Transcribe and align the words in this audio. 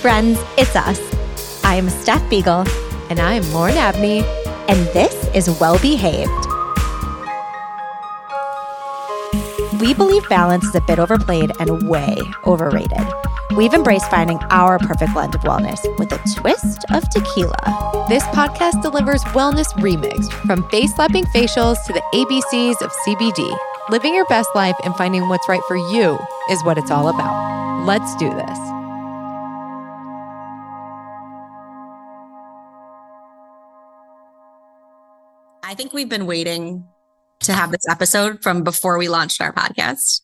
friends, 0.00 0.38
it's 0.56 0.74
us. 0.74 0.98
I 1.62 1.74
am 1.74 1.90
Steph 1.90 2.28
Beagle. 2.30 2.64
And 3.10 3.20
I'm 3.20 3.42
Lauren 3.52 3.76
Abney. 3.76 4.20
And 4.66 4.86
this 4.94 5.28
is 5.34 5.50
Well 5.60 5.78
Behaved. 5.78 6.30
We 9.78 9.92
believe 9.92 10.26
balance 10.28 10.64
is 10.64 10.74
a 10.74 10.80
bit 10.80 10.98
overplayed 10.98 11.52
and 11.60 11.86
way 11.86 12.16
overrated. 12.46 13.06
We've 13.56 13.74
embraced 13.74 14.10
finding 14.10 14.38
our 14.48 14.78
perfect 14.78 15.12
blend 15.12 15.34
of 15.34 15.42
wellness 15.42 15.80
with 15.98 16.12
a 16.12 16.18
twist 16.34 16.84
of 16.90 17.08
tequila. 17.10 18.06
This 18.08 18.22
podcast 18.24 18.80
delivers 18.82 19.22
wellness 19.34 19.70
remixed 19.74 20.32
from 20.46 20.66
face 20.70 20.94
slapping 20.94 21.24
facials 21.24 21.76
to 21.84 21.92
the 21.92 22.02
ABCs 22.14 22.80
of 22.80 22.90
CBD. 23.06 23.54
Living 23.90 24.14
your 24.14 24.26
best 24.26 24.48
life 24.54 24.76
and 24.82 24.94
finding 24.96 25.28
what's 25.28 25.48
right 25.48 25.62
for 25.68 25.76
you 25.76 26.18
is 26.50 26.64
what 26.64 26.78
it's 26.78 26.90
all 26.90 27.08
about. 27.08 27.84
Let's 27.84 28.14
do 28.16 28.30
this. 28.30 28.79
I 35.70 35.74
think 35.74 35.92
we've 35.92 36.08
been 36.08 36.26
waiting 36.26 36.84
to 37.42 37.52
have 37.52 37.70
this 37.70 37.88
episode 37.88 38.42
from 38.42 38.64
before 38.64 38.98
we 38.98 39.08
launched 39.08 39.40
our 39.40 39.52
podcast. 39.52 40.20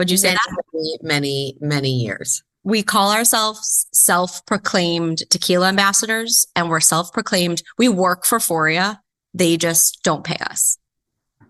Would 0.00 0.10
you 0.10 0.16
say 0.16 0.30
many, 0.30 0.38
that? 0.72 0.98
Many, 1.02 1.56
many 1.60 1.90
years. 1.90 2.42
We 2.64 2.82
call 2.82 3.12
ourselves 3.12 3.86
self 3.92 4.44
proclaimed 4.44 5.18
tequila 5.30 5.68
ambassadors 5.68 6.48
and 6.56 6.68
we're 6.68 6.80
self 6.80 7.12
proclaimed. 7.12 7.62
We 7.78 7.88
work 7.88 8.26
for 8.26 8.40
Foria. 8.40 8.98
They 9.32 9.56
just 9.56 10.02
don't 10.02 10.24
pay 10.24 10.38
us. 10.40 10.78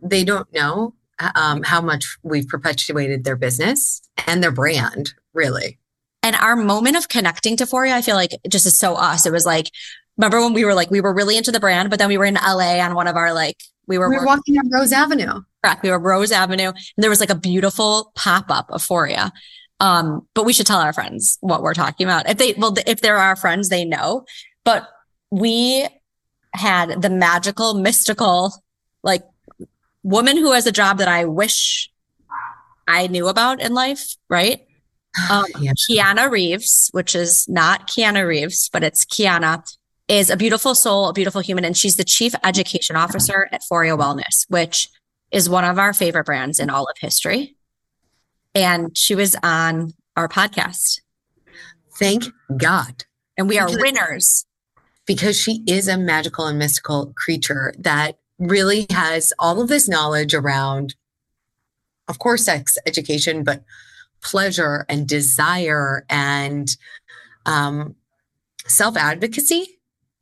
They 0.02 0.24
don't 0.24 0.52
know 0.52 0.92
um, 1.34 1.62
how 1.62 1.80
much 1.80 2.18
we've 2.22 2.48
perpetuated 2.48 3.24
their 3.24 3.36
business 3.36 4.02
and 4.26 4.42
their 4.42 4.52
brand, 4.52 5.14
really. 5.32 5.78
And 6.22 6.36
our 6.36 6.54
moment 6.54 6.98
of 6.98 7.08
connecting 7.08 7.56
to 7.56 7.64
Foria, 7.64 7.92
I 7.92 8.02
feel 8.02 8.14
like 8.14 8.32
just 8.46 8.66
is 8.66 8.78
so 8.78 8.94
us. 8.94 9.24
It 9.24 9.32
was 9.32 9.46
like, 9.46 9.70
remember 10.18 10.40
when 10.40 10.52
we 10.52 10.64
were 10.64 10.74
like, 10.74 10.90
we 10.90 11.00
were 11.00 11.14
really 11.14 11.36
into 11.36 11.52
the 11.52 11.60
brand, 11.60 11.90
but 11.90 11.98
then 11.98 12.08
we 12.08 12.18
were 12.18 12.24
in 12.24 12.34
LA 12.34 12.80
on 12.80 12.94
one 12.94 13.06
of 13.06 13.16
our 13.16 13.32
like, 13.32 13.56
we 13.86 13.96
were, 13.96 14.10
we 14.10 14.18
were 14.18 14.26
walking 14.26 14.58
up 14.58 14.66
Rose 14.70 14.92
Avenue. 14.92 15.40
Correct. 15.64 15.82
We 15.82 15.90
were 15.90 15.98
Rose 15.98 16.32
Avenue 16.32 16.68
and 16.68 17.02
there 17.02 17.10
was 17.10 17.20
like 17.20 17.30
a 17.30 17.34
beautiful 17.34 18.12
pop 18.14 18.50
up 18.50 18.66
of 18.70 18.82
Foria. 18.82 19.30
Um, 19.80 20.26
but 20.34 20.44
we 20.44 20.52
should 20.52 20.66
tell 20.66 20.80
our 20.80 20.92
friends 20.92 21.38
what 21.40 21.62
we're 21.62 21.74
talking 21.74 22.06
about. 22.06 22.28
If 22.28 22.36
they, 22.36 22.54
well, 22.54 22.74
if 22.86 23.00
they're 23.00 23.16
our 23.16 23.36
friends, 23.36 23.68
they 23.68 23.84
know, 23.84 24.24
but 24.64 24.88
we 25.30 25.86
had 26.52 27.00
the 27.00 27.10
magical, 27.10 27.74
mystical, 27.74 28.52
like 29.02 29.22
woman 30.02 30.36
who 30.36 30.52
has 30.52 30.66
a 30.66 30.72
job 30.72 30.98
that 30.98 31.08
I 31.08 31.24
wish 31.24 31.90
I 32.88 33.06
knew 33.06 33.28
about 33.28 33.60
in 33.60 33.74
life, 33.74 34.16
right? 34.28 34.62
Um. 35.30 35.46
Kiana 35.54 36.30
Reeves, 36.30 36.90
which 36.92 37.16
is 37.16 37.48
not 37.48 37.88
Keanu 37.88 38.24
Reeves, 38.24 38.68
but 38.72 38.84
it's 38.84 39.04
Kiana, 39.04 39.64
is 40.08 40.30
a 40.30 40.36
beautiful 40.36 40.74
soul, 40.74 41.08
a 41.08 41.12
beautiful 41.12 41.40
human, 41.40 41.64
and 41.64 41.76
she's 41.76 41.96
the 41.96 42.04
chief 42.04 42.34
education 42.42 42.96
officer 42.96 43.48
at 43.52 43.62
Foria 43.62 43.96
Wellness, 43.96 44.46
which 44.48 44.88
is 45.30 45.48
one 45.48 45.64
of 45.64 45.78
our 45.78 45.92
favorite 45.92 46.24
brands 46.24 46.58
in 46.58 46.70
all 46.70 46.84
of 46.84 46.96
history. 46.98 47.56
And 48.54 48.96
she 48.96 49.14
was 49.14 49.36
on 49.42 49.92
our 50.16 50.28
podcast. 50.28 51.00
Thank 51.98 52.24
God. 52.56 53.04
And 53.36 53.48
we 53.48 53.58
are 53.58 53.66
because, 53.66 53.82
winners. 53.82 54.46
Because 55.06 55.38
she 55.38 55.62
is 55.66 55.88
a 55.88 55.98
magical 55.98 56.46
and 56.46 56.58
mystical 56.58 57.12
creature 57.14 57.74
that 57.78 58.18
really 58.38 58.86
has 58.90 59.32
all 59.38 59.60
of 59.60 59.68
this 59.68 59.88
knowledge 59.88 60.32
around, 60.32 60.94
of 62.08 62.18
course, 62.18 62.44
sex 62.44 62.78
education, 62.86 63.44
but 63.44 63.62
pleasure 64.22 64.86
and 64.88 65.06
desire 65.06 66.04
and 66.08 66.76
um, 67.46 67.94
self 68.66 68.96
advocacy. 68.96 69.77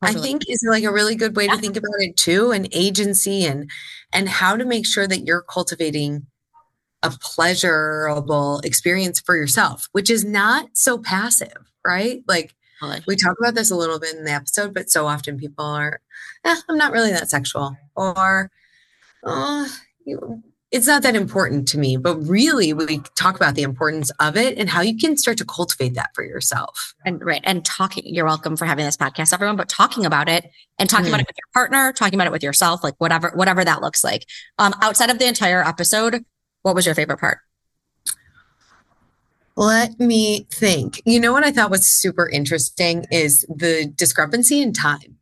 I 0.07 0.13
think 0.13 0.43
is 0.49 0.65
like 0.69 0.85
a 0.85 0.93
really 0.93 1.15
good 1.15 1.37
way 1.37 1.47
yeah. 1.47 1.55
to 1.55 1.61
think 1.61 1.77
about 1.77 1.95
it 1.99 2.17
too, 2.17 2.53
and 2.53 2.69
agency 2.73 3.45
and 3.45 3.71
and 4.13 4.29
how 4.29 4.57
to 4.57 4.65
make 4.65 4.87
sure 4.87 5.07
that 5.07 5.25
you're 5.27 5.43
cultivating 5.43 6.27
a 7.03 7.11
pleasurable 7.21 8.61
experience 8.61 9.21
for 9.21 9.37
yourself, 9.37 9.89
which 9.93 10.11
is 10.11 10.25
not 10.25 10.71
so 10.75 10.99
passive, 10.99 11.71
right? 11.87 12.23
Like 12.27 12.55
we 13.07 13.17
talk 13.17 13.37
about 13.39 13.55
this 13.55 13.71
a 13.71 13.77
little 13.77 13.99
bit 13.99 14.15
in 14.15 14.25
the 14.25 14.33
episode, 14.33 14.75
but 14.75 14.91
so 14.91 15.07
often 15.07 15.39
people 15.39 15.65
are, 15.65 16.01
eh, 16.45 16.57
I'm 16.69 16.77
not 16.77 16.93
really 16.93 17.11
that 17.11 17.31
sexual, 17.31 17.77
or 17.95 18.51
oh, 19.25 19.69
you, 20.05 20.43
it's 20.73 20.87
not 20.87 21.03
that 21.03 21.15
important 21.15 21.69
to 21.69 21.79
me. 21.79 21.97
But 21.97 22.17
really, 22.17 22.73
we 22.73 22.99
talk 23.15 23.37
about 23.37 23.55
the 23.55 23.63
importance 23.63 24.11
of 24.21 24.37
it 24.37 24.59
and 24.59 24.69
how 24.69 24.81
you 24.81 24.97
can 24.97 25.17
start 25.17 25.39
to 25.39 25.45
cultivate 25.45 25.95
that 25.95 26.11
for 26.15 26.25
yourself. 26.25 26.95
And 27.05 27.25
right. 27.25 27.41
And 27.45 27.65
talking, 27.65 28.03
you're 28.07 28.25
welcome 28.25 28.57
for 28.57 28.67
having 28.67 28.85
this 28.85 28.97
podcast, 28.97 29.33
everyone, 29.33 29.57
but 29.57 29.69
talking 29.69 30.05
about 30.05 30.29
it 30.29 30.51
and 30.79 30.91
talking 30.91 31.07
mm. 31.07 31.11
about 31.11 31.21
it 31.21 31.29
with 31.29 31.37
your 31.37 31.53
partner, 31.55 31.93
talking 31.93 32.15
about 32.15 32.27
it 32.27 32.33
with 32.33 32.43
yourself, 32.43 32.83
like 32.83 32.95
whatever, 32.99 33.31
whatever 33.35 33.65
that 33.65 33.81
looks 33.81 34.03
like. 34.03 34.27
Um, 34.59 34.75
outside 34.83 35.11
of 35.11 35.19
the 35.19 35.27
entire 35.27 35.63
episode, 35.63 36.25
what 36.63 36.75
was 36.75 36.85
your 36.85 36.95
favorite 36.95 37.21
part? 37.21 37.39
Let 39.57 39.99
me 39.99 40.47
think. 40.51 41.01
You 41.07 41.19
know 41.19 41.33
what 41.33 41.45
I 41.45 41.51
thought 41.51 41.71
was 41.71 41.87
super 41.87 42.29
interesting 42.29 43.07
is 43.11 43.47
the 43.49 43.91
discrepancy 43.97 44.61
in 44.61 44.73
time. 44.75 45.17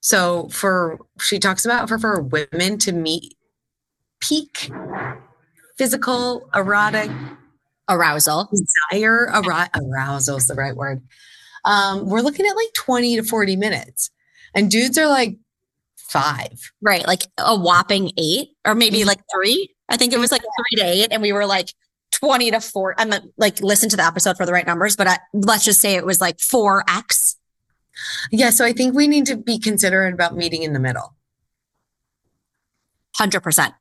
So 0.00 0.48
for 0.50 0.98
she 1.20 1.38
talks 1.38 1.64
about 1.64 1.88
for 1.88 1.98
for 1.98 2.22
women 2.22 2.78
to 2.78 2.92
meet 2.92 3.34
peak 4.28 4.70
physical 5.76 6.48
erotic 6.54 7.10
arousal 7.88 8.48
desire 8.50 9.28
ar- 9.30 9.70
arousal 9.74 10.36
is 10.36 10.46
the 10.46 10.54
right 10.54 10.76
word. 10.76 11.02
Um, 11.64 12.08
we're 12.08 12.20
looking 12.20 12.46
at 12.46 12.56
like 12.56 12.72
20 12.74 13.16
to 13.16 13.22
40 13.22 13.56
minutes. 13.56 14.10
And 14.54 14.70
dudes 14.70 14.96
are 14.98 15.08
like 15.08 15.36
five. 15.96 16.72
Right 16.80 17.06
like 17.06 17.22
a 17.38 17.58
whopping 17.58 18.12
eight 18.16 18.50
or 18.64 18.74
maybe 18.74 19.04
like 19.04 19.20
three. 19.34 19.74
I 19.88 19.96
think 19.96 20.12
it 20.12 20.18
was 20.18 20.32
like 20.32 20.42
three 20.42 20.80
to 20.80 20.86
eight 20.86 21.08
and 21.10 21.22
we 21.22 21.32
were 21.32 21.46
like 21.46 21.70
20 22.12 22.52
to 22.52 22.60
4 22.60 22.94
i'm 22.98 23.12
like 23.36 23.60
listen 23.60 23.88
to 23.88 23.96
the 23.96 24.04
episode 24.04 24.36
for 24.36 24.46
the 24.46 24.52
right 24.52 24.66
numbers 24.66 24.94
but 24.94 25.06
I, 25.06 25.18
let's 25.32 25.64
just 25.64 25.80
say 25.80 25.94
it 25.94 26.06
was 26.06 26.20
like 26.20 26.38
4x 26.38 27.34
yeah 28.30 28.50
so 28.50 28.64
i 28.64 28.72
think 28.72 28.94
we 28.94 29.08
need 29.08 29.26
to 29.26 29.36
be 29.36 29.58
considerate 29.58 30.14
about 30.14 30.36
meeting 30.36 30.62
in 30.62 30.72
the 30.72 30.80
middle 30.80 31.13
100% 33.18 33.72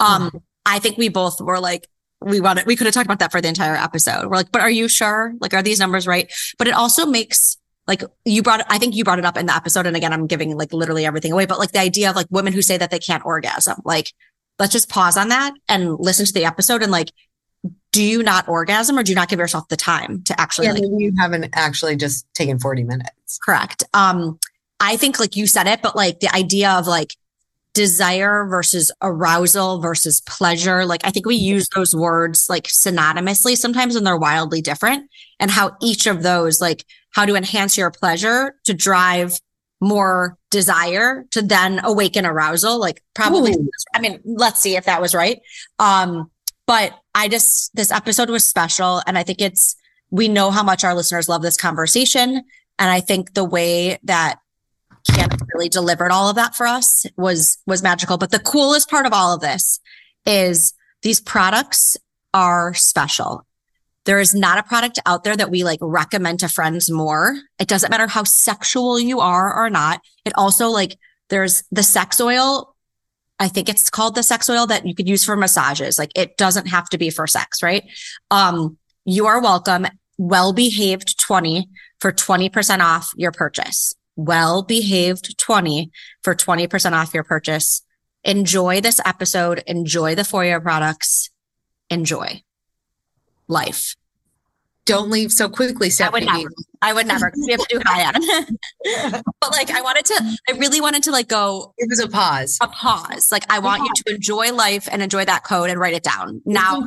um, 0.00 0.28
mm-hmm. 0.28 0.38
I 0.66 0.78
think 0.78 0.98
we 0.98 1.08
both 1.08 1.40
were 1.40 1.60
like, 1.60 1.88
we 2.20 2.40
wanted, 2.40 2.66
we 2.66 2.76
could 2.76 2.86
have 2.86 2.94
talked 2.94 3.06
about 3.06 3.18
that 3.20 3.32
for 3.32 3.40
the 3.40 3.48
entire 3.48 3.74
episode. 3.74 4.26
We're 4.26 4.36
like, 4.36 4.52
but 4.52 4.60
are 4.60 4.70
you 4.70 4.88
sure? 4.88 5.32
Like, 5.40 5.54
are 5.54 5.62
these 5.62 5.78
numbers 5.78 6.06
right? 6.06 6.30
But 6.58 6.68
it 6.68 6.74
also 6.74 7.06
makes 7.06 7.56
like 7.86 8.02
you 8.24 8.42
brought, 8.42 8.64
I 8.68 8.78
think 8.78 8.94
you 8.94 9.04
brought 9.04 9.18
it 9.18 9.24
up 9.24 9.36
in 9.36 9.46
the 9.46 9.54
episode. 9.54 9.86
And 9.86 9.96
again, 9.96 10.12
I'm 10.12 10.26
giving 10.26 10.56
like 10.56 10.72
literally 10.72 11.06
everything 11.06 11.32
away, 11.32 11.46
but 11.46 11.58
like 11.58 11.72
the 11.72 11.80
idea 11.80 12.10
of 12.10 12.16
like 12.16 12.26
women 12.30 12.52
who 12.52 12.62
say 12.62 12.76
that 12.76 12.90
they 12.90 12.98
can't 12.98 13.24
orgasm, 13.24 13.80
like, 13.84 14.12
let's 14.58 14.72
just 14.72 14.90
pause 14.90 15.16
on 15.16 15.28
that 15.28 15.54
and 15.68 15.98
listen 15.98 16.26
to 16.26 16.32
the 16.32 16.44
episode 16.44 16.82
and 16.82 16.92
like, 16.92 17.10
do 17.92 18.02
you 18.02 18.22
not 18.22 18.48
orgasm 18.48 18.98
or 18.98 19.02
do 19.02 19.10
you 19.10 19.16
not 19.16 19.28
give 19.28 19.38
yourself 19.38 19.66
the 19.68 19.76
time 19.76 20.22
to 20.24 20.40
actually 20.40 20.66
yeah, 20.66 20.72
like, 20.72 20.82
maybe 20.82 21.04
you 21.04 21.12
haven't 21.18 21.48
actually 21.54 21.96
just 21.96 22.26
taken 22.34 22.58
40 22.58 22.84
minutes 22.84 23.38
correct 23.44 23.84
um 23.92 24.38
i 24.78 24.96
think 24.96 25.18
like 25.18 25.36
you 25.36 25.46
said 25.46 25.66
it 25.66 25.82
but 25.82 25.96
like 25.96 26.20
the 26.20 26.34
idea 26.34 26.70
of 26.70 26.86
like 26.86 27.16
desire 27.74 28.46
versus 28.46 28.90
arousal 29.02 29.80
versus 29.80 30.20
pleasure. 30.22 30.84
Like 30.84 31.04
I 31.04 31.10
think 31.10 31.26
we 31.26 31.36
use 31.36 31.68
those 31.74 31.94
words 31.94 32.46
like 32.48 32.64
synonymously 32.64 33.56
sometimes 33.56 33.96
and 33.96 34.06
they're 34.06 34.16
wildly 34.16 34.60
different 34.60 35.08
and 35.38 35.50
how 35.50 35.76
each 35.80 36.06
of 36.06 36.22
those, 36.22 36.60
like 36.60 36.84
how 37.14 37.24
to 37.24 37.36
enhance 37.36 37.76
your 37.76 37.90
pleasure 37.90 38.54
to 38.64 38.74
drive 38.74 39.38
more 39.80 40.36
desire 40.50 41.24
to 41.30 41.42
then 41.42 41.80
awaken 41.84 42.26
arousal. 42.26 42.78
Like 42.78 43.02
probably, 43.14 43.52
Ooh. 43.52 43.70
I 43.94 44.00
mean, 44.00 44.20
let's 44.24 44.60
see 44.60 44.76
if 44.76 44.84
that 44.84 45.00
was 45.00 45.14
right. 45.14 45.40
Um, 45.78 46.30
but 46.66 46.92
I 47.14 47.28
just, 47.28 47.74
this 47.74 47.90
episode 47.90 48.30
was 48.30 48.46
special. 48.46 49.02
And 49.06 49.16
I 49.16 49.22
think 49.22 49.40
it's, 49.40 49.76
we 50.10 50.28
know 50.28 50.50
how 50.50 50.62
much 50.62 50.84
our 50.84 50.94
listeners 50.94 51.28
love 51.28 51.42
this 51.42 51.56
conversation. 51.56 52.44
And 52.78 52.90
I 52.90 53.00
think 53.00 53.34
the 53.34 53.44
way 53.44 53.98
that 54.04 54.38
Kiana 55.08 55.38
really 55.54 55.68
delivered 55.68 56.10
all 56.10 56.28
of 56.28 56.36
that 56.36 56.54
for 56.54 56.66
us 56.66 57.06
was 57.16 57.58
was 57.66 57.82
magical. 57.82 58.18
But 58.18 58.30
the 58.30 58.38
coolest 58.38 58.90
part 58.90 59.06
of 59.06 59.12
all 59.12 59.34
of 59.34 59.40
this 59.40 59.80
is 60.26 60.74
these 61.02 61.20
products 61.20 61.96
are 62.34 62.74
special. 62.74 63.46
There 64.04 64.20
is 64.20 64.34
not 64.34 64.58
a 64.58 64.62
product 64.62 64.98
out 65.06 65.24
there 65.24 65.36
that 65.36 65.50
we 65.50 65.62
like 65.62 65.78
recommend 65.82 66.40
to 66.40 66.48
friends 66.48 66.90
more. 66.90 67.36
It 67.58 67.68
doesn't 67.68 67.90
matter 67.90 68.06
how 68.06 68.24
sexual 68.24 68.98
you 68.98 69.20
are 69.20 69.54
or 69.54 69.70
not. 69.70 70.00
It 70.24 70.32
also 70.36 70.68
like 70.68 70.98
there's 71.28 71.62
the 71.70 71.82
sex 71.82 72.20
oil. 72.20 72.74
I 73.38 73.48
think 73.48 73.68
it's 73.68 73.88
called 73.88 74.14
the 74.14 74.22
sex 74.22 74.50
oil 74.50 74.66
that 74.66 74.86
you 74.86 74.94
could 74.94 75.08
use 75.08 75.24
for 75.24 75.36
massages. 75.36 75.98
Like 75.98 76.12
it 76.14 76.36
doesn't 76.36 76.66
have 76.68 76.88
to 76.90 76.98
be 76.98 77.10
for 77.10 77.26
sex, 77.26 77.62
right? 77.62 77.84
Um, 78.30 78.78
you 79.04 79.26
are 79.26 79.40
welcome. 79.40 79.86
Well 80.18 80.52
behaved 80.52 81.18
20 81.18 81.68
for 82.00 82.12
20% 82.12 82.80
off 82.80 83.10
your 83.16 83.32
purchase 83.32 83.94
well 84.24 84.62
behaved 84.62 85.38
20 85.38 85.90
for 86.22 86.34
20% 86.34 86.92
off 86.92 87.14
your 87.14 87.24
purchase. 87.24 87.82
Enjoy 88.24 88.80
this 88.80 89.00
episode. 89.04 89.62
Enjoy 89.66 90.14
the 90.14 90.22
Foria 90.22 90.62
products. 90.62 91.30
Enjoy 91.88 92.42
life. 93.48 93.96
Don't 94.86 95.10
leave 95.10 95.30
so 95.30 95.48
quickly, 95.48 95.86
I 96.00 96.08
would 96.10 96.22
Stephanie. 96.24 96.26
never. 96.26 96.50
I 96.82 96.92
would 96.92 97.06
never. 97.06 97.32
We 97.46 97.52
have 97.52 97.60
to 97.60 97.78
do 97.78 97.80
high 97.84 98.06
on. 98.06 99.22
but 99.40 99.52
like, 99.52 99.70
I 99.70 99.82
wanted 99.82 100.04
to. 100.06 100.36
I 100.48 100.52
really 100.52 100.80
wanted 100.80 101.02
to 101.04 101.12
like 101.12 101.28
go 101.28 101.74
It 101.78 101.88
was 101.88 102.00
a 102.00 102.08
pause. 102.08 102.58
a 102.60 102.66
pause. 102.66 103.28
Like, 103.30 103.44
I 103.52 103.58
want 103.60 103.82
you 103.82 103.90
to 104.04 104.14
enjoy 104.14 104.52
life 104.52 104.88
and 104.90 105.00
enjoy 105.02 105.24
that 105.26 105.44
code 105.44 105.70
and 105.70 105.78
write 105.78 105.94
it 105.94 106.02
down 106.02 106.42
now. 106.44 106.82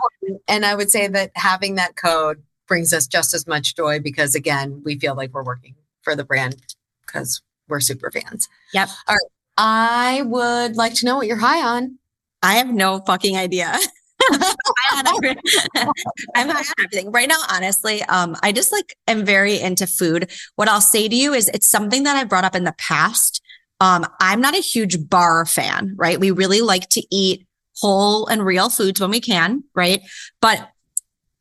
And 0.48 0.66
I 0.66 0.76
would 0.76 0.92
say 0.92 1.08
that 1.08 1.32
having 1.36 1.76
that 1.76 1.96
code 1.96 2.44
brings 2.68 2.92
us 2.94 3.08
just 3.08 3.34
as 3.34 3.48
much 3.48 3.76
joy 3.76 4.00
because 4.00 4.36
again, 4.36 4.82
we 4.84 4.98
feel 5.00 5.16
like 5.16 5.32
we're 5.32 5.44
working 5.44 5.76
for 6.02 6.16
the 6.16 6.24
brand 6.26 6.58
because 7.14 7.42
we're 7.68 7.80
super 7.80 8.12
fans. 8.12 8.48
Yep. 8.74 8.90
All 9.08 9.16
right. 9.16 9.32
I 9.58 10.22
would 10.24 10.76
like 10.76 10.96
to 10.96 11.06
know 11.06 11.18
what 11.18 11.28
you're 11.28 11.38
high 11.38 11.64
on. 11.64 12.00
I 12.42 12.56
have 12.56 12.74
no 12.74 13.02
fucking 13.06 13.38
idea. 13.38 13.72
I'm 14.32 14.40
high 14.42 15.06
on 15.12 15.36
I'm 16.36 16.50
high 16.50 16.60
on 16.60 16.86
everything 16.86 17.12
right 17.12 17.28
now. 17.28 17.42
Honestly, 17.50 18.02
um, 18.04 18.36
I 18.42 18.52
just 18.52 18.72
like 18.72 18.96
am 19.08 19.26
very 19.26 19.60
into 19.60 19.86
food. 19.86 20.32
What 20.56 20.70
I'll 20.70 20.82
say 20.82 21.08
to 21.08 21.16
you 21.16 21.34
is, 21.34 21.50
it's 21.50 21.70
something 21.70 22.04
that 22.04 22.18
I 22.18 22.24
brought 22.24 22.46
up 22.46 22.56
in 22.56 22.64
the 22.64 22.76
past. 22.78 23.42
Um, 23.80 24.06
I'm 24.22 24.40
not 24.42 24.56
a 24.56 24.62
huge 24.62 25.10
bar 25.10 25.46
fan, 25.46 25.94
right? 25.98 26.20
We 26.20 26.32
really 26.32 26.62
like 26.62 26.90
to 26.90 27.04
eat 27.12 27.46
whole 27.78 28.28
and 28.28 28.46
real 28.46 28.70
foods 28.70 29.02
when 29.02 29.10
we 29.10 29.20
can, 29.20 29.64
right? 29.76 30.02
But 30.42 30.70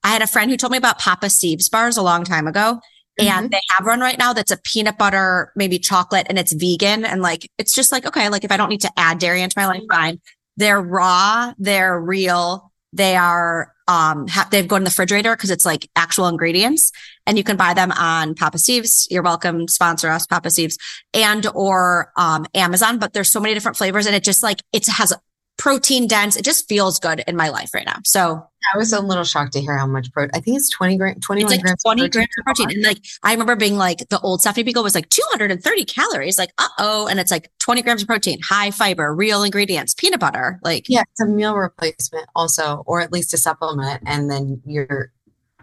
I 0.02 0.08
had 0.08 0.22
a 0.22 0.26
friend 0.26 0.50
who 0.50 0.56
told 0.56 0.72
me 0.72 0.78
about 0.78 0.98
Papa 0.98 1.30
Steve's 1.30 1.68
bars 1.68 1.96
a 1.96 2.02
long 2.02 2.24
time 2.24 2.48
ago. 2.48 2.80
And 3.18 3.50
they 3.50 3.60
have 3.76 3.86
one 3.86 4.00
right 4.00 4.18
now 4.18 4.32
that's 4.32 4.50
a 4.50 4.56
peanut 4.56 4.98
butter, 4.98 5.52
maybe 5.54 5.78
chocolate, 5.78 6.26
and 6.28 6.38
it's 6.38 6.52
vegan. 6.52 7.04
And 7.04 7.20
like, 7.20 7.50
it's 7.58 7.72
just 7.72 7.92
like, 7.92 8.06
okay, 8.06 8.28
like 8.28 8.44
if 8.44 8.50
I 8.50 8.56
don't 8.56 8.70
need 8.70 8.80
to 8.80 8.92
add 8.96 9.18
dairy 9.18 9.42
into 9.42 9.54
my 9.56 9.66
life, 9.66 9.82
fine. 9.90 10.20
They're 10.56 10.80
raw, 10.80 11.52
they're 11.58 12.00
real, 12.00 12.72
they 12.92 13.16
are, 13.16 13.72
um, 13.88 14.28
ha- 14.28 14.48
they've 14.50 14.68
gone 14.68 14.78
in 14.78 14.84
the 14.84 14.90
refrigerator 14.90 15.34
because 15.34 15.50
it's 15.50 15.64
like 15.64 15.88
actual 15.96 16.26
ingredients 16.26 16.90
and 17.26 17.36
you 17.36 17.44
can 17.44 17.56
buy 17.56 17.74
them 17.74 17.92
on 17.92 18.34
Papa 18.34 18.58
Steve's. 18.58 19.06
You're 19.10 19.22
welcome. 19.22 19.68
Sponsor 19.68 20.08
us, 20.08 20.26
Papa 20.26 20.50
Steve's 20.50 20.78
and 21.14 21.46
or, 21.54 22.12
um, 22.16 22.46
Amazon, 22.54 22.98
but 22.98 23.12
there's 23.12 23.30
so 23.30 23.40
many 23.40 23.54
different 23.54 23.76
flavors 23.76 24.06
and 24.06 24.14
it 24.14 24.24
just 24.24 24.42
like, 24.42 24.60
it 24.72 24.86
has 24.88 25.12
protein 25.56 26.06
dense. 26.06 26.36
It 26.36 26.44
just 26.44 26.68
feels 26.68 26.98
good 26.98 27.22
in 27.26 27.36
my 27.36 27.48
life 27.48 27.70
right 27.74 27.86
now. 27.86 27.98
So 28.04 28.44
I 28.74 28.78
was 28.78 28.92
a 28.92 29.00
little 29.00 29.24
shocked 29.24 29.52
to 29.54 29.60
hear 29.60 29.76
how 29.76 29.86
much 29.86 30.10
protein. 30.12 30.30
I 30.34 30.40
think 30.40 30.56
it's 30.56 30.70
20 30.70 30.96
gram, 30.96 31.20
21 31.20 31.44
it's 31.44 31.56
like 31.56 31.62
grams. 31.62 31.82
20 31.82 32.04
of 32.04 32.10
grams 32.10 32.28
of 32.38 32.44
protein. 32.44 32.70
And 32.70 32.82
like, 32.82 32.98
I 33.22 33.32
remember 33.32 33.56
being 33.56 33.76
like, 33.76 34.08
the 34.08 34.20
old 34.20 34.40
Stephanie 34.40 34.64
Beagle 34.64 34.82
was 34.82 34.94
like 34.94 35.08
230 35.10 35.84
calories. 35.84 36.38
Like, 36.38 36.50
uh 36.58 36.68
oh. 36.78 37.06
And 37.06 37.20
it's 37.20 37.30
like 37.30 37.50
20 37.60 37.82
grams 37.82 38.02
of 38.02 38.08
protein, 38.08 38.40
high 38.42 38.70
fiber, 38.70 39.14
real 39.14 39.42
ingredients, 39.42 39.94
peanut 39.94 40.20
butter. 40.20 40.58
Like, 40.62 40.88
Yeah, 40.88 41.02
it's 41.10 41.20
a 41.20 41.26
meal 41.26 41.54
replacement 41.54 42.26
also, 42.34 42.82
or 42.86 43.00
at 43.00 43.12
least 43.12 43.34
a 43.34 43.38
supplement. 43.38 44.02
And 44.06 44.30
then 44.30 44.62
you're 44.64 45.12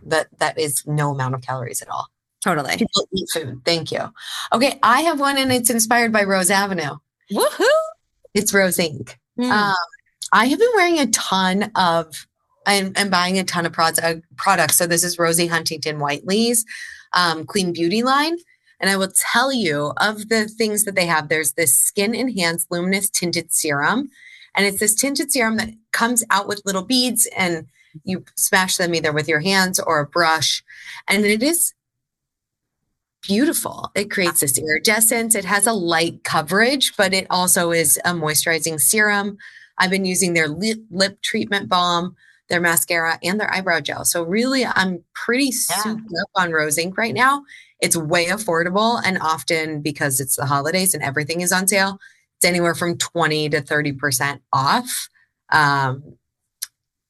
that 0.03 0.27
that 0.39 0.57
is 0.57 0.85
no 0.85 1.11
amount 1.11 1.35
of 1.35 1.41
calories 1.41 1.81
at 1.81 1.89
all. 1.89 2.07
totally. 2.41 2.77
People 2.77 3.07
eat 3.13 3.27
food. 3.33 3.61
Thank 3.65 3.91
you. 3.91 4.01
Okay, 4.53 4.79
I 4.81 5.01
have 5.01 5.19
one 5.19 5.37
and 5.37 5.51
it's 5.51 5.69
inspired 5.69 6.13
by 6.13 6.23
Rose 6.23 6.49
Avenue. 6.49 6.97
Woohoo. 7.31 7.65
It's 8.33 8.53
Rose 8.53 8.77
Inc. 8.77 9.15
Mm. 9.39 9.49
Um, 9.49 9.75
I 10.33 10.45
have 10.45 10.59
been 10.59 10.69
wearing 10.75 10.99
a 10.99 11.07
ton 11.07 11.71
of 11.75 12.27
and, 12.65 12.95
and 12.97 13.09
buying 13.09 13.39
a 13.39 13.43
ton 13.43 13.65
of 13.65 13.73
products. 13.73 13.99
Uh, 13.99 14.15
products. 14.35 14.77
So 14.77 14.85
this 14.85 15.03
is 15.03 15.17
Rosie 15.17 15.47
Huntington 15.47 15.97
Whiteley's 15.97 16.65
um, 17.13 17.45
Clean 17.45 17.73
Beauty 17.73 18.03
line. 18.03 18.37
And 18.79 18.89
I 18.89 18.97
will 18.97 19.11
tell 19.13 19.51
you 19.51 19.93
of 19.97 20.29
the 20.29 20.47
things 20.47 20.85
that 20.85 20.95
they 20.95 21.05
have. 21.05 21.27
There's 21.27 21.53
this 21.53 21.75
skin 21.75 22.15
enhanced 22.15 22.71
luminous 22.71 23.09
tinted 23.09 23.53
serum. 23.53 24.09
And 24.55 24.65
it's 24.65 24.79
this 24.79 24.95
tinted 24.95 25.31
serum 25.31 25.57
that 25.57 25.69
comes 25.91 26.23
out 26.29 26.47
with 26.47 26.61
little 26.65 26.83
beads 26.83 27.27
and 27.37 27.65
you 28.03 28.23
smash 28.35 28.77
them 28.77 28.93
either 28.93 29.11
with 29.11 29.27
your 29.27 29.39
hands 29.39 29.79
or 29.79 29.99
a 29.99 30.05
brush. 30.05 30.63
And 31.07 31.25
it 31.25 31.43
is 31.43 31.73
beautiful. 33.21 33.91
It 33.95 34.09
creates 34.11 34.39
this 34.39 34.57
iridescence. 34.57 35.35
It 35.35 35.45
has 35.45 35.67
a 35.67 35.73
light 35.73 36.23
coverage, 36.23 36.95
but 36.97 37.13
it 37.13 37.27
also 37.29 37.71
is 37.71 37.97
a 38.05 38.11
moisturizing 38.11 38.79
serum. 38.79 39.37
I've 39.77 39.89
been 39.91 40.05
using 40.05 40.33
their 40.33 40.47
lip, 40.47 40.79
lip 40.89 41.21
treatment 41.21 41.69
balm, 41.69 42.15
their 42.49 42.59
mascara, 42.59 43.19
and 43.23 43.39
their 43.39 43.51
eyebrow 43.53 43.79
gel. 43.79 44.05
So 44.05 44.23
really, 44.23 44.65
I'm 44.65 45.03
pretty 45.13 45.45
Yeah. 45.45 45.83
souped 45.83 46.01
up 46.21 46.29
on 46.35 46.51
Rose 46.51 46.77
Inc. 46.77 46.97
right 46.97 47.13
now. 47.13 47.43
It's 47.79 47.95
way 47.95 48.25
affordable, 48.27 49.01
and 49.05 49.17
often 49.21 49.81
because 49.81 50.19
it's 50.19 50.35
the 50.35 50.45
holidays 50.45 50.93
and 50.93 51.01
everything 51.03 51.41
is 51.41 51.51
on 51.51 51.67
sale, 51.67 51.99
it's 52.37 52.45
anywhere 52.45 52.75
from 52.75 52.97
20 52.97 53.49
to 53.49 53.61
30% 53.61 54.41
off. 54.51 55.09
Um, 55.51 56.17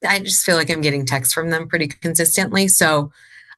I 0.08 0.20
just 0.20 0.46
feel 0.46 0.56
like 0.56 0.70
I'm 0.70 0.82
getting 0.82 1.06
texts 1.06 1.34
from 1.34 1.50
them 1.50 1.68
pretty 1.68 1.88
consistently. 1.88 2.68
So 2.68 3.12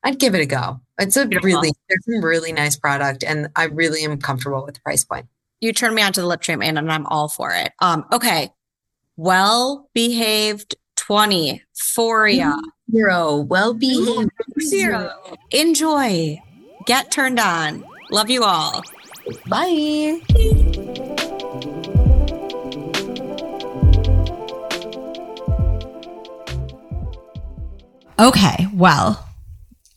I'd 0.03 0.19
give 0.19 0.33
it 0.35 0.41
a 0.41 0.45
go. 0.45 0.81
It's 0.99 1.15
a 1.15 1.25
Beautiful. 1.25 1.45
really, 1.47 1.73
there's 1.89 2.05
some 2.05 2.23
really 2.25 2.51
nice 2.51 2.75
product, 2.75 3.23
and 3.23 3.49
I 3.55 3.65
really 3.65 4.03
am 4.03 4.17
comfortable 4.19 4.65
with 4.65 4.75
the 4.75 4.81
price 4.81 5.03
point. 5.03 5.27
You 5.59 5.73
turned 5.73 5.93
me 5.95 6.01
on 6.01 6.11
to 6.13 6.21
the 6.21 6.27
lip 6.27 6.41
treatment 6.41 6.77
and 6.79 6.91
I'm 6.91 7.05
all 7.05 7.27
for 7.27 7.51
it. 7.53 7.71
Um, 7.79 8.05
okay. 8.11 8.51
Well 9.15 9.89
behaved 9.93 10.75
20, 10.95 11.61
Foria, 11.75 12.55
Zero, 12.91 13.37
well 13.41 13.73
behaved. 13.75 14.31
zero. 14.59 15.11
Enjoy. 15.51 16.41
Get 16.87 17.11
turned 17.11 17.39
on. 17.39 17.85
Love 18.09 18.31
you 18.31 18.43
all. 18.43 18.81
Bye. 19.47 20.19
Okay, 28.19 28.67
well, 28.75 29.27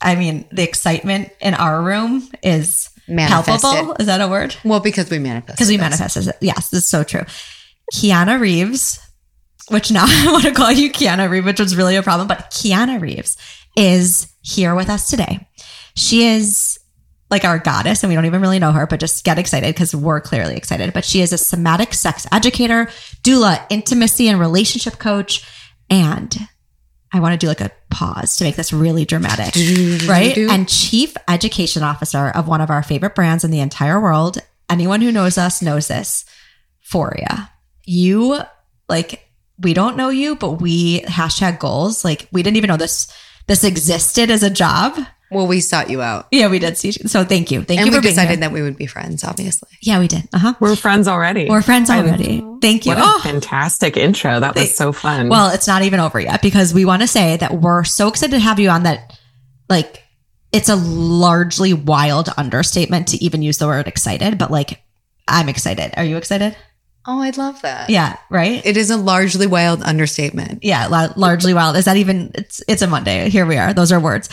I 0.04 0.14
mean, 0.16 0.46
the 0.52 0.62
excitement 0.62 1.30
in 1.40 1.54
our 1.54 1.82
room 1.82 2.28
is 2.42 2.90
Manifested. 3.08 3.62
palpable. 3.62 3.96
Is 3.98 4.06
that 4.06 4.20
a 4.20 4.28
word? 4.28 4.54
Well, 4.64 4.80
because 4.80 5.10
we 5.10 5.18
manifest. 5.18 5.56
Because 5.56 5.68
we 5.68 5.78
manifested 5.78 6.28
it. 6.28 6.36
Yes, 6.40 6.72
it's 6.72 6.86
so 6.86 7.02
true. 7.02 7.22
Kiana 7.92 8.38
Reeves, 8.38 9.00
which 9.70 9.90
now 9.90 10.04
I 10.06 10.30
want 10.30 10.44
to 10.44 10.52
call 10.52 10.70
you 10.70 10.90
Kiana 10.92 11.28
Reeves, 11.28 11.46
which 11.46 11.60
was 11.60 11.74
really 11.74 11.96
a 11.96 12.02
problem, 12.02 12.28
but 12.28 12.50
Kiana 12.50 13.00
Reeves 13.00 13.36
is 13.76 14.32
here 14.42 14.74
with 14.74 14.88
us 14.90 15.08
today. 15.08 15.48
She 15.96 16.24
is 16.24 16.78
like 17.30 17.44
our 17.44 17.58
goddess, 17.58 18.02
and 18.02 18.10
we 18.10 18.14
don't 18.14 18.26
even 18.26 18.42
really 18.42 18.58
know 18.58 18.72
her, 18.72 18.86
but 18.86 19.00
just 19.00 19.24
get 19.24 19.38
excited 19.38 19.74
because 19.74 19.94
we're 19.94 20.20
clearly 20.20 20.56
excited. 20.56 20.92
But 20.92 21.04
she 21.04 21.20
is 21.22 21.32
a 21.32 21.38
somatic 21.38 21.94
sex 21.94 22.26
educator, 22.30 22.86
doula, 23.22 23.64
intimacy 23.70 24.28
and 24.28 24.38
relationship 24.38 24.98
coach, 24.98 25.44
and 25.90 26.36
I 27.14 27.20
want 27.20 27.32
to 27.32 27.38
do 27.38 27.46
like 27.46 27.60
a 27.60 27.70
pause 27.90 28.36
to 28.36 28.44
make 28.44 28.56
this 28.56 28.72
really 28.72 29.04
dramatic, 29.04 29.54
right? 30.08 30.36
And 30.36 30.68
chief 30.68 31.14
education 31.28 31.84
officer 31.84 32.30
of 32.30 32.48
one 32.48 32.60
of 32.60 32.70
our 32.70 32.82
favorite 32.82 33.14
brands 33.14 33.44
in 33.44 33.52
the 33.52 33.60
entire 33.60 34.00
world. 34.00 34.38
Anyone 34.68 35.00
who 35.00 35.12
knows 35.12 35.38
us 35.38 35.62
knows 35.62 35.86
this. 35.86 36.24
Foria. 36.84 37.48
You 37.84 38.40
like 38.88 39.28
we 39.60 39.74
don't 39.74 39.96
know 39.96 40.08
you, 40.08 40.34
but 40.34 40.60
we 40.60 41.02
hashtag 41.02 41.60
goals. 41.60 42.04
Like 42.04 42.28
we 42.32 42.42
didn't 42.42 42.56
even 42.56 42.68
know 42.68 42.76
this 42.76 43.06
this 43.46 43.62
existed 43.62 44.28
as 44.28 44.42
a 44.42 44.50
job. 44.50 44.98
Well, 45.34 45.46
we 45.46 45.60
sought 45.60 45.90
you 45.90 46.00
out. 46.00 46.28
Yeah, 46.30 46.48
we 46.48 46.58
did 46.58 46.78
see. 46.78 46.92
So 46.92 47.24
thank 47.24 47.50
you. 47.50 47.62
Thank 47.62 47.80
and 47.80 47.86
you 47.86 47.92
we 47.92 47.98
for 47.98 48.02
being 48.02 48.12
decided 48.14 48.30
here. 48.30 48.36
that 48.40 48.52
we 48.52 48.62
would 48.62 48.76
be 48.76 48.86
friends, 48.86 49.24
obviously. 49.24 49.68
Yeah, 49.82 49.98
we 49.98 50.08
did. 50.08 50.28
Uh 50.32 50.38
huh. 50.38 50.54
We're 50.60 50.76
friends 50.76 51.08
already. 51.08 51.48
We're 51.48 51.62
friends 51.62 51.90
I- 51.90 51.98
already. 51.98 52.42
Thank 52.62 52.86
you. 52.86 52.90
What 52.94 52.98
a 52.98 53.02
Oh. 53.04 53.20
fantastic 53.22 53.96
intro. 53.96 54.40
That 54.40 54.54
was 54.54 54.74
so 54.74 54.92
fun. 54.92 55.28
Well, 55.28 55.50
it's 55.50 55.66
not 55.66 55.82
even 55.82 56.00
over 56.00 56.18
yet 56.20 56.40
because 56.40 56.72
we 56.72 56.84
want 56.84 57.02
to 57.02 57.08
say 57.08 57.36
that 57.36 57.60
we're 57.60 57.84
so 57.84 58.08
excited 58.08 58.32
to 58.32 58.38
have 58.38 58.58
you 58.58 58.70
on 58.70 58.84
that 58.84 59.18
like 59.68 60.02
it's 60.52 60.68
a 60.68 60.76
largely 60.76 61.72
wild 61.74 62.28
understatement 62.36 63.08
to 63.08 63.22
even 63.22 63.42
use 63.42 63.58
the 63.58 63.66
word 63.66 63.88
excited, 63.88 64.38
but 64.38 64.50
like 64.50 64.80
I'm 65.26 65.48
excited. 65.48 65.92
Are 65.96 66.04
you 66.04 66.16
excited? 66.16 66.56
Oh, 67.06 67.20
I 67.20 67.30
love 67.30 67.60
that. 67.62 67.90
Yeah, 67.90 68.16
right? 68.30 68.64
It 68.64 68.78
is 68.78 68.88
a 68.90 68.96
largely 68.96 69.46
wild 69.46 69.82
understatement. 69.82 70.64
yeah, 70.64 70.86
la- 70.86 71.12
largely 71.16 71.52
wild. 71.52 71.76
Is 71.76 71.84
that 71.84 71.98
even 71.98 72.30
it's 72.34 72.62
it's 72.66 72.80
a 72.80 72.86
Monday. 72.86 73.28
Here 73.28 73.44
we 73.44 73.58
are. 73.58 73.74
Those 73.74 73.92
are 73.92 74.00
words. 74.00 74.30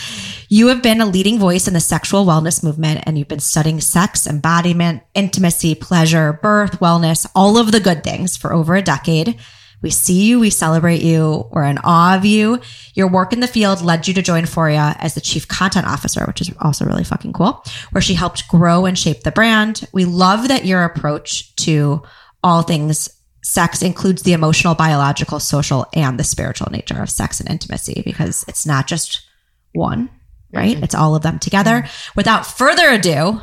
You 0.47 0.67
have 0.67 0.81
been 0.81 1.01
a 1.01 1.05
leading 1.05 1.37
voice 1.37 1.67
in 1.67 1.73
the 1.73 1.79
sexual 1.81 2.25
wellness 2.25 2.63
movement 2.63 3.03
and 3.03 3.17
you've 3.17 3.27
been 3.27 3.39
studying 3.39 3.81
sex, 3.81 4.25
embodiment, 4.25 5.03
intimacy, 5.13 5.75
pleasure, 5.75 6.39
birth, 6.41 6.79
wellness, 6.79 7.29
all 7.35 7.57
of 7.57 7.71
the 7.73 7.79
good 7.81 8.03
things 8.03 8.37
for 8.37 8.53
over 8.53 8.75
a 8.75 8.81
decade. 8.81 9.37
We 9.81 9.89
see 9.89 10.25
you, 10.25 10.39
we 10.39 10.51
celebrate 10.51 11.01
you, 11.01 11.47
we're 11.51 11.63
in 11.63 11.79
awe 11.83 12.15
of 12.15 12.23
you. 12.23 12.61
Your 12.93 13.07
work 13.09 13.33
in 13.33 13.39
the 13.39 13.47
field 13.47 13.81
led 13.81 14.07
you 14.07 14.13
to 14.13 14.21
join 14.21 14.43
Foria 14.43 14.95
as 14.99 15.15
the 15.15 15.21
chief 15.21 15.47
content 15.47 15.87
officer, 15.87 16.23
which 16.25 16.39
is 16.39 16.51
also 16.61 16.85
really 16.85 17.03
fucking 17.03 17.33
cool, 17.33 17.63
where 17.91 18.01
she 18.01 18.13
helped 18.13 18.47
grow 18.47 18.85
and 18.85 18.97
shape 18.97 19.23
the 19.23 19.31
brand. 19.31 19.87
We 19.91 20.05
love 20.05 20.49
that 20.49 20.65
your 20.65 20.83
approach 20.83 21.55
to 21.57 22.03
all 22.43 22.61
things 22.61 23.09
sex 23.43 23.81
includes 23.81 24.23
the 24.23 24.33
emotional, 24.33 24.75
biological, 24.75 25.39
social, 25.39 25.85
and 25.93 26.19
the 26.19 26.23
spiritual 26.23 26.67
nature 26.71 27.01
of 27.01 27.09
sex 27.09 27.39
and 27.39 27.49
intimacy 27.49 28.01
because 28.05 28.45
it's 28.47 28.65
not 28.65 28.87
just 28.87 29.27
one, 29.73 30.09
right? 30.53 30.75
Mm-hmm. 30.75 30.83
It's 30.83 30.95
all 30.95 31.15
of 31.15 31.23
them 31.23 31.39
together. 31.39 31.87
Without 32.15 32.45
further 32.45 32.89
ado, 32.89 33.41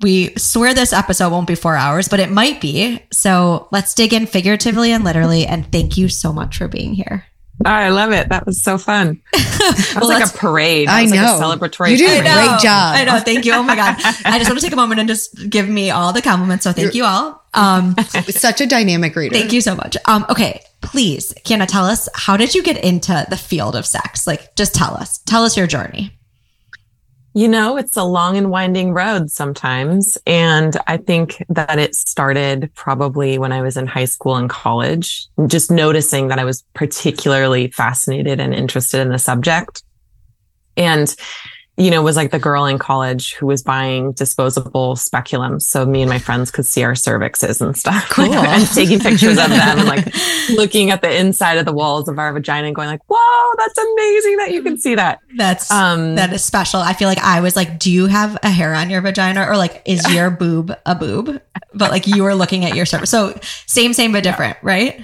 we 0.00 0.34
swear 0.36 0.74
this 0.74 0.92
episode 0.92 1.30
won't 1.30 1.46
be 1.46 1.54
four 1.54 1.76
hours, 1.76 2.08
but 2.08 2.20
it 2.20 2.30
might 2.30 2.60
be. 2.60 3.02
So 3.12 3.68
let's 3.70 3.94
dig 3.94 4.12
in 4.12 4.26
figuratively 4.26 4.92
and 4.92 5.04
literally. 5.04 5.46
And 5.46 5.70
thank 5.70 5.96
you 5.96 6.08
so 6.08 6.32
much 6.32 6.58
for 6.58 6.68
being 6.68 6.94
here. 6.94 7.26
I 7.64 7.88
love 7.90 8.12
it. 8.12 8.28
That 8.30 8.46
was 8.46 8.62
so 8.62 8.78
fun. 8.78 9.20
That 9.64 10.00
was 10.00 10.08
Well, 10.08 10.18
like 10.20 10.28
a 10.28 10.36
parade. 10.36 10.88
I 10.88 10.96
That 10.96 11.02
was 11.02 11.12
know. 11.12 11.38
Like 11.48 11.60
a 11.60 11.68
celebratory. 11.68 11.90
You 11.92 11.96
did 11.96 12.20
a 12.20 12.22
parade. 12.22 12.48
great 12.48 12.60
job. 12.60 12.96
I 12.96 13.04
know. 13.04 13.18
Thank 13.20 13.44
you. 13.46 13.52
Oh 13.54 13.62
my 13.62 13.76
God. 13.76 13.96
I 14.24 14.38
just 14.38 14.50
want 14.50 14.58
to 14.60 14.64
take 14.66 14.72
a 14.72 14.76
moment 14.76 15.00
and 15.00 15.08
just 15.08 15.48
give 15.48 15.68
me 15.68 15.90
all 15.90 16.12
the 16.12 16.20
compliments. 16.20 16.64
So 16.64 16.72
thank 16.72 16.94
you 16.94 17.04
all. 17.04 17.42
Um, 17.54 17.94
Such 18.28 18.60
a 18.60 18.66
dynamic 18.66 19.14
reader. 19.16 19.34
thank 19.34 19.52
you 19.52 19.60
so 19.62 19.74
much. 19.74 19.96
Um, 20.06 20.26
okay. 20.28 20.60
Please, 20.82 21.32
Kiana, 21.44 21.66
tell 21.66 21.84
us, 21.86 22.08
how 22.14 22.36
did 22.36 22.54
you 22.54 22.62
get 22.62 22.76
into 22.84 23.24
the 23.30 23.36
field 23.38 23.74
of 23.76 23.86
sex? 23.86 24.26
Like, 24.26 24.54
just 24.56 24.74
tell 24.74 24.94
us, 24.94 25.18
tell 25.18 25.44
us 25.44 25.56
your 25.56 25.66
journey. 25.66 26.18
You 27.36 27.48
know, 27.48 27.76
it's 27.76 27.96
a 27.96 28.04
long 28.04 28.36
and 28.36 28.48
winding 28.48 28.92
road 28.92 29.28
sometimes. 29.28 30.16
And 30.24 30.76
I 30.86 30.98
think 30.98 31.44
that 31.48 31.80
it 31.80 31.96
started 31.96 32.70
probably 32.74 33.38
when 33.38 33.50
I 33.50 33.60
was 33.60 33.76
in 33.76 33.88
high 33.88 34.04
school 34.04 34.36
and 34.36 34.48
college, 34.48 35.26
just 35.48 35.68
noticing 35.68 36.28
that 36.28 36.38
I 36.38 36.44
was 36.44 36.62
particularly 36.74 37.72
fascinated 37.72 38.38
and 38.38 38.54
interested 38.54 39.00
in 39.00 39.08
the 39.08 39.18
subject. 39.18 39.82
And, 40.76 41.14
you 41.76 41.90
know, 41.90 42.02
was 42.02 42.14
like 42.14 42.30
the 42.30 42.38
girl 42.38 42.66
in 42.66 42.78
college 42.78 43.34
who 43.34 43.46
was 43.46 43.60
buying 43.62 44.12
disposable 44.12 44.94
speculums. 44.94 45.62
So 45.62 45.84
me 45.84 46.02
and 46.02 46.08
my 46.08 46.20
friends 46.20 46.52
could 46.52 46.66
see 46.66 46.84
our 46.84 46.92
cervixes 46.92 47.60
and 47.60 47.76
stuff. 47.76 48.08
Cool. 48.14 48.32
and 48.32 48.64
taking 48.68 49.00
pictures 49.00 49.38
of 49.38 49.48
them 49.48 49.78
and 49.80 49.88
like 49.88 50.06
looking 50.50 50.90
at 50.92 51.02
the 51.02 51.12
inside 51.12 51.58
of 51.58 51.64
the 51.64 51.72
walls 51.72 52.08
of 52.08 52.18
our 52.18 52.32
vagina 52.32 52.68
and 52.68 52.76
going 52.76 52.86
like, 52.88 53.00
whoa, 53.08 53.54
that's 53.58 53.76
amazing 53.76 54.36
that 54.36 54.52
you 54.52 54.62
can 54.62 54.78
see 54.78 54.94
that. 54.94 55.18
That's, 55.36 55.68
Um, 55.70 56.14
that 56.14 56.32
is 56.32 56.44
special. 56.44 56.78
I 56.80 56.92
feel 56.92 57.08
like 57.08 57.18
I 57.18 57.40
was 57.40 57.56
like, 57.56 57.78
do 57.80 57.90
you 57.90 58.06
have 58.06 58.38
a 58.44 58.50
hair 58.50 58.72
on 58.72 58.88
your 58.88 59.00
vagina 59.00 59.44
or 59.48 59.56
like, 59.56 59.82
is 59.84 60.08
your 60.14 60.30
boob 60.30 60.72
a 60.86 60.94
boob? 60.94 61.40
But 61.74 61.90
like 61.90 62.06
you 62.06 62.22
were 62.22 62.36
looking 62.36 62.64
at 62.64 62.76
your 62.76 62.86
cervix. 62.86 63.10
So 63.10 63.36
same, 63.66 63.92
same, 63.94 64.12
but 64.12 64.22
different, 64.22 64.56
right? 64.62 65.00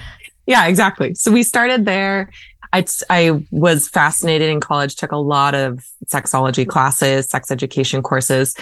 Yeah, 0.46 0.66
exactly. 0.68 1.14
So 1.14 1.32
we 1.32 1.42
started 1.42 1.84
there. 1.84 2.30
I, 2.72 2.84
I 3.08 3.44
was 3.50 3.88
fascinated 3.88 4.48
in 4.48 4.60
college, 4.60 4.96
took 4.96 5.12
a 5.12 5.16
lot 5.16 5.54
of 5.54 5.84
sexology 6.06 6.66
classes, 6.66 7.28
sex 7.28 7.50
education 7.50 8.02
courses. 8.02 8.54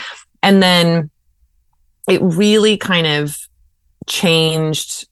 And 0.42 0.62
then 0.62 1.10
it 2.08 2.20
really 2.22 2.76
kind 2.76 3.06
of 3.06 3.36
changed 4.06 5.06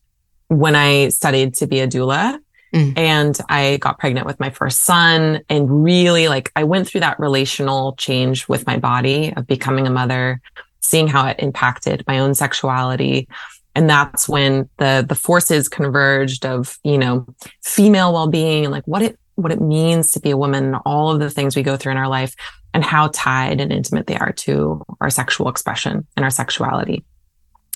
when 0.48 0.74
I 0.74 1.08
studied 1.08 1.54
to 1.56 1.66
be 1.66 1.80
a 1.80 1.88
doula. 1.88 2.38
Mm. 2.74 2.98
And 2.98 3.38
I 3.48 3.76
got 3.78 3.98
pregnant 3.98 4.26
with 4.26 4.40
my 4.40 4.50
first 4.50 4.84
son 4.84 5.40
and 5.48 5.84
really 5.84 6.28
like 6.28 6.50
I 6.56 6.64
went 6.64 6.88
through 6.88 7.00
that 7.00 7.20
relational 7.20 7.94
change 7.94 8.48
with 8.48 8.66
my 8.66 8.78
body 8.78 9.32
of 9.36 9.46
becoming 9.46 9.86
a 9.86 9.90
mother, 9.90 10.40
seeing 10.80 11.06
how 11.06 11.26
it 11.26 11.36
impacted 11.38 12.04
my 12.06 12.18
own 12.18 12.34
sexuality. 12.34 13.28
And 13.76 13.90
that's 13.90 14.26
when 14.26 14.70
the 14.78 15.04
the 15.06 15.14
forces 15.14 15.68
converged 15.68 16.46
of, 16.46 16.78
you 16.82 16.96
know, 16.96 17.26
female 17.62 18.10
well-being 18.14 18.64
and 18.64 18.72
like 18.72 18.86
what 18.86 19.02
it 19.02 19.18
what 19.34 19.52
it 19.52 19.60
means 19.60 20.12
to 20.12 20.20
be 20.20 20.30
a 20.30 20.36
woman, 20.36 20.74
all 20.86 21.10
of 21.10 21.20
the 21.20 21.28
things 21.28 21.54
we 21.54 21.62
go 21.62 21.76
through 21.76 21.92
in 21.92 21.98
our 21.98 22.08
life 22.08 22.34
and 22.72 22.82
how 22.82 23.08
tied 23.08 23.60
and 23.60 23.70
intimate 23.70 24.06
they 24.06 24.16
are 24.16 24.32
to 24.32 24.82
our 25.02 25.10
sexual 25.10 25.50
expression 25.50 26.06
and 26.16 26.24
our 26.24 26.30
sexuality. 26.30 27.04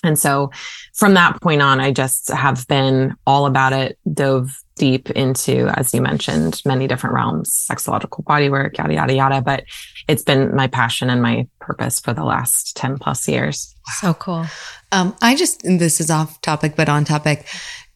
And 0.03 0.17
so 0.17 0.51
from 0.93 1.13
that 1.13 1.39
point 1.41 1.61
on, 1.61 1.79
I 1.79 1.91
just 1.91 2.29
have 2.29 2.67
been 2.67 3.15
all 3.27 3.45
about 3.45 3.73
it, 3.73 3.97
dove 4.11 4.57
deep 4.75 5.11
into, 5.11 5.67
as 5.75 5.93
you 5.93 6.01
mentioned, 6.01 6.61
many 6.65 6.87
different 6.87 7.13
realms, 7.13 7.67
sexological 7.69 8.23
bodywork, 8.23 8.77
yada, 8.77 8.93
yada, 8.93 9.13
yada. 9.13 9.41
But 9.41 9.65
it's 10.07 10.23
been 10.23 10.55
my 10.55 10.67
passion 10.67 11.09
and 11.09 11.21
my 11.21 11.47
purpose 11.59 11.99
for 11.99 12.13
the 12.13 12.23
last 12.23 12.75
10 12.77 12.97
plus 12.97 13.27
years. 13.27 13.75
So 13.99 14.13
cool. 14.15 14.45
Um, 14.91 15.15
I 15.21 15.35
just, 15.35 15.61
this 15.63 16.01
is 16.01 16.09
off 16.09 16.41
topic, 16.41 16.75
but 16.75 16.89
on 16.89 17.05
topic. 17.05 17.45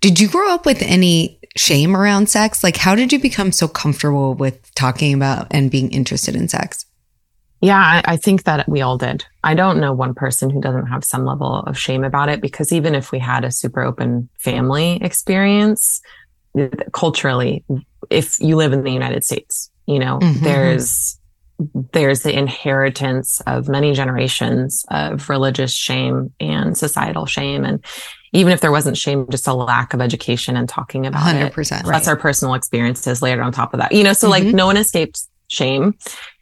Did 0.01 0.19
you 0.19 0.27
grow 0.27 0.53
up 0.53 0.65
with 0.65 0.81
any 0.83 1.39
shame 1.55 1.95
around 1.95 2.29
sex? 2.29 2.63
Like, 2.63 2.77
how 2.77 2.93
did 2.93 3.11
you 3.11 3.19
become 3.19 3.51
so 3.51 3.67
comfortable 3.67 4.35
with 4.35 4.73
talking 4.75 5.13
about 5.13 5.47
and 5.49 5.71
being 5.71 5.91
interested 5.91 6.35
in 6.35 6.47
sex? 6.47 6.85
Yeah, 7.61 7.77
I, 7.79 8.01
I 8.13 8.17
think 8.17 8.43
that 8.43 8.67
we 8.69 8.81
all 8.81 8.97
did. 8.97 9.25
I 9.43 9.53
don't 9.55 9.79
know 9.79 9.93
one 9.93 10.13
person 10.13 10.49
who 10.49 10.61
doesn't 10.61 10.87
have 10.87 11.03
some 11.03 11.25
level 11.25 11.63
of 11.63 11.77
shame 11.77 12.03
about 12.03 12.29
it 12.29 12.41
because 12.41 12.71
even 12.71 12.93
if 12.95 13.11
we 13.11 13.19
had 13.19 13.43
a 13.43 13.51
super 13.51 13.81
open 13.81 14.29
family 14.39 14.99
experience, 15.01 16.01
culturally, 16.91 17.63
if 18.09 18.39
you 18.39 18.55
live 18.55 18.73
in 18.73 18.83
the 18.83 18.91
United 18.91 19.23
States, 19.23 19.69
you 19.87 19.99
know, 19.99 20.19
Mhm. 20.19 20.41
there's 20.41 21.19
there's 21.93 22.23
the 22.23 22.37
inheritance 22.37 23.39
of 23.47 23.69
many 23.69 23.93
generations 23.93 24.83
of 24.91 25.29
religious 25.29 25.71
shame 25.71 26.33
and 26.41 26.77
societal 26.77 27.25
shame. 27.25 27.63
And 27.63 27.81
even 28.33 28.51
if 28.51 28.59
there 28.59 28.73
wasn't 28.73 28.97
shame, 28.97 29.25
just 29.29 29.47
a 29.47 29.53
lack 29.53 29.93
of 29.93 30.01
education 30.01 30.57
and 30.57 30.67
talking 30.67 31.05
about 31.05 31.33
it. 31.33 31.53
100%. 31.53 31.83
Plus 31.83 32.09
our 32.09 32.17
personal 32.17 32.55
experiences 32.55 33.21
layered 33.21 33.39
on 33.39 33.53
top 33.53 33.73
of 33.73 33.79
that. 33.79 33.93
You 33.93 34.03
know, 34.03 34.11
so 34.11 34.27
like 34.29 34.43
Mhm. 34.43 34.53
no 34.53 34.65
one 34.65 34.75
escaped 34.75 35.21
shame. 35.47 35.93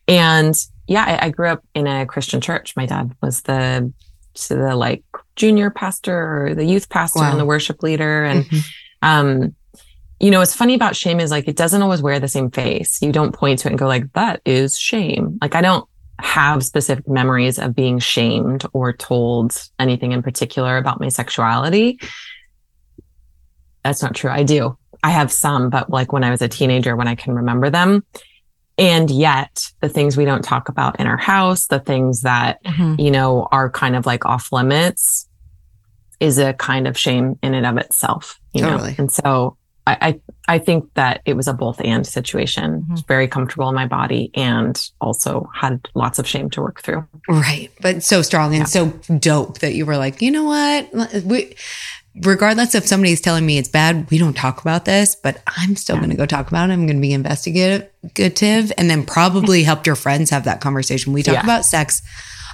And 0.08 0.56
yeah, 0.88 1.04
I, 1.22 1.28
I 1.28 1.30
grew 1.30 1.48
up 1.48 1.64
in 1.74 1.88
a 1.88 2.06
Christian 2.06 2.42
church. 2.42 2.76
My 2.76 2.86
dad 2.86 3.16
was 3.22 3.42
the 3.44 3.92
so 4.36 4.56
the 4.56 4.76
like 4.76 5.04
junior 5.36 5.70
pastor 5.70 6.46
or 6.48 6.56
the 6.56 6.66
youth 6.66 6.90
pastor 6.90 7.20
Wow. 7.20 7.32
and 7.32 7.40
the 7.40 7.46
worship 7.46 7.84
leader. 7.84 8.24
And 8.24 8.46
Mhm. 8.46 8.66
um, 9.02 9.56
you 10.20 10.32
know, 10.32 10.40
what's 10.40 10.56
funny 10.56 10.74
about 10.74 10.96
shame 10.96 11.20
is 11.20 11.32
like 11.32 11.48
it 11.48 11.56
doesn't 11.56 11.82
always 11.82 12.02
wear 12.02 12.20
the 12.20 12.28
same 12.28 12.50
face. 12.50 13.02
You 13.02 13.12
don't 13.12 13.34
point 13.34 13.60
to 13.60 13.68
it 13.68 13.72
and 13.72 13.80
go 13.80 13.88
like, 13.88 14.12
that 14.14 14.42
is 14.46 14.78
shame. 14.80 15.38
Like 15.42 15.54
I 15.56 15.62
don't 15.62 15.88
have 16.20 16.64
specific 16.64 17.08
memories 17.08 17.60
of 17.60 17.76
being 17.76 18.00
shamed 18.00 18.66
or 18.74 18.94
told 18.94 19.62
anything 19.80 20.12
in 20.14 20.24
particular 20.24 20.78
about 20.78 21.00
my 21.02 21.10
sexuality. 21.10 22.00
That's 23.84 24.02
not 24.02 24.16
true. 24.16 24.30
I 24.32 24.44
do. 24.44 24.78
I 25.04 25.10
have 25.10 25.32
some, 25.32 25.70
but 25.70 25.90
like 25.90 26.14
when 26.14 26.24
I 26.24 26.32
was 26.32 26.42
a 26.42 26.48
teenager, 26.48 26.96
when 26.96 27.08
I 27.08 27.16
can 27.16 27.34
remember 27.36 27.70
them. 27.70 28.06
And 28.78 29.10
yet 29.12 29.72
the 29.82 29.90
things 29.90 30.18
we 30.18 30.26
don't 30.26 30.44
talk 30.44 30.68
about 30.70 31.00
in 31.00 31.08
our 31.08 31.18
house, 31.18 31.68
the 31.68 31.80
things 31.80 32.22
that, 32.22 32.64
Mhm. 32.64 33.00
you 33.00 33.12
know, 33.12 33.48
are 33.52 33.70
kind 33.70 33.96
of 33.96 34.06
like 34.06 34.26
off 34.26 34.52
limits 34.52 35.28
is 36.20 36.38
a 36.40 36.54
kind 36.54 36.88
of 36.88 36.98
shame 36.98 37.38
in 37.44 37.54
and 37.54 37.66
of 37.66 37.78
itself, 37.78 38.40
you 38.54 38.62
Totally. 38.62 38.92
know? 38.92 38.96
And 38.98 39.12
so 39.12 39.58
I, 39.86 39.98
I, 40.48 40.56
I 40.56 40.60
think 40.60 40.86
that 40.94 41.22
it 41.26 41.36
was 41.36 41.48
a 41.50 41.54
both 41.54 41.82
and 41.82 42.08
situation. 42.08 42.84
Mhm. 42.88 42.92
Was 42.92 43.02
very 43.02 43.28
comfortable 43.28 43.68
in 43.68 43.76
my 43.76 43.86
body 43.86 44.32
and 44.34 44.82
also 45.02 45.50
had 45.54 45.82
lots 45.94 46.18
of 46.20 46.26
shame 46.28 46.50
to 46.52 46.62
work 46.62 46.82
through. 46.82 47.06
Right. 47.28 47.70
But 47.82 48.02
so 48.02 48.22
strong 48.22 48.54
and 48.56 48.62
Yeah. 48.62 48.66
so 48.66 48.88
dope 49.20 49.60
that 49.60 49.74
you 49.76 49.86
were 49.86 49.98
like, 49.98 50.22
you 50.22 50.32
know 50.32 50.46
what? 50.46 50.90
We, 51.26 51.56
regardless 52.22 52.76
if 52.76 52.86
somebody's 52.88 53.22
telling 53.22 53.46
me 53.46 53.58
it's 53.58 53.70
bad, 53.70 54.10
we 54.12 54.18
don't 54.18 54.36
talk 54.36 54.62
about 54.62 54.86
this, 54.86 55.16
but 55.16 55.42
I'm 55.58 55.76
still 55.76 55.98
going 55.98 56.10
to 56.12 56.16
go 56.16 56.26
talk 56.26 56.48
about 56.48 56.70
it. 56.70 56.74
I'm 56.74 56.86
going 56.86 56.98
to 56.98 57.02
be 57.02 57.14
investigative 57.14 58.72
and 58.78 58.90
then 58.90 59.06
probably 59.06 59.64
help 59.72 59.86
your 59.86 59.96
friends 59.96 60.30
have 60.30 60.44
that 60.46 60.62
conversation. 60.62 61.14
We 61.14 61.24
talk 61.24 61.34
Yeah. 61.36 61.44
about 61.44 61.66
sex 61.66 62.02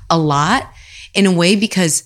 a 0.09 0.17
lot 0.17 0.71
in 1.13 1.25
a 1.25 1.31
way 1.31 1.55
because 1.55 2.03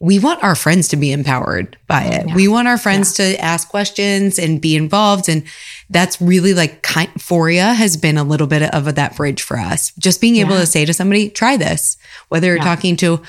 we 0.00 0.18
want 0.20 0.42
our 0.44 0.54
friends 0.54 0.88
to 0.88 0.96
be 0.96 1.10
empowered 1.10 1.76
by 1.88 2.04
it. 2.04 2.28
Yeah. 2.28 2.34
We 2.34 2.46
want 2.46 2.68
our 2.68 2.78
friends 2.78 3.14
to 3.14 3.36
ask 3.40 3.68
questions 3.68 4.38
and 4.38 4.60
be 4.60 4.76
involved. 4.76 5.28
And 5.28 5.42
that's 5.90 6.20
really 6.20 6.54
like 6.54 6.82
kind, 6.82 7.10
Foria 7.18 7.74
has 7.74 7.96
been 7.96 8.16
a 8.16 8.22
little 8.22 8.46
bit 8.46 8.62
of 8.72 8.86
a, 8.86 8.92
that 8.92 9.16
bridge 9.16 9.42
for 9.42 9.56
us. 9.58 9.92
Just 9.98 10.20
being 10.20 10.36
able 10.36 10.52
Yeah. 10.54 10.60
to 10.60 10.66
say 10.66 10.84
to 10.84 10.94
somebody, 10.94 11.30
try 11.30 11.56
this, 11.56 11.96
whether 12.28 12.46
you're 12.46 12.58
Yeah. 12.58 12.64
talking 12.64 12.96
to 12.98 13.20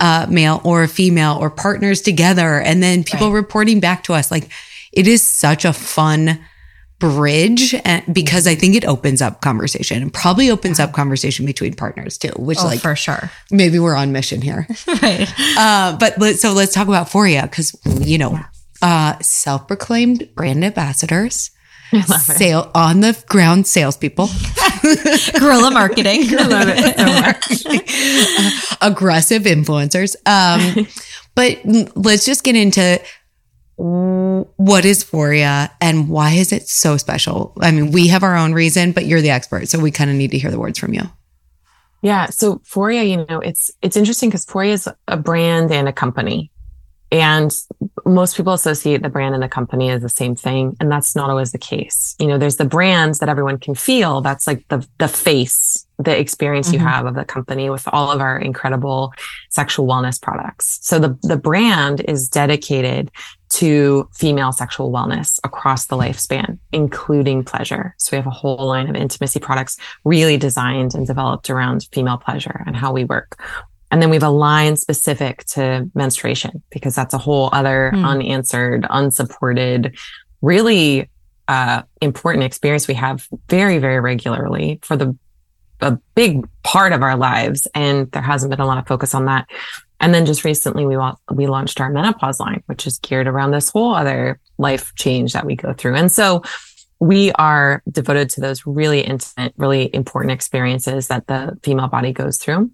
a 0.00 0.26
male 0.28 0.60
or 0.64 0.82
a 0.82 0.88
female 0.88 1.36
or 1.40 1.50
partners 1.50 2.00
together, 2.02 2.60
and 2.60 2.82
then 2.82 3.04
people 3.04 3.30
reporting 3.32 3.80
back 3.80 4.04
to 4.04 4.14
us. 4.14 4.30
Like 4.30 4.48
it 4.92 5.06
is 5.06 5.22
such 5.22 5.64
a 5.64 5.72
fun 5.72 6.44
bridge 7.00 7.74
and 7.84 8.02
because 8.14 8.46
I 8.46 8.54
think 8.54 8.76
it 8.76 8.84
opens 8.84 9.20
up 9.20 9.40
conversation 9.42 10.00
and 10.00 10.12
probably 10.12 10.50
opens 10.50 10.78
up 10.80 10.92
conversation 10.92 11.44
between 11.44 11.74
partners 11.74 12.16
too, 12.16 12.30
which 12.38 12.58
Oh, 12.60 12.66
like 12.66 12.80
for 12.80 12.96
sure. 12.96 13.30
maybe 13.50 13.78
we're 13.78 13.96
on 13.96 14.12
mission 14.12 14.40
here. 14.40 14.66
right. 15.02 15.28
Uh, 15.58 15.96
but 15.98 16.16
let, 16.18 16.38
so 16.38 16.52
let's 16.52 16.72
talk 16.72 16.88
about 16.88 17.08
Foria 17.08 17.42
because 17.42 17.76
you 18.00 18.16
know, 18.16 18.38
uh, 18.80 19.18
self-proclaimed 19.20 20.30
brand 20.34 20.64
ambassadors, 20.64 21.50
sale 22.02 22.70
on 22.74 23.00
the 23.00 23.22
ground 23.28 23.66
salespeople, 23.66 24.28
Guerrilla 25.38 25.70
marketing. 25.70 26.30
love 26.30 26.68
it 26.68 27.68
so 27.68 27.74
much. 27.76 28.76
aggressive 28.82 29.42
influencers. 29.42 30.16
Um, 30.26 30.86
but 31.34 31.60
let's 31.96 32.24
just 32.24 32.44
get 32.44 32.56
into 32.56 33.00
what 33.76 34.84
is 34.84 35.04
Foria 35.04 35.70
and 35.80 36.08
why 36.08 36.32
is 36.32 36.52
it 36.52 36.68
so 36.68 36.96
special? 36.96 37.52
I 37.60 37.72
mean, 37.72 37.90
we 37.90 38.08
have 38.08 38.22
our 38.22 38.36
own 38.36 38.52
reason, 38.52 38.92
but 38.92 39.06
you're 39.06 39.20
the 39.20 39.30
expert, 39.30 39.68
so 39.68 39.80
we 39.80 39.90
kind 39.90 40.10
of 40.10 40.16
need 40.16 40.30
to 40.30 40.38
hear 40.38 40.50
the 40.50 40.60
words 40.60 40.78
from 40.78 40.94
you. 40.94 41.02
Yeah. 42.02 42.26
So 42.26 42.56
Foria, 42.58 43.08
you 43.08 43.24
know, 43.28 43.40
it's 43.40 43.70
it's 43.80 43.96
interesting 43.96 44.28
because 44.28 44.44
Foria 44.44 44.72
is 44.72 44.88
a 45.08 45.16
brand 45.16 45.72
and 45.72 45.88
a 45.88 45.92
company. 45.92 46.50
And 47.12 47.52
most 48.04 48.36
people 48.36 48.52
associate 48.52 49.02
the 49.02 49.08
brand 49.08 49.34
and 49.34 49.42
the 49.42 49.48
company 49.48 49.90
as 49.90 50.02
the 50.02 50.08
same 50.08 50.34
thing. 50.34 50.76
And 50.80 50.90
that's 50.90 51.14
not 51.14 51.30
always 51.30 51.52
the 51.52 51.58
case. 51.58 52.16
You 52.18 52.26
know, 52.26 52.38
there's 52.38 52.56
the 52.56 52.64
brands 52.64 53.20
that 53.20 53.28
everyone 53.28 53.58
can 53.58 53.74
feel. 53.74 54.20
That's 54.20 54.46
like 54.46 54.66
the 54.68 54.86
the 54.98 55.06
face, 55.08 55.86
the 55.98 56.18
experience 56.18 56.72
you 56.72 56.80
Mhm. 56.80 56.90
have 56.90 57.06
of 57.06 57.14
the 57.14 57.24
company 57.24 57.70
with 57.70 57.86
all 57.92 58.10
of 58.10 58.20
our 58.20 58.36
incredible 58.38 59.12
sexual 59.48 59.86
wellness 59.86 60.20
products. 60.20 60.80
So 60.82 60.98
the 60.98 61.16
the 61.22 61.36
brand 61.36 62.00
is 62.00 62.28
dedicated 62.28 63.10
to 63.50 64.08
female 64.12 64.50
sexual 64.50 64.90
wellness 64.90 65.38
across 65.44 65.86
the 65.86 65.96
lifespan, 65.96 66.58
including 66.72 67.44
pleasure. 67.44 67.94
So 67.98 68.08
we 68.12 68.16
have 68.16 68.26
a 68.26 68.30
whole 68.30 68.66
line 68.66 68.88
of 68.88 68.96
intimacy 68.96 69.38
products 69.38 69.76
really 70.04 70.36
designed 70.36 70.94
and 70.94 71.06
developed 71.06 71.48
around 71.48 71.86
female 71.92 72.16
pleasure 72.16 72.64
and 72.66 72.74
how 72.74 72.92
we 72.92 73.04
work. 73.04 73.40
And 73.94 74.02
then 74.02 74.10
we 74.10 74.16
have 74.16 74.24
a 74.24 74.28
line 74.28 74.74
specific 74.74 75.44
to 75.50 75.88
menstruation 75.94 76.64
because 76.70 76.96
that's 76.96 77.14
a 77.14 77.18
whole 77.18 77.48
other 77.52 77.92
hmm. 77.94 78.04
unanswered, 78.04 78.84
unsupported, 78.90 79.96
really 80.42 81.08
uh, 81.46 81.82
important 82.00 82.42
experience 82.42 82.88
we 82.88 82.94
have 82.94 83.28
very, 83.48 83.78
very 83.78 84.00
regularly 84.00 84.80
for 84.82 84.96
the 84.96 85.16
a 85.80 85.92
big 86.16 86.44
part 86.64 86.92
of 86.92 87.02
our 87.02 87.16
lives. 87.16 87.68
And 87.72 88.10
there 88.10 88.20
hasn't 88.20 88.50
been 88.50 88.58
a 88.58 88.66
lot 88.66 88.78
of 88.78 88.86
focus 88.88 89.14
on 89.14 89.26
that. 89.26 89.48
And 90.00 90.12
then 90.12 90.26
just 90.26 90.42
recently 90.42 90.86
we 90.86 90.96
we 91.30 91.46
launched 91.46 91.80
our 91.80 91.90
menopause 91.90 92.40
line, 92.40 92.64
which 92.66 92.88
is 92.88 92.98
geared 92.98 93.28
around 93.28 93.52
this 93.52 93.70
whole 93.70 93.94
other 93.94 94.40
life 94.58 94.92
change 94.96 95.34
that 95.34 95.46
we 95.46 95.54
go 95.54 95.72
through. 95.72 95.94
And 95.94 96.10
so 96.10 96.42
we 96.98 97.30
are 97.34 97.80
devoted 97.88 98.28
to 98.30 98.40
those 98.40 98.66
really 98.66 99.02
intimate, 99.02 99.54
really 99.56 99.94
important 99.94 100.32
experiences 100.32 101.06
that 101.06 101.28
the 101.28 101.56
female 101.62 101.86
body 101.86 102.12
goes 102.12 102.38
through. 102.38 102.72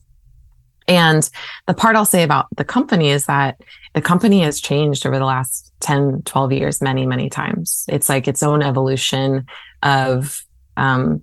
And 0.91 1.31
the 1.69 1.75
part 1.75 1.95
I'll 1.95 2.05
say 2.05 2.25
about 2.25 2.49
the 2.57 2.65
company 2.65 3.11
is 3.11 3.27
that 3.27 3.63
the 3.95 4.03
company 4.03 4.41
has 4.41 4.61
changed 4.61 5.07
over 5.07 5.21
the 5.21 5.25
last 5.25 5.73
10, 5.81 6.23
12 6.23 6.53
years, 6.53 6.83
many, 6.83 7.07
many 7.07 7.31
times. 7.31 7.85
It's 7.89 8.09
like 8.09 8.27
its 8.27 8.43
own 8.43 8.61
evolution 8.61 9.47
of, 9.85 10.45
um, 10.77 11.23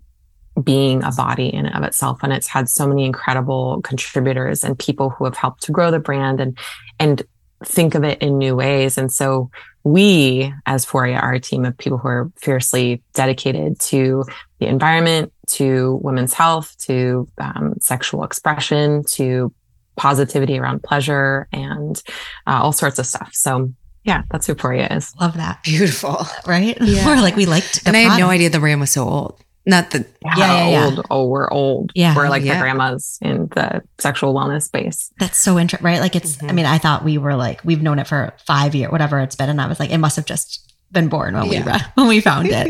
being 0.64 1.04
a 1.04 1.12
body 1.12 1.54
in 1.54 1.66
and 1.66 1.76
of 1.76 1.84
itself. 1.84 2.20
And 2.24 2.32
it's 2.32 2.48
had 2.48 2.70
so 2.70 2.88
many 2.88 3.04
incredible 3.06 3.82
contributors 3.82 4.64
and 4.64 4.80
people 4.80 5.10
who 5.10 5.26
have 5.26 5.36
helped 5.36 5.64
to 5.64 5.74
grow 5.74 5.92
the 5.92 6.00
brand 6.00 6.40
and, 6.40 6.58
and 6.98 7.22
think 7.66 7.94
of 7.94 8.06
it 8.06 8.22
in 8.22 8.38
new 8.38 8.56
ways. 8.56 8.98
And 8.98 9.12
so 9.12 9.52
we 9.84 10.54
as 10.66 10.86
Foria 10.86 11.22
are 11.22 11.34
a 11.34 11.40
team 11.40 11.66
of 11.66 11.78
people 11.78 11.98
who 11.98 12.08
are 12.08 12.32
fiercely 12.38 13.02
dedicated 13.14 13.80
to 13.80 14.24
the 14.60 14.68
environment, 14.68 15.32
to 15.48 16.00
women's 16.04 16.34
health, 16.34 16.76
to 16.86 17.28
um, 17.38 17.76
sexual 17.80 18.24
expression, 18.24 19.04
to 19.12 19.54
positivity 19.98 20.58
around 20.58 20.84
pleasure 20.84 21.48
and 21.52 22.02
uh, 22.46 22.60
all 22.62 22.72
sorts 22.72 23.00
of 23.00 23.06
stuff. 23.06 23.32
So 23.34 23.74
yeah, 24.04 24.24
that's 24.32 24.48
who 24.48 24.56
Foria 24.56 24.96
is. 24.96 25.14
Love 25.20 25.36
that. 25.36 25.62
Beautiful. 25.64 26.26
Right? 26.46 26.78
Yeah. 26.80 27.10
Or 27.18 27.22
like 27.22 27.36
we 27.36 27.46
liked 27.46 27.82
And 27.86 27.98
I 27.98 28.02
had 28.02 28.20
no 28.20 28.30
idea 28.30 28.50
the 28.50 28.60
brand 28.60 28.80
was 28.80 28.92
so 28.92 29.04
old. 29.04 29.44
Not 29.66 29.92
the 29.92 30.06
yeah, 30.24 30.38
yeah, 30.38 30.70
yeah, 30.70 30.86
old. 30.86 31.06
Oh, 31.12 31.28
we're 31.28 31.52
old. 31.52 31.92
Yeah. 31.94 32.16
We're 32.16 32.30
like 32.30 32.44
yeah. 32.44 32.54
the 32.54 32.62
grandmas 32.62 33.20
in 33.22 33.48
the 33.48 33.84
sexual 33.98 34.34
wellness 34.34 34.64
space. 34.64 35.12
That's 35.20 35.38
so 35.38 35.60
interesting, 35.60 35.86
right? 35.86 36.00
Like 36.00 36.16
it's, 36.16 36.38
mm-hmm. 36.38 36.50
I 36.50 36.54
mean, 36.54 36.66
I 36.66 36.78
thought 36.78 37.04
we 37.04 37.18
were 37.18 37.36
like, 37.36 37.66
we've 37.66 37.82
known 37.82 38.00
it 38.00 38.08
for 38.08 38.34
five 38.46 38.76
years, 38.76 38.94
whatever 38.94 39.20
it's 39.20 39.36
been. 39.36 39.50
And 39.50 39.60
I 39.60 39.68
was 39.68 39.78
like, 39.78 39.90
it 39.90 39.98
must 39.98 40.16
have 40.16 40.26
just 40.26 40.74
been 40.94 41.10
born 41.10 41.36
when 41.36 41.52
yeah. 41.52 41.66
we 41.66 41.66
read, 41.72 41.82
when 41.96 42.08
we 42.08 42.22
found 42.22 42.48
it. 42.50 42.70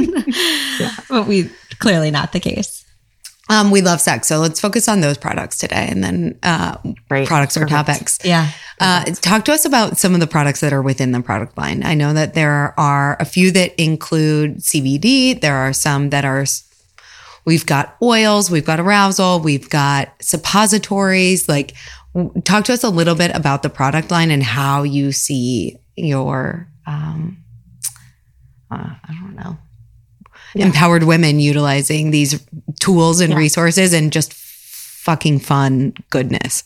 yeah. 0.80 0.96
But 1.10 1.28
we 1.28 1.52
clearly 1.78 2.10
not 2.10 2.32
the 2.32 2.40
case. 2.40 2.84
Um, 3.50 3.72
we 3.72 3.82
love 3.82 4.01
sex, 4.01 4.27
so 4.27 4.39
let's 4.39 4.60
focus 4.60 4.88
on 4.88 5.01
those 5.01 5.18
products 5.18 5.58
today, 5.58 5.88
and 5.89 6.04
then 6.04 6.38
uh, 6.44 6.77
products 7.08 7.56
or 7.56 7.66
topics. 7.66 8.20
Yeah. 8.24 8.51
Uh, 8.80 9.06
talk 9.06 9.46
to 9.46 9.54
us 9.54 9.66
about 9.66 9.98
some 9.98 10.13
of 10.13 10.20
the 10.20 10.27
products 10.27 10.60
that 10.60 10.74
are 10.74 10.82
within 10.82 11.12
the 11.12 11.22
product 11.22 11.58
line. 11.58 11.84
I 11.84 11.94
know 11.94 12.13
that 12.13 12.34
there 12.34 12.74
are 12.77 13.18
a 13.20 13.25
few 13.25 13.51
that 13.51 13.74
include 13.82 14.58
CBD. 14.58 15.39
There 15.39 15.56
are 15.56 15.74
some 15.74 16.10
that 16.10 16.25
are 16.25 16.46
We've 17.48 17.66
got 17.66 17.96
oils, 18.01 18.51
we've 18.51 18.66
got 18.66 18.82
arousal, 18.82 19.39
we've 19.39 19.70
got 19.70 20.12
suppositories. 20.20 21.48
Like, 21.48 21.75
talk 22.44 22.66
to 22.66 22.74
us 22.74 22.84
a 22.84 22.89
little 22.89 23.16
bit 23.16 23.34
about 23.34 23.63
the 23.63 23.70
product 23.70 24.12
line 24.12 24.32
and 24.32 24.44
how 24.44 24.84
you 24.84 25.13
see 25.13 25.77
your, 25.96 26.68
um, 26.86 27.38
uh, 28.70 28.96
I 29.01 29.13
don't 29.22 29.36
know, 29.36 29.58
yeah. 30.54 30.66
empowered 30.66 31.04
women 31.04 31.39
utilizing 31.39 32.12
these 32.12 32.44
tools 32.80 33.19
and 33.19 33.32
yeah. 33.32 33.38
resources 33.38 33.93
and 33.93 34.12
just 34.12 34.34
fucking 34.34 35.39
fun 35.39 35.93
goodness. 36.10 36.63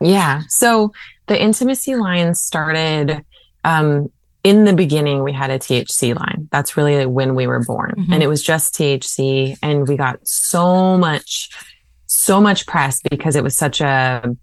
Yeah. 0.00 0.42
So 0.48 0.92
the 1.26 1.40
intimacy 1.40 1.96
line 1.96 2.34
started 2.34 3.24
um, 3.64 4.10
in 4.46 4.64
the 4.64 4.72
beginning, 4.72 5.24
we 5.24 5.32
had 5.32 5.50
a 5.50 5.58
THC 5.58 6.16
line. 6.16 6.48
That's 6.52 6.76
really 6.76 7.04
when 7.04 7.34
we 7.34 7.48
were 7.48 7.64
born. 7.64 7.94
Mm-hmm. 7.98 8.12
And 8.12 8.22
it 8.22 8.28
was 8.28 8.44
just 8.44 8.74
THC. 8.74 9.58
And 9.60 9.88
we 9.88 9.96
got 9.96 10.26
so 10.26 10.96
much, 10.96 11.50
so 12.06 12.40
much 12.40 12.64
press 12.64 13.00
because 13.10 13.34
it 13.34 13.42
was 13.42 13.56
such 13.56 13.80
a 13.80 14.36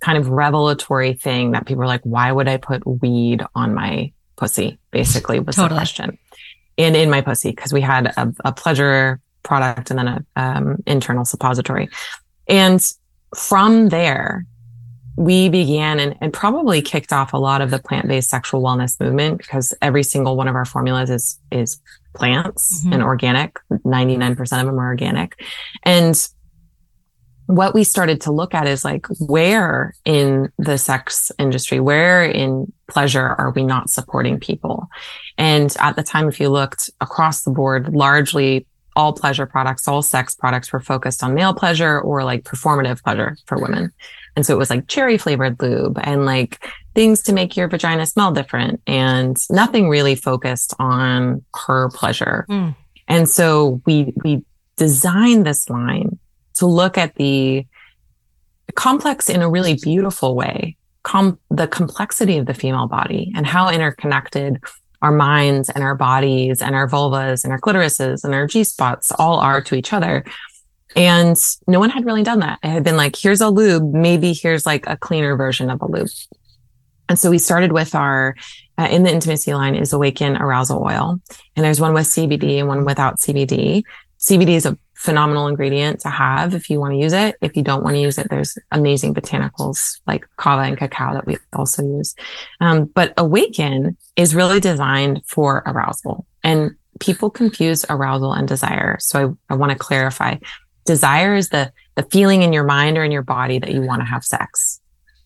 kind 0.00 0.18
of 0.18 0.28
revelatory 0.28 1.12
thing 1.12 1.52
that 1.52 1.66
people 1.66 1.82
were 1.82 1.86
like, 1.86 2.02
why 2.02 2.32
would 2.32 2.48
I 2.48 2.56
put 2.56 2.84
weed 2.84 3.44
on 3.54 3.74
my 3.74 4.12
pussy? 4.34 4.76
Basically 4.90 5.38
was 5.38 5.54
totally. 5.54 5.68
the 5.68 5.74
question. 5.76 6.18
And 6.76 6.96
in 6.96 7.10
my 7.10 7.20
pussy, 7.20 7.50
because 7.50 7.72
we 7.72 7.80
had 7.80 8.06
a, 8.06 8.32
a, 8.44 8.52
pleasure 8.52 9.20
product 9.42 9.90
and 9.90 9.98
then 9.98 10.08
a 10.08 10.24
um, 10.36 10.82
internal 10.86 11.24
suppository. 11.24 11.88
And 12.48 12.80
from 13.36 13.90
there, 13.90 14.46
we 15.16 15.48
began 15.48 16.00
and, 16.00 16.16
and, 16.20 16.32
probably 16.32 16.82
kicked 16.82 17.12
off 17.12 17.32
a 17.32 17.36
lot 17.36 17.60
of 17.60 17.70
the 17.70 17.78
plant-based 17.78 18.28
sexual 18.28 18.62
wellness 18.62 18.98
movement 19.00 19.38
because 19.38 19.72
every 19.80 20.02
single 20.02 20.36
one 20.36 20.48
of 20.48 20.56
our 20.56 20.64
formulas 20.64 21.08
is 21.08 21.38
is 21.52 21.80
plants 22.14 22.80
mm-hmm. 22.80 22.94
and 22.94 23.02
organic 23.02 23.56
99% 23.70 24.40
of 24.40 24.48
them 24.48 24.80
are 24.80 24.86
organic 24.86 25.40
and 25.84 26.28
what 27.46 27.74
we 27.74 27.84
started 27.84 28.20
to 28.22 28.32
look 28.32 28.54
at 28.54 28.66
is 28.66 28.84
like 28.84 29.06
where 29.18 29.94
in 30.04 30.50
the 30.58 30.78
sex 30.78 31.30
industry 31.38 31.80
where 31.80 32.24
in 32.24 32.72
pleasure 32.88 33.34
are 33.38 33.50
we 33.50 33.62
not 33.62 33.90
supporting 33.90 34.38
people 34.38 34.88
and 35.38 35.76
at 35.80 35.96
the 35.96 36.02
time 36.02 36.28
if 36.28 36.40
you 36.40 36.48
looked 36.48 36.90
across 37.00 37.42
the 37.42 37.50
board 37.50 37.94
largely 37.94 38.66
all 38.96 39.12
pleasure 39.12 39.46
products 39.46 39.88
all 39.88 40.02
sex 40.02 40.34
products 40.34 40.72
were 40.72 40.80
focused 40.80 41.22
on 41.22 41.34
male 41.34 41.54
pleasure 41.54 42.00
or 42.00 42.24
like 42.24 42.44
performative 42.44 43.02
pleasure 43.02 43.36
for 43.46 43.58
women 43.58 43.92
and 44.36 44.44
so 44.44 44.54
it 44.54 44.58
was 44.58 44.70
like 44.70 44.88
cherry 44.88 45.18
flavored 45.18 45.60
lube 45.60 45.98
and 46.02 46.26
like 46.26 46.64
things 46.94 47.22
to 47.22 47.32
make 47.32 47.56
your 47.56 47.68
vagina 47.68 48.06
smell 48.06 48.32
different 48.32 48.80
and 48.86 49.36
nothing 49.50 49.88
really 49.88 50.14
focused 50.14 50.74
on 50.78 51.44
her 51.66 51.90
pleasure. 51.90 52.46
Mm. 52.48 52.74
And 53.08 53.28
so 53.28 53.82
we, 53.84 54.12
we 54.24 54.44
designed 54.76 55.46
this 55.46 55.68
line 55.68 56.18
to 56.54 56.66
look 56.66 56.98
at 56.98 57.14
the 57.16 57.66
complex 58.74 59.28
in 59.28 59.42
a 59.42 59.48
really 59.48 59.74
beautiful 59.74 60.34
way, 60.34 60.76
com- 61.02 61.38
the 61.50 61.68
complexity 61.68 62.38
of 62.38 62.46
the 62.46 62.54
female 62.54 62.86
body 62.86 63.32
and 63.36 63.46
how 63.46 63.68
interconnected 63.68 64.60
our 65.02 65.12
minds 65.12 65.68
and 65.68 65.84
our 65.84 65.94
bodies 65.94 66.62
and 66.62 66.74
our 66.74 66.88
vulvas 66.88 67.44
and 67.44 67.52
our 67.52 67.60
clitorises 67.60 68.24
and 68.24 68.34
our 68.34 68.46
G 68.46 68.64
spots 68.64 69.12
all 69.18 69.38
are 69.38 69.60
to 69.62 69.74
each 69.74 69.92
other. 69.92 70.24
And 70.96 71.36
no 71.66 71.78
one 71.78 71.90
had 71.90 72.06
really 72.06 72.22
done 72.22 72.38
that. 72.38 72.58
It 72.62 72.68
had 72.68 72.84
been 72.84 72.96
like, 72.96 73.16
here's 73.16 73.40
a 73.40 73.50
lube. 73.50 73.92
Maybe 73.92 74.32
here's 74.32 74.64
like 74.64 74.86
a 74.86 74.96
cleaner 74.96 75.36
version 75.36 75.68
of 75.68 75.82
a 75.82 75.90
lube. 75.90 76.08
And 77.08 77.18
so 77.18 77.30
we 77.30 77.38
started 77.38 77.72
with 77.72 77.94
our, 77.94 78.34
uh, 78.78 78.88
in 78.90 79.02
the 79.02 79.12
intimacy 79.12 79.52
line 79.52 79.74
is 79.74 79.92
Awaken 79.92 80.36
Arousal 80.36 80.82
Oil. 80.82 81.20
And 81.54 81.64
there's 81.64 81.80
one 81.80 81.92
with 81.92 82.06
CBD 82.06 82.58
and 82.58 82.68
one 82.68 82.84
without 82.84 83.18
CBD. 83.18 83.82
CBD 84.18 84.50
is 84.50 84.64
a 84.64 84.78
phenomenal 85.04 85.48
ingredient 85.48 86.00
to 86.00 86.08
have 86.08 86.54
if 86.54 86.70
you 86.70 86.80
want 86.80 86.94
to 86.94 86.98
use 86.98 87.12
it. 87.12 87.36
If 87.42 87.56
you 87.56 87.62
don't 87.62 87.84
want 87.84 87.94
to 87.94 88.00
use 88.00 88.16
it, 88.16 88.28
there's 88.30 88.56
amazing 88.72 89.12
botanicals 89.12 90.00
like 90.06 90.24
kava 90.38 90.62
and 90.62 90.78
cacao 90.78 91.12
that 91.12 91.26
we 91.26 91.36
also 91.52 91.84
use. 91.84 92.14
Um, 92.60 92.86
but 92.86 93.12
Awaken 93.18 93.98
is 94.16 94.34
really 94.34 94.60
designed 94.60 95.20
for 95.26 95.62
arousal 95.66 96.26
and 96.42 96.70
people 97.00 97.28
confuse 97.28 97.84
arousal 97.90 98.32
and 98.32 98.48
desire. 98.48 98.96
So 98.98 99.36
I, 99.50 99.52
I 99.52 99.56
want 99.56 99.72
to 99.72 99.78
clarify 99.78 100.36
desire 100.86 101.34
is 101.34 101.50
the, 101.50 101.70
the 101.96 102.04
feeling 102.04 102.42
in 102.42 102.54
your 102.54 102.64
mind 102.64 102.96
or 102.96 103.04
in 103.04 103.12
your 103.12 103.22
body 103.22 103.58
that 103.58 103.72
you 103.72 103.82
want 103.82 104.00
to 104.00 104.06
have 104.06 104.24
sex 104.24 104.80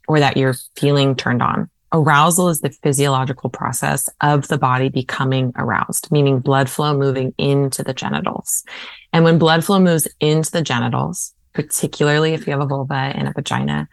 or 0.08 0.18
that 0.18 0.36
you're 0.36 0.56
feeling 0.74 1.14
turned 1.14 1.42
on. 1.42 1.70
Arousal 1.92 2.48
is 2.48 2.61
the 2.61 2.70
physiological 2.70 3.51
process 3.51 4.09
of 4.20 4.48
the 4.48 4.59
body 4.59 4.88
becoming 4.88 5.53
aroused, 5.57 6.11
meaning 6.12 6.40
blood 6.40 6.68
flow 6.68 6.96
moving 6.96 7.33
into 7.38 7.83
the 7.83 7.94
genitals. 7.94 8.64
And 9.12 9.24
when 9.24 9.38
blood 9.38 9.64
flow 9.64 9.81
moves 9.81 10.07
into 10.20 10.51
the 10.51 10.62
genitals, 10.62 11.35
particularly 11.55 12.35
if 12.35 12.46
you 12.46 12.53
have 12.53 12.61
a 12.61 12.66
vulva 12.66 12.94
and 12.94 13.27
a 13.27 13.33
vagina, 13.33 13.88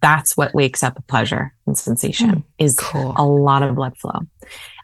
that's 0.00 0.36
what 0.36 0.54
wakes 0.54 0.82
up 0.82 1.02
pleasure 1.08 1.52
and 1.66 1.76
sensation 1.76 2.30
mm, 2.30 2.44
is 2.58 2.76
cool. 2.76 3.14
a 3.16 3.24
lot 3.24 3.62
of 3.62 3.74
blood 3.74 3.96
flow. 3.96 4.20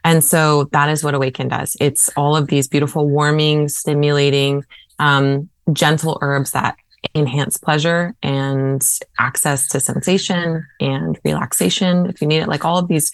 And 0.03 0.23
so 0.23 0.65
that 0.71 0.89
is 0.89 1.03
what 1.03 1.13
Awaken 1.13 1.47
does. 1.47 1.77
It's 1.79 2.09
all 2.17 2.35
of 2.35 2.47
these 2.47 2.67
beautiful, 2.67 3.07
warming, 3.07 3.69
stimulating, 3.69 4.63
um, 4.99 5.49
gentle 5.71 6.19
herbs 6.21 6.51
that 6.51 6.75
enhance 7.13 7.57
pleasure 7.57 8.15
and 8.23 8.87
access 9.19 9.67
to 9.69 9.79
sensation 9.79 10.65
and 10.79 11.19
relaxation 11.23 12.07
if 12.07 12.21
you 12.21 12.27
need 12.27 12.39
it. 12.39 12.47
Like 12.47 12.65
all 12.65 12.77
of 12.77 12.87
these 12.87 13.11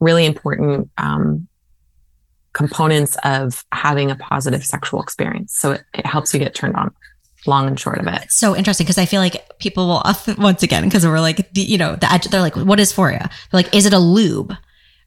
really 0.00 0.26
important 0.26 0.90
um, 0.98 1.46
components 2.52 3.16
of 3.24 3.64
having 3.72 4.10
a 4.10 4.16
positive 4.16 4.64
sexual 4.64 5.02
experience. 5.02 5.56
So 5.56 5.72
it, 5.72 5.84
it 5.94 6.06
helps 6.06 6.34
you 6.34 6.40
get 6.40 6.54
turned 6.54 6.76
on 6.76 6.92
long 7.46 7.66
and 7.66 7.78
short 7.78 7.98
of 7.98 8.06
it. 8.06 8.30
So 8.30 8.54
interesting 8.54 8.84
because 8.84 8.98
I 8.98 9.06
feel 9.06 9.20
like 9.20 9.58
people 9.58 9.86
will 9.86 10.02
often, 10.04 10.36
once 10.38 10.62
again 10.62 10.84
because 10.84 11.06
we're 11.06 11.20
like 11.20 11.52
the, 11.52 11.62
you 11.62 11.78
know 11.78 11.96
the 11.96 12.28
they're 12.30 12.40
like 12.40 12.56
what 12.56 12.80
is 12.80 12.92
Foria? 12.92 13.28
They're 13.28 13.62
like 13.62 13.74
is 13.74 13.86
it 13.86 13.92
a 13.92 13.98
lube? 13.98 14.54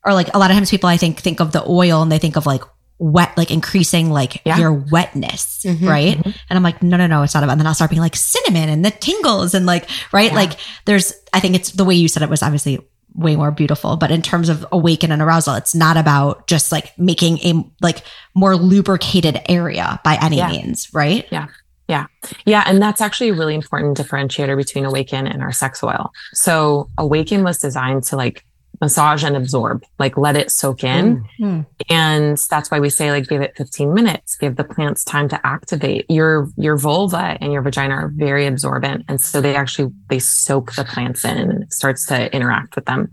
or 0.06 0.14
like 0.14 0.34
a 0.34 0.38
lot 0.38 0.52
of 0.52 0.56
times 0.56 0.70
people 0.70 0.90
I 0.90 0.98
think 0.98 1.20
think 1.20 1.40
of 1.40 1.52
the 1.52 1.64
oil 1.68 2.02
and 2.02 2.12
they 2.12 2.20
think 2.20 2.36
of 2.36 2.46
like 2.46 2.64
wet, 3.04 3.38
like 3.38 3.52
increasing 3.52 4.10
like 4.10 4.42
Yeah. 4.46 4.58
your 4.58 4.72
wetness, 4.72 5.60
Mhm. 5.66 5.88
right? 5.90 6.18
Mhm. 6.18 6.36
And 6.50 6.58
I'm 6.58 6.64
like, 6.64 6.82
no, 6.82 6.96
no, 6.96 7.06
no, 7.06 7.22
it's 7.24 7.34
not 7.34 7.44
about. 7.44 7.54
And 7.54 7.60
then 7.60 7.68
I'll 7.68 7.74
start 7.74 7.90
being 7.90 8.02
like 8.02 8.16
cinnamon 8.16 8.70
and 8.70 8.86
the 8.86 8.92
tingles 8.92 9.54
and 9.54 9.66
like, 9.66 9.90
right? 10.14 10.32
Yeah. 10.32 10.38
Like 10.38 10.54
there's, 10.86 11.12
I 11.34 11.42
think 11.42 11.56
it's 11.56 11.72
the 11.72 11.84
way 11.84 11.96
you 11.96 12.08
said 12.08 12.24
it 12.24 12.30
was 12.30 12.42
obviously 12.42 12.80
way 13.16 13.36
more 13.36 13.52
beautiful, 13.52 13.98
but 13.98 14.10
in 14.10 14.22
terms 14.22 14.48
of 14.48 14.66
awaken 14.72 15.12
and 15.12 15.22
arousal, 15.22 15.56
it's 15.56 15.76
not 15.76 15.98
about 15.98 16.48
just 16.48 16.72
like 16.72 16.98
making 16.98 17.40
a 17.40 17.64
like 17.82 18.04
more 18.36 18.56
lubricated 18.56 19.42
area 19.50 20.00
by 20.06 20.16
any 20.22 20.38
Yeah. 20.38 20.48
means, 20.50 20.88
right? 20.94 21.28
Yeah. 21.30 21.48
Yeah. 21.90 22.06
Yeah, 22.46 22.64
and 22.66 22.82
that's 22.82 23.02
actually 23.02 23.30
a 23.30 23.34
really 23.34 23.54
important 23.54 23.98
differentiator 23.98 24.56
between 24.56 24.86
Awaken 24.86 25.28
and 25.28 25.42
our 25.44 25.52
sex 25.52 25.84
oil. 25.84 26.14
So 26.34 26.90
Awaken 26.98 27.44
was 27.44 27.58
designed 27.58 28.04
to 28.06 28.16
like 28.16 28.46
massage 28.84 29.24
and 29.24 29.38
absorb, 29.38 29.86
like 29.98 30.18
let 30.18 30.36
it 30.36 30.52
soak 30.52 30.84
in. 30.84 31.24
Mm. 31.40 31.66
And 31.90 32.38
that's 32.50 32.70
why 32.70 32.82
we 32.82 32.90
say 32.90 33.12
like 33.12 33.30
give 33.30 33.42
it 33.42 33.56
15 33.56 33.94
minutes, 33.94 34.36
give 34.36 34.58
the 34.58 34.66
plants 34.66 35.06
time 35.06 35.30
to 35.30 35.40
activate. 35.48 36.06
Your 36.10 36.50
your 36.58 36.76
vulva 36.76 37.38
and 37.40 37.54
your 37.54 37.62
vagina 37.62 37.94
are 37.96 38.12
very 38.14 38.46
absorbent. 38.46 39.06
And 39.08 39.22
so 39.22 39.40
they 39.40 39.56
actually 39.56 39.94
they 40.10 40.20
soak 40.20 40.74
the 40.74 40.84
plants 40.84 41.24
in 41.24 41.38
and 41.38 41.64
it 41.64 41.72
starts 41.72 42.06
to 42.08 42.34
interact 42.36 42.76
with 42.76 42.84
them. 42.84 43.10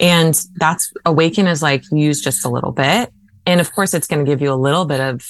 And 0.00 0.34
that's 0.56 0.92
Awaken 1.06 1.46
is 1.46 1.62
like 1.62 1.84
use 1.92 2.20
just 2.20 2.44
a 2.44 2.48
little 2.48 2.72
bit. 2.72 3.12
And 3.46 3.60
of 3.60 3.72
course 3.72 3.94
it's 3.94 4.08
going 4.08 4.24
to 4.24 4.30
give 4.30 4.42
you 4.42 4.52
a 4.52 4.56
little 4.66 4.84
bit 4.84 5.00
of 5.00 5.24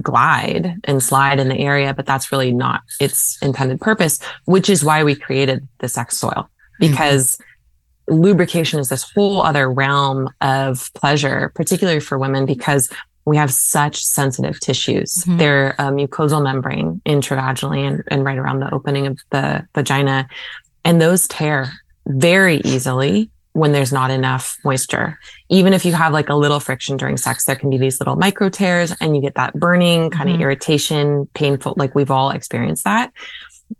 glide 0.00 0.76
and 0.84 1.02
slide 1.02 1.40
in 1.40 1.48
the 1.48 1.58
area, 1.58 1.92
but 1.94 2.06
that's 2.06 2.30
really 2.30 2.52
not 2.52 2.82
its 3.00 3.42
intended 3.42 3.80
purpose, 3.80 4.20
which 4.44 4.70
is 4.70 4.84
why 4.84 5.02
we 5.02 5.16
created 5.16 5.66
the 5.80 5.88
sex 5.88 6.22
oil 6.22 6.48
because 6.78 7.38
lubrication 8.08 8.80
is 8.80 8.88
this 8.88 9.10
whole 9.12 9.42
other 9.42 9.70
realm 9.70 10.28
of 10.40 10.90
pleasure, 10.94 11.52
particularly 11.54 12.00
for 12.00 12.18
women, 12.18 12.46
because 12.46 12.90
we 13.26 13.36
have 13.38 13.50
such 13.52 14.04
sensitive 14.04 14.60
tissues. 14.60 15.24
Mhm. 15.26 15.38
They're 15.38 15.70
a 15.78 15.84
mucosal 15.84 16.42
membrane 16.42 17.00
intravaginally 17.06 17.80
and, 17.88 18.02
and 18.08 18.24
right 18.24 18.36
around 18.36 18.60
the 18.60 18.72
opening 18.74 19.06
of 19.06 19.18
the 19.30 19.66
vagina. 19.74 20.28
And 20.84 21.00
those 21.00 21.26
tear 21.26 21.72
very 22.06 22.56
easily 22.64 23.30
when 23.54 23.72
there's 23.72 23.92
not 23.92 24.10
enough 24.10 24.58
moisture. 24.64 25.18
Even 25.48 25.72
if 25.72 25.86
you 25.86 25.92
have 25.92 26.12
like 26.12 26.28
a 26.28 26.34
little 26.34 26.60
friction 26.60 26.96
during 26.98 27.16
sex, 27.16 27.46
there 27.46 27.56
can 27.56 27.70
be 27.70 27.78
these 27.78 27.98
little 28.00 28.16
micro 28.16 28.50
tears 28.50 28.92
and 29.00 29.16
you 29.16 29.22
get 29.22 29.36
that 29.36 29.54
burning 29.54 30.10
kind 30.10 30.28
Mhm. 30.28 30.34
of 30.34 30.40
irritation, 30.42 31.26
painful, 31.34 31.72
like 31.78 31.94
we've 31.94 32.10
all 32.10 32.30
experienced 32.30 32.84
that. 32.84 33.10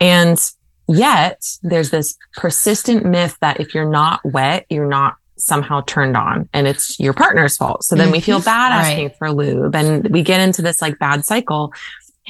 And 0.00 0.38
yet 0.88 1.42
there's 1.62 1.90
this 1.90 2.16
persistent 2.36 3.04
myth 3.04 3.36
that 3.40 3.60
if 3.60 3.74
you're 3.74 3.88
not 3.88 4.20
wet, 4.24 4.66
you're 4.68 4.88
not 4.88 5.16
somehow 5.36 5.80
turned 5.82 6.16
on 6.16 6.48
and 6.52 6.66
it's 6.66 6.98
your 7.00 7.12
partner's 7.12 7.56
fault. 7.56 7.84
So 7.84 7.96
then 7.96 8.10
we 8.10 8.20
feel 8.20 8.38
mm-hmm. 8.38 8.44
bad 8.44 8.70
Right. 8.70 8.90
asking 8.90 9.10
for 9.18 9.32
lube 9.32 9.74
and 9.74 10.08
we 10.08 10.22
get 10.22 10.40
into 10.40 10.62
this 10.62 10.80
like 10.80 10.98
bad 10.98 11.24
cycle. 11.24 11.72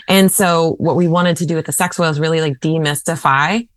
And 0.08 0.32
so 0.32 0.74
what 0.78 0.96
we 0.96 1.06
wanted 1.06 1.36
to 1.38 1.46
do 1.46 1.54
with 1.54 1.66
the 1.66 1.72
sex 1.72 2.00
oil 2.00 2.10
is 2.10 2.18
really 2.18 2.40
like 2.40 2.58
demystify 2.60 3.68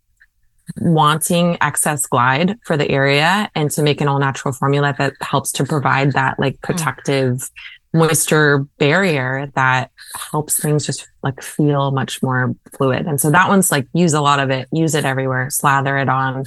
wanting 0.80 1.56
excess 1.60 2.06
glide 2.06 2.58
for 2.64 2.76
the 2.76 2.90
area 2.90 3.50
and 3.54 3.70
to 3.70 3.82
make 3.82 4.00
an 4.00 4.08
all 4.08 4.18
natural 4.18 4.52
formula 4.52 4.94
that 4.98 5.14
helps 5.20 5.50
to 5.52 5.64
provide 5.64 6.12
that 6.12 6.38
like 6.38 6.56
mm. 6.56 6.62
protective 6.62 7.50
moisture 7.94 8.66
barrier 8.78 9.50
that 9.54 9.90
helps 10.30 10.60
things 10.60 10.84
just 10.84 11.08
like 11.22 11.42
feel 11.42 11.90
much 11.90 12.22
more 12.22 12.54
fluid. 12.76 13.06
And 13.06 13.20
so 13.20 13.30
that 13.30 13.48
one's 13.48 13.70
like 13.70 13.86
use 13.94 14.12
a 14.14 14.20
lot 14.20 14.40
of 14.40 14.50
it, 14.50 14.68
use 14.72 14.94
it 14.94 15.04
everywhere, 15.04 15.48
slather 15.50 15.96
it 15.96 16.08
on. 16.08 16.44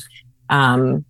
Um, 0.50 1.06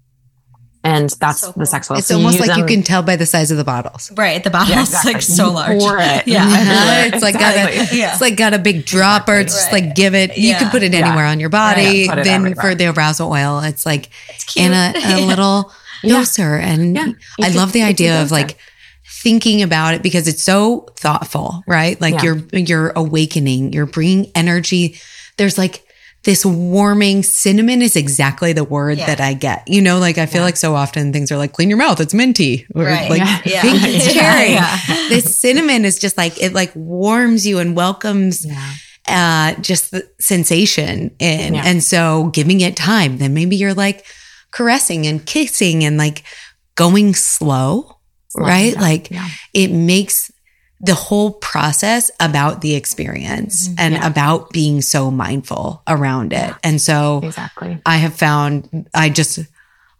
and 0.83 1.11
that's 1.19 1.41
So 1.41 1.51
the 1.55 1.65
sex 1.67 1.91
oil. 1.91 1.99
It's 1.99 2.07
So 2.07 2.15
almost 2.15 2.39
use 2.39 2.47
like 2.47 2.57
you 2.57 2.65
can 2.65 2.81
tell 2.81 3.03
by 3.03 3.15
the 3.15 3.27
size 3.27 3.51
of 3.51 3.57
the 3.57 3.63
bottles. 3.63 4.11
Right. 4.17 4.43
The 4.43 4.49
bottle's 4.49 4.69
Yeah, 4.71 4.81
exactly. 4.81 5.13
like 5.13 5.21
so 5.21 5.51
large. 5.51 5.79
pour 5.79 5.97
it. 5.99 6.23
Yeah. 6.27 6.43
everywhere. 6.43 7.05
It's 7.13 7.21
like 7.23 7.35
got 7.37 7.55
a, 7.55 7.95
Yeah. 7.95 8.13
it's 8.13 8.21
like 8.21 8.35
got 8.35 8.53
a 8.55 8.57
big 8.59 8.83
dropper. 8.85 9.35
It's 9.35 9.53
just 9.53 9.71
Right. 9.71 9.83
like 9.85 9.95
give 9.95 10.15
it. 10.15 10.37
You 10.37 10.49
Yeah. 10.49 10.59
can 10.59 10.69
put 10.71 10.81
it 10.81 10.91
Yeah. 10.93 11.05
anywhere 11.05 11.25
on 11.25 11.39
your 11.39 11.49
body. 11.49 12.07
Right. 12.07 12.15
Put 12.17 12.23
Then 12.23 12.41
everywhere. 12.41 12.61
for 12.71 12.73
the 12.75 12.87
arousal 12.87 13.29
oil, 13.31 13.59
it's 13.59 13.85
like 13.85 14.09
It's 14.29 14.55
in 14.57 14.71
a, 14.73 14.93
a 14.95 15.21
little 15.23 15.71
Yeah. 16.03 16.15
doser. 16.21 16.59
And 16.59 16.95
Yeah. 16.95 17.07
I 17.39 17.43
can- 17.49 17.55
love 17.57 17.73
the 17.73 17.83
idea 17.83 18.19
of 18.21 18.29
doser. 18.29 18.31
like 18.31 18.57
thinking 19.21 19.61
about 19.61 19.93
it 19.93 20.01
because 20.03 20.27
it's 20.27 20.43
so 20.43 20.87
thoughtful, 20.97 21.63
right? 21.67 21.99
Like 22.01 22.15
Yeah. 22.15 22.23
you're 22.23 22.37
you're 22.53 22.89
awakening, 22.95 23.73
you're 23.73 23.85
bringing 23.85 24.31
energy. 24.35 24.99
There's 25.37 25.57
like 25.57 25.83
this 26.23 26.45
warming 26.45 27.23
cinnamon 27.23 27.81
is 27.81 27.95
exactly 27.95 28.53
the 28.53 28.63
word 28.63 28.97
Yeah. 28.99 29.07
that 29.07 29.19
I 29.19 29.33
get. 29.33 29.67
You 29.67 29.81
know, 29.81 29.97
like 29.97 30.17
I 30.19 30.27
feel 30.27 30.41
Yeah. 30.41 30.45
like 30.45 30.57
so 30.57 30.75
often 30.75 31.11
things 31.11 31.31
are 31.31 31.37
like 31.37 31.51
clean 31.53 31.69
your 31.69 31.79
mouth, 31.79 31.99
it's 31.99 32.13
minty, 32.13 32.67
or 32.75 32.83
Right. 32.85 33.09
like 33.09 33.23
Yeah. 33.45 33.61
Pink 33.61 33.83
is 33.83 34.13
cherry. 34.13 34.51
Yeah. 34.53 34.77
This 35.09 35.35
cinnamon 35.37 35.83
is 35.85 35.97
just 35.99 36.17
like 36.17 36.39
it 36.41 36.53
like 36.53 36.71
warms 36.75 37.45
you 37.47 37.57
and 37.59 37.75
welcomes 37.75 38.45
uh 39.07 39.53
just 39.61 39.91
the 39.91 40.07
sensation 40.19 41.11
in. 41.19 41.55
And 41.55 41.83
so 41.83 42.25
giving 42.33 42.61
it 42.61 42.75
time, 42.75 43.17
then 43.17 43.33
maybe 43.33 43.55
you're 43.55 43.73
like 43.73 44.05
caressing 44.51 45.07
and 45.07 45.25
kissing 45.25 45.83
and 45.83 45.97
like 45.97 46.23
going 46.75 47.15
Slow, 47.15 47.97
right? 48.35 48.73
yeah, 48.73 48.81
Like 48.81 49.11
yeah. 49.11 49.27
it 49.53 49.71
makes 49.71 50.31
the 50.79 50.95
whole 50.95 51.33
process 51.33 52.09
about 52.19 52.61
the 52.61 52.73
experience 52.73 53.67
Mhm. 53.67 53.75
and 53.77 53.93
Yeah. 53.93 54.07
about 54.07 54.49
being 54.51 54.81
so 54.81 55.11
mindful 55.11 55.83
around 55.87 56.33
it. 56.33 56.53
And 56.63 56.81
so 56.81 57.21
Exactly. 57.23 57.77
I 57.85 57.97
have 57.97 58.15
found 58.15 58.87
I 58.93 59.09
just 59.09 59.39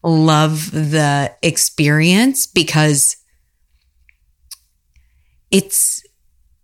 love 0.03 0.71
the 0.71 1.31
experience 1.43 2.47
because 2.47 3.17
it's 5.51 6.03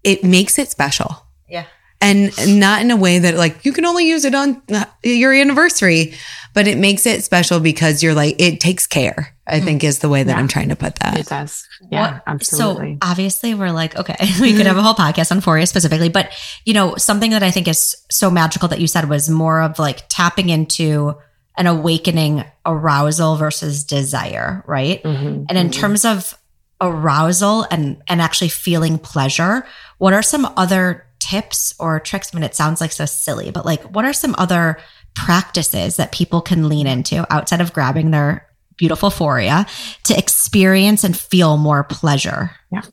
it 0.04 0.24
makes 0.24 0.58
it 0.58 0.72
special. 0.72 1.24
Yeah. 1.50 1.66
And 2.00 2.32
not 2.60 2.82
in 2.82 2.92
a 2.92 2.96
way 2.96 3.20
that 3.20 3.36
like 3.36 3.66
you 3.66 3.74
can 3.74 3.86
only 3.86 4.08
use 4.08 4.24
it 4.26 4.34
on 4.36 4.62
uh, 4.72 4.86
your 5.04 5.34
anniversary, 5.34 6.14
but 6.54 6.68
it 6.68 6.78
makes 6.78 7.06
it 7.06 7.24
special 7.24 7.60
because 7.60 8.02
you're 8.02 8.14
like 8.14 8.36
it 8.40 8.60
takes 8.60 8.88
care. 8.88 9.36
I 9.48 9.60
think 9.62 9.84
is 9.84 10.00
the 10.00 10.10
way 10.10 10.24
that 10.24 10.32
Yeah. 10.34 10.38
I'm 10.40 10.48
trying 10.48 10.70
to 10.70 10.76
put 10.76 10.96
that. 10.96 11.18
It 11.20 11.28
does. 11.28 11.66
Yeah, 11.90 12.14
What- 12.16 12.24
absolutely. 12.28 12.98
So 13.02 13.08
obviously 13.10 13.54
we're 13.56 13.72
like, 13.72 13.96
okay, 13.98 14.16
we 14.42 14.54
could 14.56 14.66
have 14.66 14.78
a 14.78 14.82
whole 14.84 14.94
podcast 14.94 15.32
on 15.32 15.42
Foria 15.42 15.68
specifically, 15.68 16.10
but 16.10 16.32
you 16.66 16.74
know, 16.74 16.96
something 16.98 17.32
that 17.32 17.44
I 17.44 17.52
think 17.52 17.68
is 17.68 17.96
so 18.12 18.30
magical 18.30 18.68
that 18.70 18.80
you 18.82 18.88
said 18.88 19.08
was 19.10 19.30
more 19.30 19.62
of 19.62 19.80
like 19.80 20.04
tapping 20.10 20.50
into 20.50 21.16
an 21.58 21.66
awakening 21.66 22.44
arousal 22.66 23.36
versus 23.38 23.84
desire, 23.84 24.64
right? 24.68 25.02
Mhm, 25.04 25.46
And 25.50 25.58
in 25.58 25.70
mhm. 25.70 25.74
terms 25.74 26.06
of 26.06 26.38
arousal 26.82 27.66
and 27.72 28.02
and 28.08 28.22
actually 28.22 28.50
feeling 28.50 28.98
pleasure, 29.00 29.66
what 29.98 30.14
are 30.14 30.22
some 30.22 30.48
other 30.58 31.06
tips 31.20 31.74
or 31.80 32.00
tricks? 32.00 32.30
I 32.32 32.38
mean, 32.38 32.44
it 32.44 32.56
sounds 32.56 32.80
like 32.82 32.92
so 32.92 33.06
silly, 33.06 33.50
but 33.52 33.66
like 33.66 33.82
what 33.96 34.06
are 34.06 34.14
some 34.14 34.36
other 34.38 34.78
practices 35.16 35.98
that 35.98 36.12
people 36.12 36.42
can 36.42 36.70
lean 36.70 36.86
into 36.88 37.26
outside 37.34 37.60
of 37.62 37.74
grabbing 37.74 38.12
their 38.12 38.47
beautiful 38.78 39.10
foria 39.10 39.68
to 40.04 40.18
experience 40.18 41.04
and 41.04 41.18
feel 41.18 41.58
more 41.58 41.84
pleasure? 41.84 42.52
Yeah. 42.72 42.84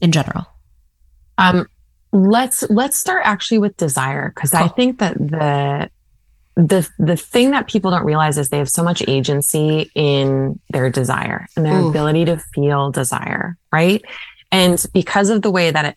In 0.00 0.12
general. 0.12 0.46
Um, 1.38 1.66
let's 2.12 2.62
let's 2.70 2.98
start 2.98 3.22
actually 3.24 3.58
with 3.58 3.76
desire 3.76 4.32
because 4.34 4.52
I 4.52 4.68
think 4.68 4.98
that 4.98 5.16
the 5.18 5.90
the 6.56 6.88
the 6.98 7.16
thing 7.16 7.52
that 7.52 7.68
people 7.68 7.90
don't 7.90 8.04
realize 8.04 8.36
is 8.36 8.50
they 8.50 8.58
have 8.58 8.68
so 8.68 8.82
much 8.82 9.02
agency 9.08 9.90
in 9.94 10.60
their 10.70 10.90
desire 10.90 11.46
and 11.56 11.64
their 11.64 11.78
Ooh. 11.78 11.88
ability 11.88 12.26
to 12.26 12.36
feel 12.54 12.90
desire, 12.90 13.56
right? 13.72 14.04
And 14.50 14.84
because 14.92 15.30
of 15.30 15.40
the 15.42 15.50
way 15.50 15.70
that 15.70 15.84
it, 15.84 15.96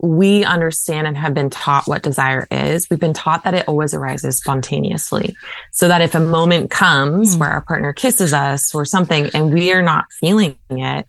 we 0.00 0.44
understand 0.44 1.06
and 1.06 1.16
have 1.16 1.34
been 1.34 1.50
taught 1.50 1.86
what 1.86 2.02
desire 2.02 2.46
is, 2.50 2.88
we've 2.90 3.00
been 3.00 3.14
taught 3.14 3.44
that 3.44 3.54
it 3.54 3.68
always 3.68 3.94
arises 3.94 4.36
spontaneously. 4.36 5.36
So 5.72 5.88
that 5.88 6.02
if 6.02 6.14
a 6.14 6.20
moment 6.20 6.70
comes 6.70 7.34
Hmm. 7.34 7.40
where 7.40 7.50
our 7.50 7.62
partner 7.62 7.92
kisses 7.92 8.32
us 8.32 8.74
or 8.74 8.84
something 8.84 9.30
and 9.34 9.52
we 9.52 9.72
are 9.72 9.82
not 9.82 10.06
feeling 10.20 10.56
it, 10.70 11.06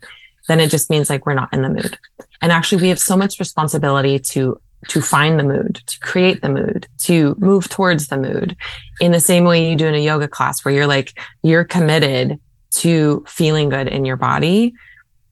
then 0.48 0.60
it 0.60 0.70
just 0.70 0.90
means 0.90 1.10
like 1.10 1.26
we're 1.26 1.34
not 1.34 1.52
in 1.52 1.62
the 1.62 1.68
mood. 1.68 1.98
And 2.40 2.52
actually 2.52 2.82
we 2.82 2.88
have 2.88 2.98
so 3.00 3.16
much 3.16 3.38
responsibility 3.38 4.18
to 4.18 4.60
to 4.88 5.00
find 5.00 5.36
the 5.36 5.42
mood, 5.42 5.80
to 5.86 5.98
create 5.98 6.42
the 6.42 6.48
mood, 6.48 6.86
to 6.98 7.34
move 7.38 7.68
towards 7.68 8.06
the 8.06 8.16
mood 8.16 8.56
in 9.00 9.10
the 9.10 9.18
same 9.18 9.42
way 9.44 9.68
you 9.68 9.74
do 9.74 9.86
in 9.86 9.94
a 9.94 9.98
yoga 9.98 10.28
class 10.28 10.64
where 10.64 10.72
you're 10.72 10.86
like 10.86 11.18
you're 11.42 11.64
committed 11.64 12.38
to 12.70 13.24
feeling 13.26 13.68
good 13.68 13.88
in 13.88 14.04
your 14.04 14.16
body. 14.16 14.74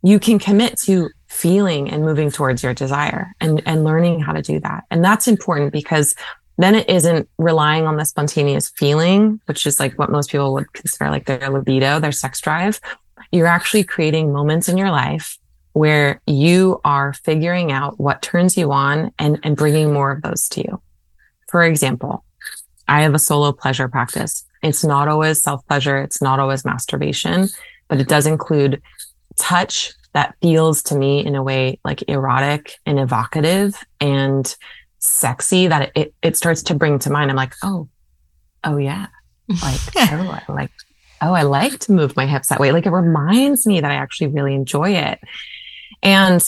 You 0.02 0.18
can 0.18 0.38
commit 0.38 0.76
to 0.84 1.10
feeling 1.35 1.90
and 1.90 2.05
moving 2.05 2.31
towards 2.31 2.62
your 2.62 2.73
desire 2.73 3.35
and 3.40 3.61
and 3.66 3.83
learning 3.85 4.20
how 4.20 4.33
to 4.33 4.40
do 4.40 4.61
that. 4.61 4.85
And 4.90 5.05
that's 5.05 5.27
important 5.27 5.73
because 5.73 6.14
then 6.57 6.77
it 6.77 6.88
isn't 6.88 7.29
relying 7.38 7.87
on 7.87 7.97
the 7.97 8.05
spontaneous 8.05 8.70
feeling, 8.70 9.40
which 9.47 9.66
is 9.66 9.81
like 9.81 9.99
what 9.99 10.11
most 10.11 10.31
people 10.31 10.53
would 10.55 10.73
consider 10.73 11.11
like 11.11 11.27
their 11.27 11.51
libido, 11.51 11.99
their 11.99 12.12
sex 12.12 12.40
drive. 12.40 12.81
You're 13.33 13.49
actually 13.49 13.83
creating 13.83 14.33
moments 14.33 14.68
in 14.68 14.79
your 14.79 14.92
life 14.92 15.37
where 15.73 16.20
you 16.27 16.81
are 16.85 17.12
figuring 17.12 17.73
out 17.73 17.99
what 17.99 18.23
turns 18.23 18.57
you 18.57 18.70
on 18.70 19.12
and, 19.18 19.40
and 19.42 19.57
bringing 19.57 19.92
more 19.92 20.12
of 20.12 20.23
those 20.23 20.49
to 20.51 20.61
you. 20.61 20.81
For 21.49 21.64
example, 21.64 22.25
I 22.87 23.03
have 23.03 23.14
a 23.14 23.18
solo 23.18 23.51
pleasure 23.51 23.88
practice. 23.88 24.44
It's 24.62 24.85
not 24.85 25.09
always 25.09 25.42
self 25.42 25.66
pleasure. 25.66 25.99
It's 25.99 26.23
not 26.23 26.38
always 26.38 26.64
masturbation, 26.64 27.49
but 27.88 28.01
it 28.01 28.07
does 28.07 28.27
include 28.27 28.81
touch 29.37 29.92
that 30.14 30.37
feels 30.40 30.83
to 30.85 30.96
me 30.96 31.24
in 31.24 31.35
a 31.35 31.42
way 31.42 31.79
like 31.85 32.05
erotic 32.09 32.77
and 32.87 32.98
evocative 32.98 33.77
and 34.00 34.57
sexy 35.00 35.66
that 35.66 35.92
it, 35.94 36.14
it 36.22 36.37
starts 36.37 36.62
to 36.64 36.74
bring 36.74 36.98
to 37.00 37.11
mind. 37.11 37.31
I'm 37.31 37.37
like, 37.37 37.55
oh, 37.62 37.88
oh 38.62 38.79
yeah. 38.79 39.09
Like, 39.48 39.81
oh, 39.96 40.40
I 40.48 40.53
like, 40.53 40.70
oh, 41.20 41.35
I 41.35 41.42
like 41.42 41.79
to 41.81 41.92
move 41.92 42.16
my 42.16 42.27
hips 42.27 42.48
that 42.48 42.61
way. 42.61 42.72
Like 42.72 42.87
it 42.87 42.90
reminds 42.90 43.66
me 43.66 43.81
that 43.81 43.90
I 43.90 43.96
actually 43.96 44.29
really 44.29 44.55
enjoy 44.55 44.92
it. 44.92 45.20
And 46.03 46.42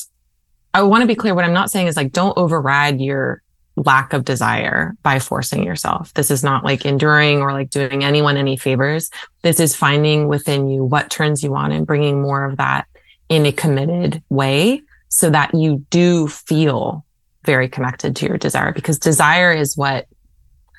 I 0.72 0.82
want 0.82 1.02
to 1.02 1.08
be 1.08 1.14
clear. 1.14 1.34
What 1.34 1.44
I'm 1.44 1.52
not 1.52 1.70
saying 1.70 1.88
is 1.88 1.96
like, 1.96 2.12
don't 2.12 2.38
override 2.38 3.00
your 3.00 3.42
lack 3.74 4.12
of 4.12 4.24
desire 4.24 4.94
by 5.02 5.18
forcing 5.18 5.64
yourself. 5.64 6.14
This 6.14 6.30
is 6.30 6.44
not 6.44 6.64
like 6.64 6.86
enduring 6.86 7.42
or 7.42 7.52
like 7.52 7.70
doing 7.70 8.04
anyone 8.04 8.36
any 8.36 8.56
favors. 8.56 9.10
This 9.42 9.58
is 9.58 9.76
finding 9.76 10.28
within 10.28 10.68
you 10.68 10.84
what 10.84 11.10
turns 11.10 11.42
you 11.42 11.54
on 11.56 11.72
and 11.72 11.86
bringing 11.86 12.22
more 12.22 12.44
of 12.44 12.58
that 12.58 12.86
in 13.28 13.46
a 13.46 13.52
committed 13.52 14.22
way 14.28 14.82
so 15.08 15.30
that 15.30 15.54
you 15.54 15.84
do 15.90 16.28
feel 16.28 17.04
very 17.44 17.68
connected 17.68 18.16
to 18.16 18.26
your 18.26 18.36
desire 18.36 18.72
because 18.72 18.98
desire 18.98 19.52
is 19.52 19.76
what 19.76 20.06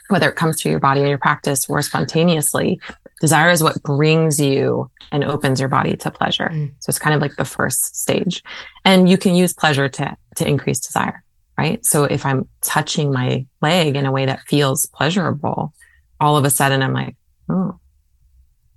whether 0.09 0.29
it 0.29 0.35
comes 0.35 0.61
through 0.61 0.71
your 0.71 0.79
body 0.79 1.01
or 1.01 1.07
your 1.07 1.17
practice 1.17 1.69
or 1.69 1.81
spontaneously 1.81 2.79
desire 3.19 3.49
is 3.49 3.61
what 3.61 3.81
brings 3.83 4.39
you 4.39 4.89
and 5.11 5.23
opens 5.23 5.59
your 5.59 5.67
body 5.67 5.97
to 5.97 6.11
pleasure. 6.11 6.49
Mm. 6.53 6.73
so 6.79 6.89
it's 6.89 6.99
kind 6.99 7.15
of 7.15 7.21
like 7.21 7.35
the 7.35 7.45
first 7.45 7.95
stage. 7.95 8.43
And 8.85 9.09
you 9.09 9.17
can 9.17 9.35
use 9.35 9.53
pleasure 9.53 9.89
to 9.89 10.15
to 10.35 10.47
increase 10.47 10.79
desire 10.79 11.23
right? 11.57 11.83
So 11.85 12.03
if 12.03 12.25
i'm 12.25 12.47
touching 12.61 13.11
my 13.11 13.45
leg 13.61 13.95
in 13.95 14.05
a 14.05 14.11
way 14.11 14.25
that 14.25 14.41
feels 14.41 14.85
pleasurable 14.85 15.73
all 16.19 16.37
of 16.37 16.45
a 16.45 16.49
sudden 16.49 16.81
i'm 16.81 16.93
like 16.93 17.15
oh 17.49 17.79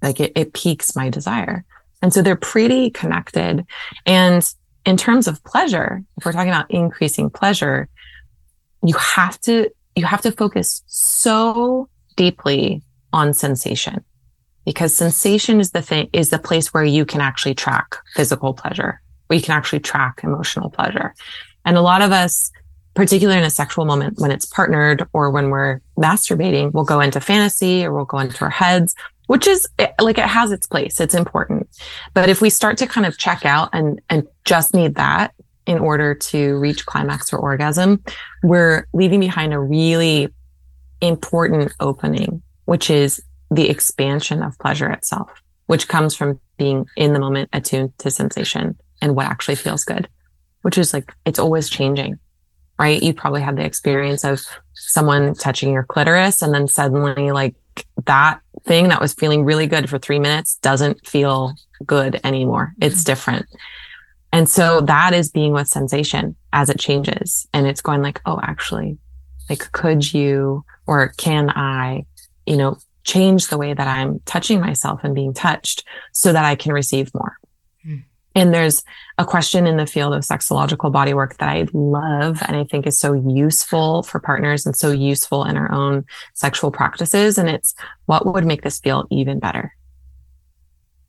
like 0.03 0.21
it, 0.21 0.33
it 0.35 0.53
piques 0.53 0.97
my 0.97 1.11
desire 1.11 1.65
and 2.03 2.13
so 2.13 2.23
they're 2.23 2.37
pretty 2.37 2.91
connected. 2.91 3.67
And 4.07 4.55
in 4.87 4.97
terms 4.97 5.27
of 5.27 5.43
pleasure 5.45 6.03
if 6.17 6.25
we're 6.25 6.33
talking 6.33 6.49
about 6.49 6.71
increasing 6.71 7.31
pleasure 7.31 7.89
you 8.83 8.95
have 8.95 9.41
to 9.41 9.71
you 9.95 10.05
have 10.05 10.23
to 10.23 10.33
focus 10.33 10.83
so 10.87 11.89
deeply 12.17 12.83
on 13.13 13.35
sensation 13.35 14.03
because 14.65 14.95
sensation 14.95 15.61
is 15.61 15.73
the 15.73 15.83
thing 15.83 16.09
is 16.13 16.31
the 16.31 16.39
place 16.39 16.73
where 16.73 16.85
you 16.85 17.05
can 17.05 17.21
actually 17.21 17.55
track 17.55 17.97
physical 18.15 18.55
pleasure 18.55 19.01
where 19.27 19.37
you 19.37 19.43
can 19.43 19.57
actually 19.57 19.79
track 19.79 20.21
emotional 20.25 20.71
pleasure. 20.71 21.15
And 21.65 21.77
a 21.77 21.83
lot 21.83 22.03
of 22.03 22.13
us 22.13 22.51
particularly 22.95 23.39
in 23.39 23.45
a 23.45 23.51
sexual 23.51 23.85
moment 23.85 24.19
when 24.19 24.33
it's 24.33 24.47
partnered 24.47 25.07
or 25.13 25.31
when 25.31 25.51
we're 25.51 25.81
masturbating 25.97 26.73
we'll 26.73 26.85
go 26.85 27.01
into 27.01 27.21
fantasy 27.21 27.85
or 27.85 27.95
we'll 27.95 28.05
go 28.05 28.19
into 28.19 28.43
our 28.43 28.51
heads 28.51 28.95
which 29.31 29.47
is 29.47 29.69
eh, 29.79 29.89
like 30.01 30.19
it 30.19 30.25
has 30.25 30.51
its 30.51 30.67
place 30.67 31.01
it's 31.01 31.15
important 31.15 31.69
but 32.15 32.29
if 32.29 32.41
we 32.41 32.51
start 32.51 32.77
to 32.79 32.87
kind 32.87 33.07
of 33.07 33.17
check 33.17 33.47
out 33.47 33.69
and 33.73 34.01
and 34.11 34.27
just 34.45 34.75
need 34.75 34.95
that 34.97 35.33
in 35.71 35.79
order 35.79 36.15
to 36.15 36.59
reach 36.59 36.85
climax 36.85 37.33
or 37.33 37.39
orgasm, 37.39 38.03
we're 38.43 38.89
leaving 38.93 39.21
behind 39.21 39.53
a 39.53 39.59
really 39.61 40.29
important 41.01 41.73
opening, 41.79 42.43
which 42.65 42.91
is 42.91 43.23
the 43.53 43.69
expansion 43.69 44.43
of 44.43 44.59
pleasure 44.59 44.91
itself, 44.91 45.31
which 45.67 45.87
comes 45.87 46.17
from 46.17 46.41
being 46.57 46.87
in 46.97 47.13
the 47.13 47.21
moment 47.21 47.49
attuned 47.53 47.97
to 47.99 48.11
sensation 48.11 48.77
and 49.01 49.15
what 49.15 49.27
actually 49.27 49.55
feels 49.55 49.85
good, 49.85 50.09
which 50.63 50.77
is 50.77 50.93
like, 50.93 51.15
it's 51.25 51.39
always 51.39 51.71
changing, 51.71 52.19
right? 52.77 53.01
You 53.01 53.15
probably 53.15 53.41
had 53.41 53.57
the 53.57 53.65
experience 53.65 54.25
of 54.25 54.41
someone 54.75 55.35
touching 55.35 55.73
your 55.73 55.85
clitoris 55.85 56.43
and 56.43 56.53
then 56.53 56.67
suddenly 56.67 57.31
like 57.31 57.55
that 58.07 58.41
thing 58.65 58.89
that 58.89 59.01
was 59.01 59.15
feeling 59.15 59.45
really 59.45 59.67
good 59.67 59.89
for 59.89 59.99
three 59.99 60.19
minutes 60.19 60.57
doesn't 60.57 61.07
feel 61.07 61.55
good 61.85 62.21
anymore. 62.25 62.75
It's 62.81 62.97
mm-hmm. 62.97 63.05
different. 63.05 63.47
And 64.33 64.49
so 64.49 64.81
that 64.83 65.13
is 65.13 65.31
being 65.31 65.53
with 65.53 65.69
sensation 65.69 66.37
as 66.53 66.71
it 66.71 66.79
changes. 66.79 67.49
And 67.53 67.67
it's 67.67 67.81
going 67.81 68.03
like, 68.03 68.21
oh, 68.27 68.39
actually, 68.43 68.99
like, 69.49 69.73
could 69.73 70.13
you 70.13 70.65
or 70.87 71.09
can 71.17 71.51
I, 71.51 72.05
you 72.47 72.57
know, 72.57 72.79
change 73.05 73.49
the 73.49 73.59
way 73.59 73.75
that 73.75 73.89
I'm 73.89 74.21
touching 74.27 74.61
myself 74.61 75.01
and 75.03 75.15
being 75.15 75.35
touched 75.35 75.85
so 76.13 76.33
that 76.33 76.45
I 76.45 76.55
can 76.55 76.73
receive 76.73 77.13
more? 77.15 77.37
And 78.41 78.55
there's 78.55 78.83
a 79.19 79.27
question 79.27 79.67
in 79.67 79.77
the 79.77 79.87
field 79.87 80.15
of 80.15 80.23
sexological 80.23 80.91
bodywork 80.91 81.37
that 81.37 81.51
I 81.51 81.67
love 81.75 82.41
and 82.49 82.57
I 82.57 82.65
think 82.65 82.87
is 82.87 82.99
so 82.99 83.13
useful 83.13 84.03
for 84.03 84.19
partners 84.19 84.65
and 84.65 84.75
so 84.75 84.91
useful 84.91 85.45
in 85.45 85.59
our 85.59 85.71
own 85.71 86.07
sexual 86.33 86.71
practices. 86.71 87.37
And 87.37 87.51
it's 87.51 87.75
what 88.07 88.25
would 88.25 88.47
make 88.47 88.63
this 88.63 88.81
feel 88.81 89.07
even 89.11 89.41
better? 89.41 89.77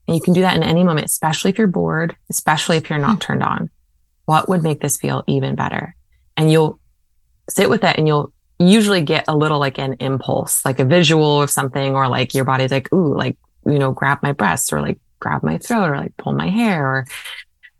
And 0.09 0.15
you 0.17 0.21
can 0.21 0.33
do 0.33 0.41
that 0.41 0.57
in 0.57 0.63
any 0.63 0.83
moment, 0.83 1.05
especially 1.05 1.51
if 1.51 1.57
you're 1.57 1.67
bored, 1.67 2.17
especially 2.29 2.75
if 2.75 2.89
you're 2.89 2.99
not 2.99 3.13
hmm. 3.13 3.19
turned 3.19 3.43
on. 3.43 3.69
What 4.25 4.49
would 4.49 4.61
make 4.61 4.81
this 4.81 4.97
feel 4.97 5.23
even 5.25 5.55
better? 5.55 5.95
And 6.35 6.51
you'll 6.51 6.81
sit 7.49 7.69
with 7.69 7.85
it 7.85 7.97
and 7.97 8.09
you'll 8.09 8.33
usually 8.59 9.03
get 9.03 9.23
a 9.29 9.37
little 9.37 9.59
like 9.59 9.79
an 9.79 9.93
impulse, 10.01 10.65
like 10.65 10.79
a 10.79 10.85
visual 10.85 11.41
of 11.41 11.49
something, 11.49 11.95
or 11.95 12.09
like 12.09 12.33
your 12.33 12.43
body's 12.43 12.71
like, 12.71 12.91
ooh, 12.91 13.15
like, 13.15 13.37
you 13.65 13.79
know, 13.79 13.93
grab 13.93 14.19
my 14.21 14.33
breasts 14.33 14.73
or 14.73 14.81
like 14.81 14.99
grab 15.21 15.43
my 15.43 15.57
throat 15.57 15.89
or 15.89 15.97
like 15.97 16.17
pull 16.17 16.33
my 16.33 16.49
hair 16.49 16.85
or 16.85 17.07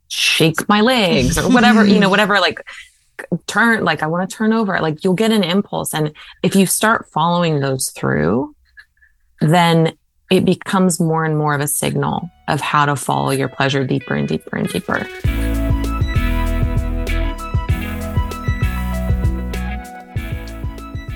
shake 0.08 0.70
my 0.70 0.80
legs 0.80 1.38
or 1.38 1.50
whatever, 1.50 1.86
you 1.86 2.00
know, 2.00 2.10
whatever, 2.16 2.40
like 2.40 2.62
turn, 3.48 3.84
like 3.84 4.02
I 4.02 4.08
want 4.08 4.30
to 4.30 4.36
turn 4.36 4.54
over, 4.54 4.80
like 4.80 5.04
you'll 5.04 5.14
get 5.14 5.32
an 5.32 5.44
impulse. 5.44 5.94
And 5.94 6.14
if 6.44 6.56
you 6.56 6.66
start 6.66 7.10
following 7.10 7.60
those 7.60 7.90
through, 7.90 8.56
then 9.42 9.98
it 10.32 10.46
becomes 10.46 11.00
more 11.00 11.26
and 11.26 11.38
more 11.38 11.54
of 11.54 11.60
a 11.60 11.68
signal 11.68 12.30
of 12.48 12.62
how 12.62 12.86
to 12.86 12.96
follow 12.96 13.32
your 13.32 13.50
pleasure 13.50 13.86
deeper 13.86 14.16
and 14.16 14.28
deeper 14.28 14.56
and 14.56 14.70
deeper. 14.70 15.06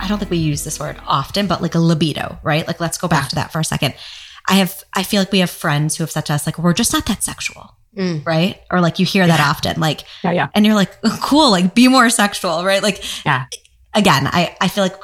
I 0.01 0.07
don't 0.07 0.19
think 0.19 0.29
we 0.29 0.37
use 0.37 0.63
this 0.63 0.79
word 0.79 0.97
often, 1.07 1.47
but 1.47 1.63
like 1.63 1.73
a 1.73 1.79
libido, 1.79 2.37
right? 2.43 2.67
Like, 2.67 2.79
let's 2.79 2.99
go 2.99 3.07
back 3.07 3.29
to 3.29 3.35
that 3.35 3.51
for 3.51 3.59
a 3.59 3.63
second. 3.63 3.95
I 4.47 4.55
have, 4.55 4.83
I 4.93 5.03
feel 5.03 5.21
like 5.21 5.31
we 5.31 5.39
have 5.39 5.49
friends 5.49 5.95
who 5.95 6.03
have 6.03 6.11
said 6.11 6.25
to 6.27 6.33
us, 6.33 6.45
like, 6.45 6.57
we're 6.57 6.73
just 6.73 6.93
not 6.93 7.05
that 7.07 7.23
sexual. 7.23 7.77
Mm. 7.97 8.25
Right. 8.25 8.61
Or 8.69 8.81
like 8.81 8.99
you 8.99 9.05
hear 9.05 9.23
yeah. 9.25 9.37
that 9.37 9.49
often, 9.49 9.79
like, 9.79 10.03
yeah, 10.21 10.31
yeah. 10.31 10.47
And 10.53 10.65
you're 10.65 10.75
like, 10.75 10.97
oh, 11.05 11.17
cool, 11.21 11.49
like 11.49 11.73
be 11.73 11.87
more 11.87 12.09
sexual, 12.09 12.65
right? 12.65 12.83
Like, 12.83 13.01
yeah. 13.25 13.45
Again, 13.93 14.27
I, 14.27 14.55
I 14.59 14.67
feel 14.67 14.83
like 14.83 14.97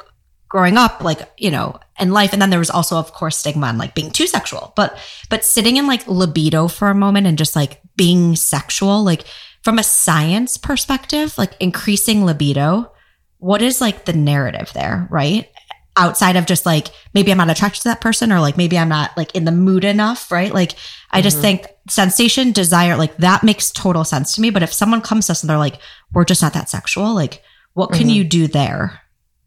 growing 0.46 0.76
up, 0.76 1.02
like, 1.02 1.20
you 1.38 1.50
know, 1.50 1.80
in 1.98 2.10
life. 2.10 2.34
And 2.34 2.42
then 2.42 2.50
there 2.50 2.58
was 2.58 2.68
also, 2.68 2.96
of 2.96 3.14
course, 3.14 3.38
stigma 3.38 3.68
on 3.68 3.78
like 3.78 3.94
being 3.94 4.10
too 4.10 4.26
sexual. 4.26 4.74
But 4.76 4.98
but 5.30 5.42
sitting 5.42 5.78
in 5.78 5.86
like 5.86 6.06
libido 6.06 6.68
for 6.68 6.90
a 6.90 6.94
moment 6.94 7.26
and 7.26 7.38
just 7.38 7.56
like 7.56 7.80
being 7.96 8.36
sexual, 8.36 9.02
like 9.02 9.24
from 9.62 9.78
a 9.78 9.82
science 9.82 10.58
perspective, 10.58 11.38
like 11.38 11.54
increasing 11.60 12.26
libido, 12.26 12.92
what 13.38 13.62
is 13.62 13.80
like 13.80 14.04
the 14.04 14.12
narrative 14.12 14.70
there, 14.74 15.08
right? 15.10 15.48
Outside 15.94 16.36
of 16.36 16.46
just 16.46 16.64
like 16.64 16.88
maybe 17.12 17.30
I'm 17.30 17.38
not 17.38 17.50
attracted 17.50 17.82
to 17.82 17.88
that 17.88 18.00
person 18.00 18.32
or 18.32 18.40
like 18.40 18.56
maybe 18.56 18.78
I'm 18.78 18.88
not 18.88 19.14
like 19.16 19.34
in 19.34 19.44
the 19.44 19.52
mood 19.52 19.84
enough, 19.84 20.32
right? 20.32 20.52
Like 20.52 20.72
I 21.10 21.20
just 21.20 21.36
mm-hmm. 21.36 21.42
think 21.42 21.66
sensation, 21.90 22.52
desire, 22.52 22.96
like 22.96 23.16
that 23.18 23.42
makes 23.42 23.70
total 23.70 24.04
sense 24.04 24.34
to 24.34 24.40
me. 24.40 24.48
But 24.48 24.62
if 24.62 24.72
someone 24.72 25.02
comes 25.02 25.26
to 25.26 25.32
us 25.32 25.42
and 25.42 25.50
they're 25.50 25.58
like, 25.58 25.78
we're 26.14 26.24
just 26.24 26.40
not 26.40 26.54
that 26.54 26.70
sexual, 26.70 27.14
like 27.14 27.42
what 27.74 27.90
can 27.90 28.06
mm-hmm. 28.06 28.08
you 28.10 28.24
do 28.24 28.46
there? 28.46 29.02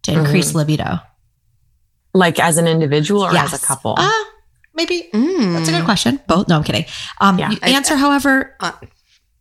to 0.06 0.20
increase 0.20 0.50
mm-hmm. 0.50 0.60
libido? 0.60 1.00
Like 2.14 2.40
as 2.40 2.58
an 2.58 2.68
individual 2.68 3.22
or 3.24 3.34
yes. 3.34 3.54
as 3.54 3.62
a 3.62 3.66
couple? 3.66 3.96
Uh, 3.98 4.12
maybe. 4.74 5.10
Mm. 5.14 5.54
That's 5.54 5.70
a 5.70 5.74
good 5.74 5.86
question. 5.86 6.20
Both. 6.28 6.48
No, 6.48 6.58
I'm 6.58 6.64
kidding. 6.64 6.86
Um, 7.20 7.38
yeah. 7.38 7.54
answer, 7.62 7.96
I, 7.96 7.98
however. 7.98 8.56
Uh, 8.60 8.72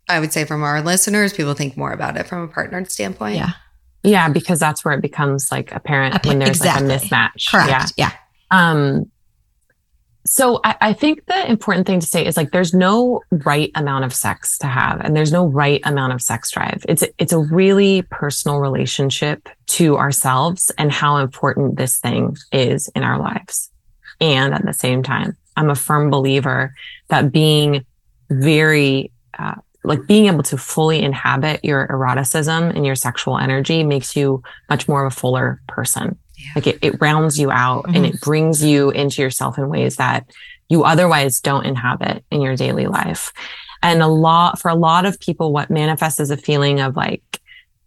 I 0.08 0.20
would 0.20 0.32
say 0.32 0.44
from 0.44 0.62
our 0.62 0.82
listeners, 0.82 1.32
people 1.32 1.54
think 1.54 1.76
more 1.76 1.92
about 1.92 2.16
it 2.16 2.26
from 2.26 2.42
a 2.42 2.48
partnered 2.48 2.90
standpoint. 2.90 3.36
Yeah. 3.36 3.52
Yeah, 4.04 4.28
because 4.28 4.60
that's 4.60 4.84
where 4.84 4.94
it 4.94 5.00
becomes 5.00 5.50
like 5.50 5.72
apparent 5.72 6.24
when 6.26 6.38
there's 6.38 6.58
exactly. 6.58 6.88
like 6.88 7.02
a 7.02 7.06
mismatch. 7.06 7.50
Correct. 7.50 7.92
Yeah. 7.96 8.10
yeah. 8.10 8.12
Um, 8.50 9.10
so 10.26 10.60
I, 10.64 10.76
I, 10.80 10.92
think 10.94 11.26
the 11.26 11.50
important 11.50 11.86
thing 11.86 12.00
to 12.00 12.06
say 12.06 12.24
is 12.24 12.36
like 12.36 12.50
there's 12.50 12.72
no 12.72 13.22
right 13.30 13.70
amount 13.74 14.06
of 14.06 14.14
sex 14.14 14.56
to 14.58 14.66
have 14.66 15.00
and 15.00 15.14
there's 15.14 15.32
no 15.32 15.46
right 15.46 15.80
amount 15.84 16.14
of 16.14 16.22
sex 16.22 16.50
drive. 16.50 16.84
It's 16.88 17.04
it's 17.18 17.32
a 17.32 17.38
really 17.38 18.02
personal 18.02 18.58
relationship 18.58 19.48
to 19.66 19.98
ourselves 19.98 20.70
and 20.78 20.90
how 20.90 21.18
important 21.18 21.76
this 21.76 21.98
thing 21.98 22.36
is 22.52 22.88
in 22.94 23.02
our 23.02 23.18
lives. 23.18 23.70
And 24.20 24.54
at 24.54 24.64
the 24.64 24.72
same 24.72 25.02
time, 25.02 25.36
I'm 25.56 25.68
a 25.68 25.74
firm 25.74 26.10
believer 26.10 26.74
that 27.08 27.30
being 27.30 27.84
very 28.30 29.12
uh, 29.38 29.56
like 29.84 30.06
being 30.06 30.26
able 30.26 30.42
to 30.42 30.56
fully 30.56 31.02
inhabit 31.02 31.64
your 31.64 31.86
eroticism 31.90 32.64
and 32.64 32.86
your 32.86 32.94
sexual 32.94 33.38
energy 33.38 33.82
makes 33.82 34.16
you 34.16 34.42
much 34.70 34.88
more 34.88 35.04
of 35.04 35.12
a 35.12 35.16
fuller 35.16 35.60
person. 35.68 36.18
Yeah. 36.36 36.50
Like 36.56 36.66
it, 36.66 36.78
it 36.82 37.00
rounds 37.00 37.38
you 37.38 37.50
out 37.50 37.84
mm-hmm. 37.84 37.96
and 37.96 38.06
it 38.06 38.20
brings 38.20 38.64
you 38.64 38.90
into 38.90 39.22
yourself 39.22 39.58
in 39.58 39.68
ways 39.68 39.96
that 39.96 40.26
you 40.68 40.84
otherwise 40.84 41.40
don't 41.40 41.66
inhabit 41.66 42.24
in 42.30 42.40
your 42.40 42.56
daily 42.56 42.86
life. 42.86 43.32
And 43.82 44.02
a 44.02 44.08
lot, 44.08 44.58
for 44.58 44.70
a 44.70 44.74
lot 44.74 45.04
of 45.04 45.20
people, 45.20 45.52
what 45.52 45.68
manifests 45.68 46.18
as 46.18 46.30
a 46.30 46.36
feeling 46.36 46.80
of 46.80 46.96
like, 46.96 47.22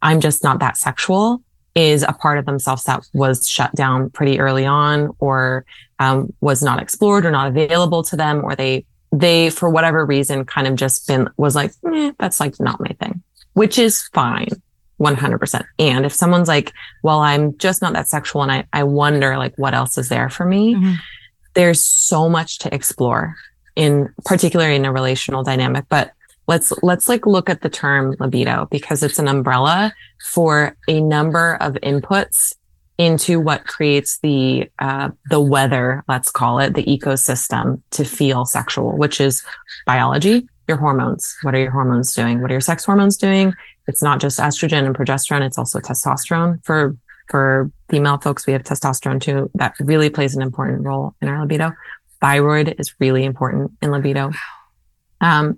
I'm 0.02 0.22
just 0.22 0.44
not 0.44 0.60
that 0.60 0.78
sexual 0.78 1.42
is 1.74 2.04
a 2.04 2.14
part 2.14 2.38
of 2.38 2.46
themselves 2.46 2.84
that 2.84 3.08
was 3.14 3.50
shut 3.50 3.74
down 3.74 4.10
pretty 4.12 4.40
early 4.40 4.66
on 4.66 5.16
or 5.20 5.66
um, 6.00 6.32
was 6.42 6.62
not 6.62 6.82
explored 6.82 7.26
or 7.26 7.32
not 7.32 7.48
available 7.48 8.04
to 8.04 8.16
them, 8.16 8.44
or 8.44 8.56
they 8.56 8.86
they, 9.12 9.50
for 9.50 9.70
whatever 9.70 10.06
reason, 10.06 10.46
kind 10.46 10.67
of 10.67 10.76
just 10.76 11.08
been, 11.08 11.30
was 11.38 11.56
like, 11.56 11.72
eh, 11.93 12.12
that's 12.20 12.39
like 12.39 12.60
not 12.60 12.80
my 12.80 12.96
thing, 13.00 13.24
which 13.54 13.78
is 13.80 14.04
fine. 14.13 14.50
100%. 15.00 15.63
And 15.80 16.06
if 16.06 16.13
someone's 16.13 16.48
like, 16.48 16.74
well, 17.04 17.20
I'm 17.20 17.56
just 17.58 17.82
not 17.82 17.93
that 17.93 18.08
sexual 18.08 18.41
and 18.41 18.52
I, 18.52 18.65
I 18.74 18.84
wonder 18.84 19.38
like 19.38 19.56
what 19.58 19.74
else 19.76 19.98
is 19.98 20.10
there 20.10 20.30
for 20.30 20.43
me, 20.46 20.74
Mhm. 20.76 20.96
there's 21.54 21.84
so 21.84 22.28
much 22.30 22.58
to 22.60 22.74
explore 22.74 23.36
in 23.76 24.10
particularly 24.26 24.76
in 24.76 24.86
a 24.86 24.91
relational 24.91 25.43
dynamic. 25.43 25.86
But 25.88 26.12
let's, 26.48 26.74
let's 26.82 27.08
like 27.08 27.28
look 27.28 27.48
at 27.48 27.62
the 27.62 27.70
term 27.70 28.15
libido 28.20 28.67
because 28.72 29.04
it's 29.04 29.20
an 29.20 29.28
umbrella 29.28 29.93
for 30.32 30.76
a 30.88 31.00
number 31.00 31.56
of 31.62 31.74
inputs 31.84 32.56
into 32.98 33.40
what 33.40 33.66
creates 33.66 34.20
the, 34.20 34.70
uh, 34.80 35.10
the 35.30 35.40
weather, 35.40 36.04
let's 36.08 36.32
call 36.32 36.60
it 36.60 36.74
the 36.74 36.84
ecosystem 36.84 37.82
to 37.92 38.04
feel 38.04 38.44
sexual, 38.46 38.98
which 38.98 39.22
is 39.22 39.44
biology, 39.86 40.48
your 40.68 40.78
hormones. 40.78 41.36
What 41.44 41.54
are 41.54 41.60
your 41.60 41.72
hormones 41.72 42.14
doing? 42.14 42.42
What 42.42 42.50
are 42.50 42.56
your 42.56 42.62
sex 42.62 42.86
hormones 42.86 43.18
doing? 43.18 43.54
It's 43.88 44.02
not 44.02 44.20
just 44.20 44.40
estrogen 44.40 44.86
and 44.86 44.96
progesterone. 44.96 45.46
It's 45.46 45.58
also 45.58 45.80
testosterone 45.80 46.64
for, 46.66 46.98
for 47.30 47.72
female 47.90 48.18
folks. 48.18 48.48
We 48.48 48.54
have 48.54 48.64
testosterone 48.64 49.22
too. 49.22 49.52
That 49.56 49.76
really 49.80 50.10
plays 50.10 50.36
an 50.36 50.42
important 50.42 50.84
role 50.84 51.16
in 51.22 51.28
our 51.28 51.40
libido. 51.40 51.74
Thyroid 52.20 52.76
is 52.80 52.96
really 53.00 53.26
important 53.26 53.72
in 53.82 53.92
libido. 53.92 54.32
Um, 55.22 55.58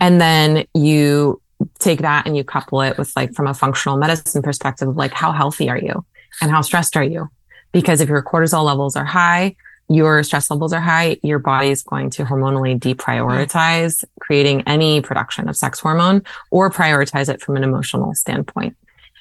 and 0.00 0.20
then 0.20 0.64
you 0.74 1.40
take 1.78 2.00
that 2.00 2.26
and 2.26 2.36
you 2.36 2.42
couple 2.42 2.80
it 2.80 2.98
with 2.98 3.12
like 3.14 3.34
from 3.34 3.46
a 3.46 3.54
functional 3.54 3.96
medicine 3.96 4.42
perspective, 4.42 4.96
like 4.96 5.12
how 5.12 5.30
healthy 5.30 5.68
are 5.68 5.78
you 5.78 6.04
and 6.40 6.50
how 6.50 6.60
stressed 6.60 6.96
are 6.96 7.04
you? 7.04 7.28
Because 7.72 8.00
if 8.00 8.08
your 8.08 8.22
cortisol 8.22 8.64
levels 8.64 8.96
are 8.96 9.04
high, 9.04 9.56
your 9.88 10.22
stress 10.22 10.50
levels 10.50 10.72
are 10.72 10.80
high, 10.80 11.18
your 11.22 11.38
body 11.38 11.70
is 11.70 11.82
going 11.82 12.10
to 12.10 12.24
hormonally 12.24 12.78
deprioritize 12.78 14.04
creating 14.20 14.62
any 14.66 15.00
production 15.00 15.48
of 15.48 15.56
sex 15.56 15.80
hormone 15.80 16.22
or 16.50 16.70
prioritize 16.70 17.28
it 17.28 17.40
from 17.42 17.56
an 17.56 17.64
emotional 17.64 18.14
standpoint. 18.14 18.76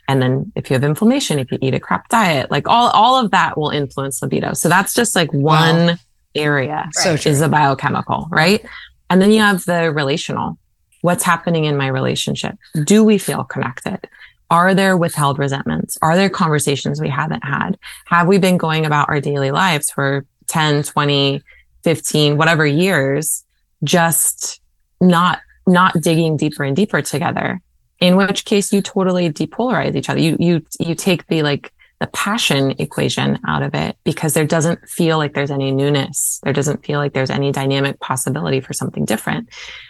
And 0.07 0.21
then 0.21 0.51
if 0.55 0.69
you 0.69 0.75
have 0.75 0.83
inflammation, 0.83 1.37
if 1.39 1.51
you 1.51 1.59
eat 1.61 1.73
a 1.73 1.79
crap 1.79 2.09
diet, 2.09 2.49
like 2.49 2.67
all, 2.67 2.89
all 2.89 3.23
of 3.23 3.31
that 3.31 3.57
will 3.57 3.69
influence 3.69 4.21
libido. 4.21 4.53
So 4.53 4.69
that's 4.69 4.93
just 4.93 5.15
like 5.15 5.31
one 5.33 5.99
area 6.35 6.89
So 6.93 7.17
true. 7.17 7.31
is 7.31 7.41
a 7.41 7.49
biochemical, 7.49 8.27
right? 8.31 8.63
And 9.09 9.21
then 9.21 9.31
you 9.31 9.41
have 9.41 9.65
the 9.65 9.91
relational. 9.91 10.57
What's 11.01 11.23
happening 11.23 11.65
in 11.65 11.77
my 11.77 11.87
relationship? 11.87 12.57
Do 12.83 13.03
we 13.03 13.17
feel 13.17 13.43
connected? 13.43 14.07
Are 14.49 14.73
there 14.73 14.97
withheld 14.97 15.37
resentments? 15.37 15.97
Are 16.01 16.15
there 16.15 16.29
conversations 16.29 16.99
we 16.99 17.09
haven't 17.09 17.43
had? 17.43 17.77
Have 18.05 18.27
we 18.27 18.39
been 18.39 18.57
going 18.57 18.85
about 18.85 19.09
our 19.09 19.21
daily 19.21 19.51
lives 19.51 19.91
for 19.91 20.25
10, 20.47 20.83
20, 20.83 21.43
15, 21.83 22.37
whatever 22.37 22.65
years, 22.65 23.45
just 23.83 24.59
not, 24.99 25.39
not 25.67 26.01
digging 26.01 26.35
deeper 26.35 26.63
and 26.63 26.75
deeper 26.75 27.01
together? 27.01 27.61
In 27.99 28.15
which 28.15 28.45
case 28.45 28.73
you 28.73 28.81
totally 28.81 29.31
depolarize 29.31 29.95
each 29.95 30.09
other. 30.09 30.19
You, 30.19 30.37
you, 30.39 30.65
you 30.79 30.95
take 30.95 31.27
the 31.27 31.43
like, 31.43 31.71
the 31.99 32.07
passion 32.07 32.73
equation 32.79 33.37
out 33.45 33.61
of 33.61 33.75
it 33.75 33.97
because 34.05 34.33
there 34.33 34.45
doesn't 34.45 34.87
feel 34.87 35.17
like 35.17 35.33
there's 35.33 35.51
any 35.51 35.69
newness. 35.69 36.39
There 36.43 36.53
doesn't 36.53 36.85
feel 36.85 36.97
like 36.97 37.11
there's 37.11 37.29
any 37.29 37.51
dynamic 37.51 37.99
possibility 37.99 38.61
for 38.61 38.71
something 38.71 39.03
different. 39.03 39.49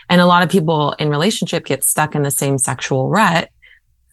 And 0.09 0.19
a 0.19 0.25
lot 0.25 0.41
of 0.41 0.49
people 0.49 0.93
in 0.93 1.09
relationship 1.09 1.65
get 1.65 1.83
stuck 1.83 2.15
in 2.15 2.23
the 2.23 2.31
same 2.31 2.57
sexual 2.57 3.09
rut 3.09 3.49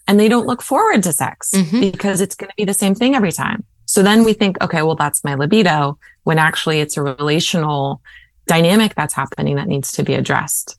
and 0.09 0.19
they 0.21 0.29
don't 0.29 0.47
look 0.47 0.63
forward 0.63 1.03
to 1.03 1.13
sex 1.13 1.51
Mhm. 1.55 1.81
because 1.93 2.21
it's 2.21 2.35
going 2.35 2.49
to 2.51 2.55
be 2.57 2.65
the 2.65 2.75
same 2.75 2.95
thing 2.95 3.15
every 3.15 3.33
time. 3.33 3.65
So 3.87 4.03
then 4.03 4.25
we 4.25 4.33
think, 4.33 4.61
okay, 4.63 4.83
well, 4.83 4.97
that's 4.97 5.23
my 5.25 5.35
libido 5.35 5.99
when 6.25 6.39
actually 6.39 6.81
it's 6.81 6.97
a 6.97 7.03
relational 7.03 8.01
dynamic 8.47 8.95
that's 8.95 9.15
happening 9.15 9.57
that 9.57 9.69
needs 9.69 9.93
to 9.93 10.03
be 10.03 10.15
addressed. 10.15 10.79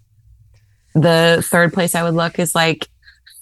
The 0.93 1.43
third 1.45 1.73
place 1.73 1.95
I 1.95 2.03
would 2.03 2.15
look 2.15 2.39
is 2.39 2.55
like 2.55 2.87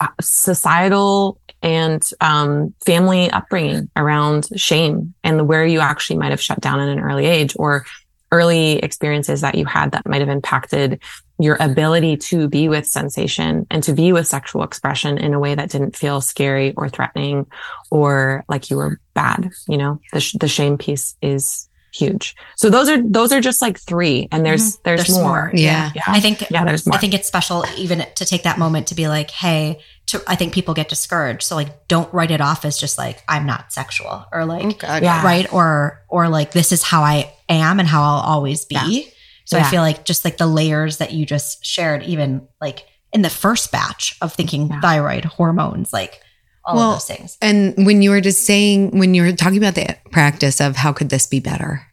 uh, 0.02 0.08
societal 0.22 1.40
and 1.62 2.04
um, 2.22 2.74
family 2.86 3.32
upbringing 3.32 3.90
around 3.96 4.48
shame 4.56 5.14
and 5.24 5.48
where 5.48 5.66
you 5.66 5.80
actually 5.80 6.18
might 6.18 6.32
have 6.32 6.42
shut 6.42 6.60
down 6.60 6.80
at 6.80 6.90
an 6.90 7.00
early 7.00 7.26
age 7.26 7.56
or 7.58 7.86
early 8.32 8.74
experiences 8.80 9.42
that 9.42 9.56
you 9.56 9.66
had 9.66 9.92
that 9.94 10.08
might 10.08 10.20
have 10.22 10.30
impacted 10.30 11.02
your 11.40 11.58
ability 11.60 12.16
to 12.18 12.48
be 12.48 12.70
with 12.70 12.86
sensation 12.88 13.68
and 13.70 13.84
to 13.84 13.94
be 13.94 14.14
with 14.14 14.26
sexual 14.28 14.64
expression 14.64 15.18
in 15.18 15.34
a 15.34 15.40
way 15.40 15.54
that 15.56 15.70
didn't 15.70 15.96
feel 15.96 16.22
scary 16.22 16.74
or 16.78 16.88
threatening 16.88 17.46
or 17.92 18.44
like 18.48 18.70
you 18.70 18.78
were 18.78 19.00
bad. 19.14 19.52
You 19.68 19.78
know, 19.78 20.00
the, 20.14 20.22
sh- 20.22 20.36
the 20.40 20.48
shame 20.48 20.78
piece 20.78 21.16
is 21.22 21.68
huge. 21.94 22.36
So 22.58 22.70
those 22.70 22.90
are, 22.90 23.02
those 23.02 23.32
are 23.32 23.40
just 23.42 23.62
like 23.62 23.78
three 23.80 24.28
and 24.32 24.46
there's, 24.46 24.78
there's, 24.80 25.02
Mm-hmm. 25.02 25.14
There's 25.14 25.18
more. 25.24 25.24
more. 25.48 25.52
Yeah. 25.54 25.92
Yeah. 25.96 26.04
I 26.08 26.20
think 26.20 26.50
yeah, 26.50 26.64
there's 26.66 26.86
more. 26.86 26.96
I 26.98 27.00
think 27.00 27.14
it's 27.14 27.28
special 27.28 27.66
even 27.78 28.06
to 28.16 28.26
take 28.26 28.44
that 28.44 28.58
moment 28.60 28.88
to 28.88 28.96
be 28.96 29.08
like, 29.08 29.30
hey, 29.32 29.80
to, 30.08 30.22
I 30.28 30.36
think 30.36 30.54
people 30.54 30.74
get 30.74 30.88
discouraged. 30.90 31.44
So 31.44 31.56
like, 31.56 31.88
don't 31.88 32.14
write 32.14 32.32
it 32.32 32.42
off 32.42 32.64
as 32.66 32.78
just 32.78 32.98
like, 32.98 33.24
I'm 33.30 33.46
not 33.46 33.72
sexual 33.74 34.26
or 34.32 34.46
like, 34.46 34.82
Yeah. 34.84 35.24
right. 35.24 35.52
Or, 35.54 36.04
or 36.10 36.28
like, 36.30 36.52
this 36.52 36.72
is 36.74 36.84
how 36.84 37.02
I 37.02 37.34
am 37.50 37.80
and 37.80 37.88
how 37.88 38.04
I'll 38.04 38.22
always 38.36 38.66
be. 38.66 38.76
Yeah. 38.76 39.04
So 39.46 39.58
Yeah. 39.58 39.66
I 39.66 39.70
feel 39.72 39.82
like 39.82 40.06
just 40.06 40.26
like 40.26 40.38
the 40.38 40.48
layers 40.48 40.98
that 40.98 41.14
you 41.14 41.26
just 41.26 41.64
shared, 41.66 42.04
even 42.04 42.48
like 42.62 42.86
in 43.14 43.22
the 43.22 43.30
first 43.30 43.72
batch 43.72 44.16
of 44.22 44.34
thinking 44.34 44.68
Yeah. 44.70 44.82
thyroid 44.82 45.26
hormones, 45.26 45.94
like 45.94 46.20
all 46.66 46.76
Well, 46.76 46.92
of 46.94 46.96
those 46.96 47.06
things. 47.18 47.38
And 47.42 47.74
when 47.86 48.02
you 48.02 48.10
were 48.10 48.22
just 48.22 48.46
saying, 48.46 48.98
when 48.98 49.14
you 49.14 49.22
were 49.22 49.32
talking 49.34 49.58
about 49.58 49.76
the 49.76 49.96
practice 50.12 50.60
of 50.60 50.76
how 50.76 50.92
could 50.94 51.10
this 51.10 51.28
be 51.28 51.40
better, 51.40 51.86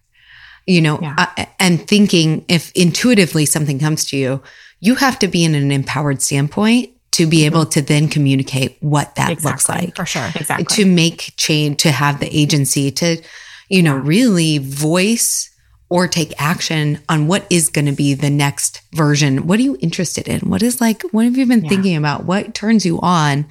you 0.66 0.80
know, 0.80 0.98
Yeah. 1.02 1.14
uh, 1.18 1.44
and 1.60 1.86
thinking 1.86 2.44
if 2.48 2.72
intuitively 2.72 3.44
something 3.46 3.78
comes 3.78 4.04
to 4.06 4.16
you, 4.16 4.42
you 4.80 4.94
have 4.96 5.18
to 5.20 5.28
be 5.28 5.44
in 5.44 5.54
an 5.54 5.70
empowered 5.70 6.22
standpoint 6.22 6.88
to 7.12 7.26
be 7.26 7.44
able 7.44 7.66
to 7.66 7.82
then 7.82 8.08
communicate 8.08 8.78
what 8.80 9.14
that 9.16 9.44
looks 9.44 9.68
like, 9.68 9.94
For 9.94 10.06
sure. 10.06 10.32
exactly. 10.34 10.64
to 10.76 10.86
make 10.86 11.34
change, 11.36 11.76
to 11.82 11.90
have 11.92 12.18
the 12.20 12.34
agency 12.34 12.90
to, 12.92 13.20
you 13.68 13.82
know, 13.82 13.96
really 13.96 14.56
voice 14.56 15.50
or 15.92 16.08
take 16.08 16.32
action 16.40 16.98
on 17.06 17.26
what 17.26 17.46
is 17.50 17.68
going 17.68 17.84
to 17.84 17.92
be 17.92 18.14
the 18.14 18.30
next 18.30 18.80
version. 18.94 19.46
What 19.46 19.58
are 19.58 19.62
you 19.62 19.76
interested 19.82 20.26
in? 20.26 20.40
What 20.48 20.62
is 20.62 20.80
like, 20.80 21.02
what 21.12 21.26
have 21.26 21.36
you 21.36 21.44
been 21.44 21.62
Yeah. 21.64 21.68
thinking 21.68 21.96
about? 21.96 22.24
What 22.24 22.54
turns 22.54 22.86
you 22.86 22.98
on? 23.00 23.44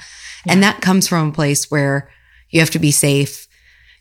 And 0.47 0.63
that 0.63 0.81
comes 0.81 1.07
from 1.07 1.29
a 1.29 1.31
place 1.31 1.69
where 1.69 2.09
you 2.49 2.59
have 2.59 2.71
to 2.71 2.79
be 2.79 2.89
safe. 2.89 3.45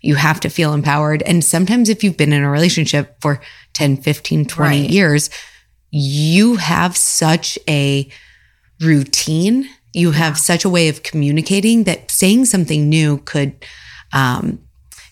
You 0.00 0.14
have 0.14 0.40
to 0.40 0.48
feel 0.48 0.72
empowered. 0.72 1.20
And 1.24 1.44
sometimes 1.44 1.90
if 1.90 2.02
you've 2.02 2.16
been 2.16 2.32
in 2.32 2.42
a 2.42 2.50
relationship 2.50 3.16
for 3.20 3.42
10, 3.74 3.98
15, 3.98 4.46
20 4.46 4.80
Right. 4.84 4.90
years, 4.90 5.28
you 5.90 6.56
have 6.56 6.96
such 6.96 7.58
a 7.68 8.08
routine. 8.80 9.68
You 9.92 10.12
have 10.12 10.38
such 10.38 10.64
a 10.64 10.70
way 10.70 10.88
of 10.88 11.02
communicating 11.02 11.84
that 11.84 12.10
saying 12.10 12.46
something 12.46 12.88
new 12.88 13.18
could, 13.18 13.52
um, 14.14 14.60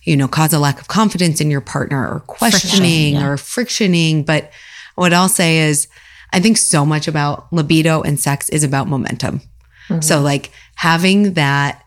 you 0.02 0.16
know, 0.16 0.28
cause 0.28 0.52
a 0.52 0.58
lack 0.58 0.80
of 0.80 0.88
confidence 0.88 1.40
in 1.40 1.50
your 1.50 1.60
partner 1.60 2.08
or 2.08 2.20
questioning 2.20 3.14
yeah. 3.14 3.26
or 3.26 3.36
frictioning. 3.36 4.24
But 4.24 4.50
what 4.94 5.12
I'll 5.12 5.28
say 5.28 5.58
is, 5.58 5.88
I 6.32 6.40
think 6.40 6.58
so 6.58 6.84
much 6.84 7.08
about 7.08 7.50
libido 7.52 8.02
and 8.02 8.20
sex 8.20 8.48
is 8.50 8.64
about 8.64 8.88
momentum. 8.88 9.40
Mm-hmm. 9.88 10.00
So, 10.00 10.20
like 10.20 10.50
having 10.74 11.34
that, 11.34 11.82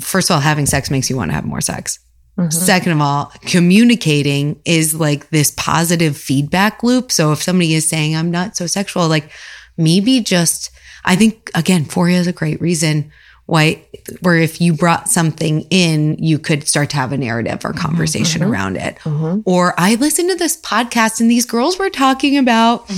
first 0.00 0.30
of 0.30 0.34
all, 0.34 0.40
having 0.40 0.66
sex 0.66 0.90
makes 0.90 1.08
you 1.08 1.16
want 1.16 1.30
to 1.30 1.34
have 1.34 1.44
more 1.44 1.60
sex. 1.60 2.00
Mhm. 2.38 2.52
Second 2.52 2.92
of 2.92 3.00
all, 3.00 3.32
communicating 3.42 4.60
is 4.64 4.94
like 4.94 5.30
this 5.30 5.52
positive 5.52 6.16
feedback 6.16 6.82
loop. 6.82 7.10
So 7.10 7.32
if 7.32 7.42
somebody 7.42 7.74
is 7.74 7.88
saying, 7.88 8.14
I'm 8.14 8.30
not 8.30 8.56
so 8.56 8.66
sexual, 8.66 9.08
like 9.08 9.30
maybe 9.76 10.20
just, 10.20 10.70
I 11.04 11.16
think 11.16 11.50
again, 11.54 11.86
Foria 11.86 12.18
is 12.18 12.26
a 12.26 12.32
great 12.32 12.60
reason 12.60 13.10
why, 13.46 13.80
where 14.20 14.36
if 14.36 14.60
you 14.60 14.74
brought 14.74 15.08
something 15.08 15.62
in, 15.70 16.16
you 16.18 16.38
could 16.38 16.66
start 16.66 16.90
to 16.90 16.96
have 16.96 17.12
a 17.12 17.16
narrative 17.16 17.64
or 17.64 17.72
conversation 17.72 18.42
around 18.42 18.76
it. 18.76 18.96
Mhm. 19.04 19.42
Or 19.44 19.72
I 19.78 19.94
listened 19.94 20.30
to 20.30 20.36
this 20.36 20.56
podcast 20.56 21.20
and 21.20 21.30
these 21.30 21.46
girls 21.46 21.78
were 21.78 21.90
talking 21.90 22.36
about, 22.36 22.90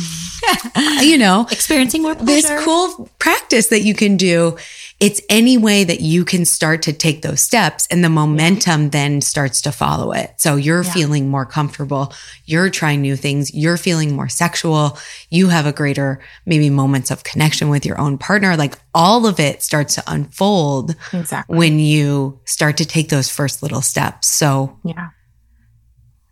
you 1.03 1.19
know, 1.19 1.47
Experiencing 1.51 2.03
more 2.03 2.15
this 2.15 2.51
cool 2.61 3.11
practice 3.19 3.67
that 3.69 3.83
you 3.83 3.95
can 3.95 4.17
do. 4.17 4.57
It's 5.01 5.21
any 5.29 5.57
way 5.57 5.85
that 5.85 6.01
you 6.01 6.25
can 6.25 6.45
start 6.45 6.83
to 6.83 6.93
take 6.93 7.23
those 7.23 7.41
steps 7.41 7.87
and 7.89 8.03
the 8.03 8.09
momentum 8.09 8.91
then 8.91 9.21
starts 9.21 9.63
to 9.63 9.71
follow 9.73 10.13
it. 10.13 10.35
So 10.39 10.57
you're 10.57 10.83
feeling 10.83 11.29
more 11.29 11.47
comfortable. 11.47 12.13
You're 12.47 12.69
trying 12.69 13.01
new 13.01 13.15
things. 13.15 13.55
You're 13.55 13.77
feeling 13.77 14.17
more 14.17 14.29
sexual. 14.29 14.99
You 15.31 15.51
have 15.51 15.67
a 15.67 15.73
greater 15.73 16.21
maybe 16.47 16.69
moments 16.69 17.13
of 17.13 17.23
connection 17.23 17.69
with 17.69 17.87
your 17.87 18.01
own 18.01 18.19
partner. 18.19 18.57
Like 18.57 18.77
all 18.93 19.27
of 19.27 19.39
it 19.39 19.63
starts 19.63 19.95
to 19.95 20.03
unfold 20.09 20.97
Exactly. 21.13 21.57
when 21.57 21.79
you 21.79 22.41
start 22.45 22.77
to 22.79 22.85
take 22.85 23.09
those 23.09 23.31
first 23.31 23.63
little 23.63 23.83
steps. 23.83 24.29
So 24.29 24.77
yeah. 24.85 25.11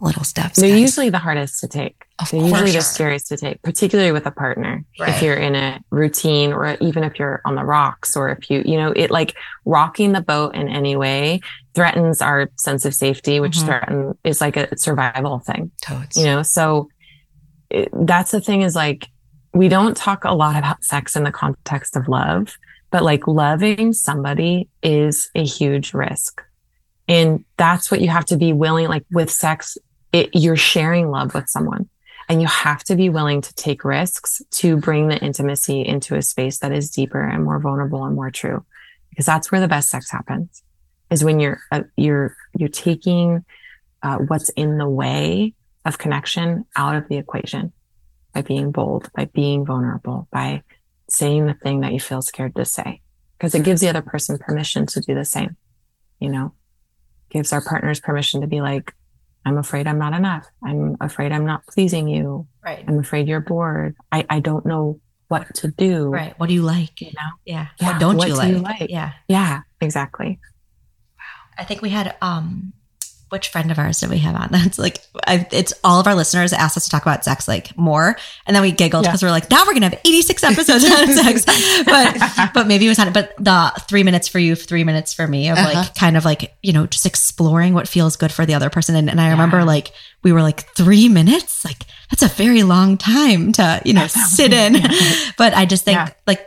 Little 0.00 0.24
steps. 0.24 0.60
They're 0.60 0.70
guys. 0.70 0.80
usually 0.80 1.10
the 1.10 1.18
hardest 1.18 1.60
to 1.60 1.68
take. 1.68 2.04
Of 2.18 2.30
They're 2.30 2.40
usually 2.42 2.72
the 2.72 2.80
scariest 2.82 3.28
to 3.28 3.36
take, 3.36 3.62
particularly 3.62 4.12
with 4.12 4.26
a 4.26 4.30
partner. 4.30 4.84
Right. 5.00 5.08
If 5.10 5.22
you're 5.22 5.36
in 5.36 5.54
a 5.54 5.80
routine 5.90 6.52
or 6.52 6.76
even 6.80 7.02
if 7.04 7.18
you're 7.18 7.40
on 7.44 7.54
the 7.54 7.64
rocks 7.64 8.16
or 8.16 8.30
if 8.30 8.50
you, 8.50 8.62
you 8.64 8.76
know, 8.76 8.92
it 8.94 9.10
like 9.10 9.34
rocking 9.64 10.12
the 10.12 10.20
boat 10.20 10.54
in 10.54 10.68
any 10.68 10.96
way 10.96 11.40
threatens 11.74 12.20
our 12.20 12.50
sense 12.56 12.84
of 12.84 12.94
safety, 12.94 13.40
which 13.40 13.56
Mhm. 13.58 13.64
threaten 13.66 14.18
is 14.24 14.40
like 14.40 14.56
a 14.56 14.76
survival 14.78 15.38
thing, 15.40 15.70
Totes. 15.82 16.16
you 16.16 16.24
know? 16.24 16.42
So 16.42 16.88
it, 17.70 17.88
that's 17.92 18.30
the 18.30 18.40
thing 18.40 18.62
is 18.62 18.74
like, 18.74 19.08
we 19.54 19.68
don't 19.68 19.96
talk 19.96 20.24
a 20.24 20.34
lot 20.34 20.56
about 20.56 20.84
sex 20.84 21.16
in 21.16 21.22
the 21.24 21.32
context 21.32 21.96
of 21.96 22.06
love, 22.08 22.56
but 22.90 23.02
like 23.02 23.26
loving 23.26 23.92
somebody 23.94 24.68
is 24.82 25.30
a 25.34 25.44
huge 25.44 25.94
risk. 25.94 26.42
And 27.08 27.44
that's 27.56 27.90
what 27.90 28.00
you 28.00 28.08
have 28.08 28.24
to 28.26 28.36
be 28.36 28.52
willing, 28.52 28.88
like 28.88 29.04
with 29.12 29.30
sex, 29.30 29.78
it, 30.12 30.30
you're 30.32 30.56
sharing 30.56 31.10
love 31.10 31.34
with 31.34 31.48
someone 31.48 31.88
and 32.28 32.40
you 32.40 32.48
have 32.48 32.82
to 32.84 32.96
be 32.96 33.08
willing 33.08 33.40
to 33.40 33.54
take 33.54 33.84
risks 33.84 34.42
to 34.50 34.76
bring 34.76 35.08
the 35.08 35.18
intimacy 35.18 35.82
into 35.82 36.16
a 36.16 36.22
space 36.22 36.58
that 36.58 36.72
is 36.72 36.90
deeper 36.90 37.22
and 37.22 37.44
more 37.44 37.60
vulnerable 37.60 38.04
and 38.04 38.14
more 38.14 38.30
true 38.30 38.64
because 39.10 39.26
that's 39.26 39.50
where 39.50 39.60
the 39.60 39.68
best 39.68 39.88
sex 39.88 40.10
happens 40.10 40.62
is 41.10 41.22
when 41.22 41.40
you're 41.40 41.60
uh, 41.70 41.82
you're 41.96 42.36
you're 42.56 42.68
taking 42.68 43.44
uh, 44.02 44.18
what's 44.18 44.48
in 44.50 44.78
the 44.78 44.88
way 44.88 45.54
of 45.84 45.98
connection 45.98 46.64
out 46.76 46.96
of 46.96 47.08
the 47.08 47.16
equation 47.16 47.72
by 48.32 48.42
being 48.42 48.72
bold 48.72 49.10
by 49.14 49.24
being 49.26 49.64
vulnerable 49.64 50.28
by 50.32 50.62
saying 51.08 51.46
the 51.46 51.54
thing 51.54 51.80
that 51.80 51.92
you 51.92 52.00
feel 52.00 52.22
scared 52.22 52.54
to 52.56 52.64
say 52.64 53.00
because 53.38 53.54
it 53.54 53.62
gives 53.62 53.80
the 53.80 53.88
other 53.88 54.02
person 54.02 54.38
permission 54.38 54.84
to 54.86 55.00
do 55.00 55.14
the 55.14 55.24
same 55.24 55.56
you 56.20 56.28
know? 56.28 56.52
Gives 57.30 57.52
our 57.52 57.60
partners 57.60 58.00
permission 58.00 58.40
to 58.40 58.46
be 58.46 58.60
like 58.60 58.94
I'm 59.46 59.58
afraid 59.58 59.86
I'm 59.86 59.98
not 59.98 60.12
enough. 60.12 60.44
I'm 60.62 60.96
afraid 61.00 61.30
I'm 61.30 61.46
not 61.46 61.64
pleasing 61.68 62.08
you. 62.08 62.48
Right. 62.64 62.84
I'm 62.86 62.98
afraid 62.98 63.28
you're 63.28 63.40
bored. 63.40 63.94
I, 64.10 64.26
I 64.28 64.40
don't 64.40 64.66
know 64.66 65.00
what 65.28 65.54
to 65.56 65.68
do. 65.68 66.08
Right. 66.08 66.36
What 66.38 66.48
do 66.48 66.54
you 66.54 66.62
like? 66.62 67.00
You 67.00 67.12
know? 67.12 67.30
Yeah. 67.44 67.68
Yeah, 67.80 67.92
What 67.92 68.00
don't 68.00 68.16
what 68.16 68.26
you, 68.28 68.34
do 68.34 68.38
like? 68.38 68.48
you 68.50 68.58
like? 68.58 68.90
Yeah. 68.90 69.12
Yeah, 69.28 69.60
exactly. 69.80 70.40
Wow. 71.16 71.24
I 71.58 71.64
think 71.64 71.80
we 71.80 71.90
had 71.90 72.16
um 72.20 72.72
which 73.28 73.48
friend 73.48 73.70
of 73.72 73.78
ours 73.78 73.98
did 74.00 74.08
we 74.10 74.18
have 74.18 74.36
on? 74.36 74.48
That's 74.52 74.78
like 74.78 74.98
I, 75.26 75.46
it's 75.52 75.72
all 75.82 75.98
of 76.00 76.06
our 76.06 76.14
listeners 76.14 76.52
asked 76.52 76.76
us 76.76 76.84
to 76.84 76.90
talk 76.90 77.02
about 77.02 77.24
sex 77.24 77.48
like 77.48 77.76
more, 77.76 78.16
and 78.46 78.54
then 78.54 78.62
we 78.62 78.70
giggled 78.72 79.04
Yeah. 79.04 79.10
because 79.10 79.22
we're 79.22 79.30
like, 79.30 79.50
now 79.50 79.64
we're 79.66 79.74
gonna 79.74 79.88
have 79.90 80.00
eighty 80.04 80.22
six 80.22 80.44
episodes 80.44 80.84
on 80.84 81.06
sex, 81.12 81.44
but 81.84 82.50
but 82.54 82.66
maybe 82.66 82.86
it 82.86 82.88
was 82.88 82.98
on. 82.98 83.12
But 83.12 83.34
the 83.38 83.72
three 83.88 84.02
minutes 84.02 84.28
for 84.28 84.38
you, 84.38 84.54
three 84.54 84.84
minutes 84.84 85.12
for 85.14 85.26
me 85.26 85.48
of 85.48 85.58
Uh-huh. 85.58 85.72
like 85.80 85.94
kind 85.94 86.16
of 86.16 86.24
like 86.24 86.54
you 86.62 86.72
know 86.72 86.86
just 86.86 87.06
exploring 87.06 87.74
what 87.74 87.88
feels 87.88 88.16
good 88.16 88.32
for 88.32 88.46
the 88.46 88.54
other 88.54 88.70
person, 88.70 88.94
and, 88.96 89.10
and 89.10 89.20
I 89.20 89.30
remember 89.30 89.58
Yeah. 89.58 89.64
like 89.64 89.92
we 90.22 90.32
were 90.32 90.42
like 90.42 90.68
three 90.76 91.08
minutes, 91.08 91.64
like 91.64 91.84
that's 92.10 92.22
a 92.22 92.28
very 92.28 92.62
long 92.62 92.96
time 92.96 93.52
to 93.52 93.82
you 93.84 93.92
know 93.92 94.06
sit 94.08 94.52
in, 94.52 94.74
but 95.36 95.54
I 95.54 95.66
just 95.66 95.84
think 95.84 95.96
Yeah. 95.96 96.10
like 96.26 96.46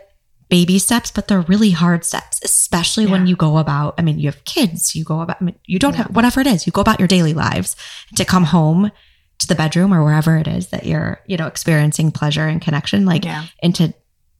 baby 0.49 0.79
steps, 0.79 1.11
but 1.11 1.27
they're 1.27 1.41
really 1.41 1.71
hard 1.71 2.03
steps, 2.03 2.39
especially 2.43 3.05
when 3.05 3.27
you 3.27 3.35
go 3.35 3.57
about, 3.59 3.93
I 3.97 4.01
mean, 4.01 4.17
you 4.19 4.27
have 4.27 4.43
kids, 4.45 4.95
you 4.95 5.03
go 5.03 5.21
about, 5.21 5.37
I 5.39 5.43
mean, 5.45 5.55
you 5.65 5.77
don't 5.79 5.95
have, 5.95 6.07
whatever 6.15 6.41
it 6.41 6.47
is, 6.47 6.65
you 6.65 6.71
go 6.71 6.81
about 6.81 6.99
your 6.99 7.07
daily 7.07 7.33
lives 7.33 7.75
to 8.15 8.25
come 8.25 8.45
home 8.45 8.91
to 9.39 9.47
the 9.47 9.53
bedroom 9.55 9.93
or 9.93 10.03
wherever 10.03 10.37
it 10.37 10.47
is 10.47 10.67
that 10.69 10.85
you're, 10.85 11.19
you 11.27 11.37
know, 11.37 11.45
experiencing 11.47 12.11
pleasure 12.11 12.47
and 12.47 12.61
connection, 12.61 13.05
like, 13.05 13.25
Yeah. 13.25 13.45
and 13.61 13.75
to, 13.75 13.93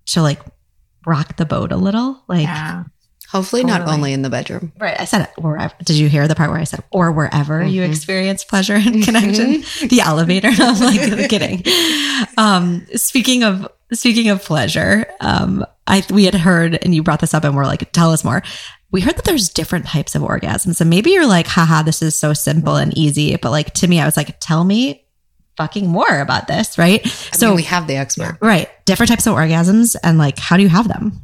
to 0.07 0.21
like 0.23 0.41
rock 1.05 1.37
the 1.37 1.45
boat 1.45 1.71
a 1.71 1.77
little, 1.77 2.23
like, 2.27 2.43
Yeah. 2.43 2.85
Hopefully, 3.31 3.63
not 3.63 3.87
only 3.87 4.11
in 4.11 4.23
the 4.23 4.29
bedroom. 4.31 4.71
Right. 4.79 4.99
I 4.99 5.05
said 5.05 5.21
it. 5.21 5.29
Wherever. 5.39 5.71
Did 5.83 5.97
you 5.97 6.09
hear 6.09 6.27
the 6.27 6.33
part 6.33 6.49
where 6.49 6.59
I 6.59 6.63
said, 6.63 6.83
or 6.89 7.11
wherever 7.11 7.61
you 7.63 7.83
Mhm. 7.83 7.89
experience 7.89 8.43
pleasure 8.43 8.73
and 8.73 9.03
connection? 9.03 9.63
the 9.87 10.01
elevator. 10.03 10.47
And 10.47 10.59
I'm 10.59 10.79
like, 10.79 11.29
kidding. 11.29 11.63
Um, 12.39 12.87
speaking 12.95 13.43
of, 13.43 13.67
speaking 13.93 14.29
of 14.29 14.43
pleasure, 14.43 15.05
um, 15.21 15.63
I, 15.89 16.03
we 16.11 16.25
had 16.25 16.35
heard, 16.35 16.75
and 16.83 16.93
you 16.95 17.03
brought 17.03 17.19
this 17.19 17.33
up 17.33 17.43
and 17.43 17.55
we're 17.55 17.65
like, 17.65 17.91
tell 17.91 18.11
us 18.11 18.23
more. 18.23 18.41
We 18.91 19.01
heard 19.01 19.17
that 19.17 19.25
there's 19.25 19.49
different 19.49 19.85
types 19.85 20.15
of 20.15 20.21
orgasms. 20.21 20.79
And 20.81 20.89
maybe 20.89 21.11
you're 21.11 21.27
like, 21.27 21.47
haha, 21.47 21.83
this 21.83 22.01
is 22.01 22.15
so 22.15 22.33
simple 22.33 22.75
and 22.75 22.97
easy. 22.97 23.35
But 23.35 23.51
like 23.51 23.73
to 23.75 23.87
me, 23.87 23.99
I 23.99 24.05
was 24.05 24.15
like, 24.17 24.37
tell 24.39 24.63
me 24.63 25.05
fucking 25.57 25.87
more 25.87 26.19
about 26.21 26.47
this. 26.47 26.77
Right. 26.77 27.01
I 27.05 27.09
so 27.35 27.47
mean, 27.47 27.55
we 27.57 27.63
have 27.63 27.85
the 27.87 27.95
expert. 27.97 28.37
right. 28.41 28.69
Different 28.85 29.09
types 29.09 29.27
of 29.27 29.35
orgasms 29.35 29.95
and 30.03 30.17
like, 30.17 30.37
how 30.39 30.55
do 30.57 30.63
you 30.63 30.69
have 30.69 30.87
them? 30.87 31.21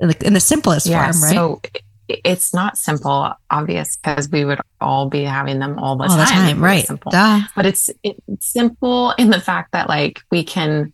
Like 0.00 0.22
in 0.22 0.32
the 0.32 0.40
simplest 0.40 0.86
Yeah. 0.86 1.10
form, 1.12 1.22
right? 1.22 1.34
So 1.34 1.60
it's 2.08 2.54
not 2.54 2.78
simple, 2.78 3.32
obvious, 3.50 3.96
because 3.96 4.28
we 4.30 4.44
would 4.44 4.60
all 4.80 5.08
be 5.08 5.24
having 5.24 5.58
them 5.58 5.78
all 5.78 5.96
the 5.96 6.04
All 6.04 6.08
time. 6.10 6.18
the 6.18 6.24
time. 6.52 6.62
Right. 6.62 6.86
Simple. 6.86 7.10
Duh. 7.10 7.40
but 7.56 7.66
it's 7.66 7.90
it's 8.02 8.20
simple 8.40 9.10
in 9.12 9.30
the 9.30 9.40
fact 9.40 9.72
that 9.72 9.88
like 9.88 10.20
we 10.30 10.44
can 10.44 10.92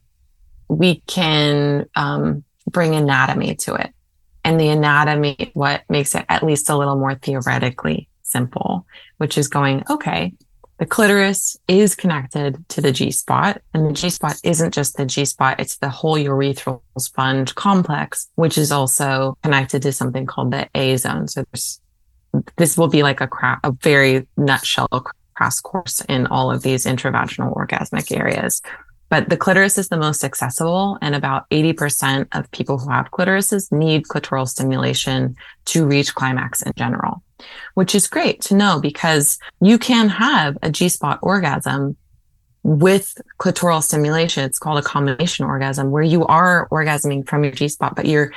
we 0.69 1.03
can 1.07 1.87
um 1.97 2.45
bring 2.71 2.95
anatomy 2.95 3.55
to 3.55 3.75
it 3.75 3.93
and 4.45 4.59
the 4.59 4.69
anatomy 4.69 5.51
what 5.55 5.83
makes 5.89 6.15
it 6.15 6.25
at 6.29 6.43
least 6.43 6.69
a 6.69 6.77
little 6.77 6.97
more 6.97 7.15
theoretically 7.15 8.09
simple 8.23 8.87
which 9.19 9.37
is 9.37 9.49
going 9.49 9.83
okay 9.91 10.33
the 10.79 10.87
clitoris 10.87 11.57
is 11.69 11.95
connected 11.95 12.69
to 12.69 12.81
the 12.81 12.91
G 12.91 13.11
spot 13.11 13.63
and 13.73 13.87
the 13.87 13.93
G 13.93 14.11
spot 14.11 14.41
isn't 14.43 14.75
just 14.75 14.97
the 14.97 15.07
G 15.07 15.25
spot 15.25 15.61
it's 15.61 15.77
the 15.77 15.89
whole 15.89 16.17
urethral 16.17 16.81
sponge 16.99 17.55
complex 17.55 18.29
which 18.35 18.59
is 18.59 18.73
also 18.73 19.37
connected 19.43 19.83
to 19.83 19.93
something 19.93 20.27
called 20.27 20.51
the 20.51 20.69
A 20.75 20.97
zone 20.97 21.29
so 21.29 21.45
this 22.57 22.79
will 22.79 22.89
be 22.89 23.03
like 23.03 23.21
a 23.21 23.27
cra- 23.27 23.61
a 23.63 23.73
very 23.73 24.27
nutshell 24.37 24.89
crash 25.35 25.61
course 25.61 26.01
in 26.09 26.27
all 26.29 26.51
of 26.51 26.63
these 26.63 26.85
intravaginal 26.85 27.55
orgasmic 27.55 28.17
areas. 28.17 28.63
But 29.13 29.29
the 29.29 29.37
clitoris 29.37 29.77
is 29.77 29.91
the 29.91 29.99
most 29.99 30.25
accessible, 30.25 30.97
and 31.03 31.15
about 31.15 31.45
80% 31.51 32.29
of 32.33 32.51
people 32.51 32.79
who 32.79 32.89
have 32.89 33.11
clitorises 33.11 33.71
need 33.71 34.05
clitoral 34.05 34.49
stimulation 34.49 35.37
to 35.67 35.85
reach 35.85 36.15
climax 36.15 36.63
in 36.63 36.73
general, 36.79 37.23
which 37.75 37.95
is 37.95 38.09
great 38.09 38.41
to 38.41 38.55
know 38.55 38.81
because 38.81 39.39
you 39.61 39.77
can 39.77 40.09
have 40.09 40.57
a 40.63 40.71
G 40.71 40.89
spot 40.89 41.19
orgasm 41.21 41.95
with 42.63 43.21
clitoral 43.39 43.83
stimulation. 43.83 44.45
It's 44.45 44.59
called 44.59 44.79
a 44.79 44.83
combination 44.83 45.45
orgasm 45.45 45.91
where 45.91 46.03
you 46.03 46.25
are 46.25 46.67
orgasming 46.71 47.29
from 47.29 47.45
your 47.45 47.53
G 47.53 47.69
spot, 47.69 47.95
but 47.95 48.07
you're 48.07 48.33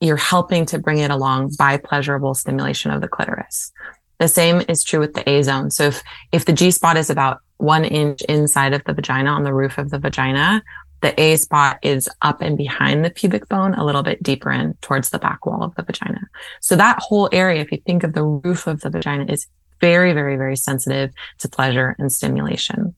you're 0.00 0.16
helping 0.16 0.66
to 0.66 0.80
bring 0.80 0.98
it 0.98 1.12
along 1.12 1.52
by 1.56 1.76
pleasurable 1.76 2.34
stimulation 2.34 2.90
of 2.90 3.00
the 3.00 3.06
clitoris. 3.06 3.70
The 4.18 4.28
same 4.28 4.62
is 4.68 4.82
true 4.82 5.00
with 5.00 5.14
the 5.14 5.28
A 5.28 5.42
zone. 5.42 5.70
So 5.70 5.84
if, 5.84 6.02
if 6.32 6.44
the 6.44 6.52
G 6.52 6.70
spot 6.70 6.96
is 6.96 7.10
about 7.10 7.40
one 7.58 7.84
inch 7.84 8.22
inside 8.22 8.72
of 8.72 8.84
the 8.84 8.94
vagina 8.94 9.30
on 9.30 9.44
the 9.44 9.54
roof 9.54 9.78
of 9.78 9.90
the 9.90 9.98
vagina, 9.98 10.62
the 11.02 11.18
A 11.20 11.36
spot 11.36 11.78
is 11.82 12.08
up 12.22 12.40
and 12.40 12.56
behind 12.56 13.04
the 13.04 13.10
pubic 13.10 13.48
bone, 13.48 13.74
a 13.74 13.84
little 13.84 14.02
bit 14.02 14.22
deeper 14.22 14.50
in 14.50 14.74
towards 14.80 15.10
the 15.10 15.18
back 15.18 15.44
wall 15.44 15.62
of 15.62 15.74
the 15.74 15.82
vagina. 15.82 16.20
So 16.60 16.76
that 16.76 16.98
whole 17.00 17.28
area, 17.32 17.60
if 17.60 17.70
you 17.70 17.78
think 17.84 18.02
of 18.02 18.14
the 18.14 18.24
roof 18.24 18.66
of 18.66 18.80
the 18.80 18.90
vagina 18.90 19.26
is 19.30 19.46
very, 19.80 20.12
very, 20.12 20.36
very 20.36 20.56
sensitive 20.56 21.12
to 21.38 21.48
pleasure 21.48 21.94
and 21.98 22.10
stimulation. 22.10 22.94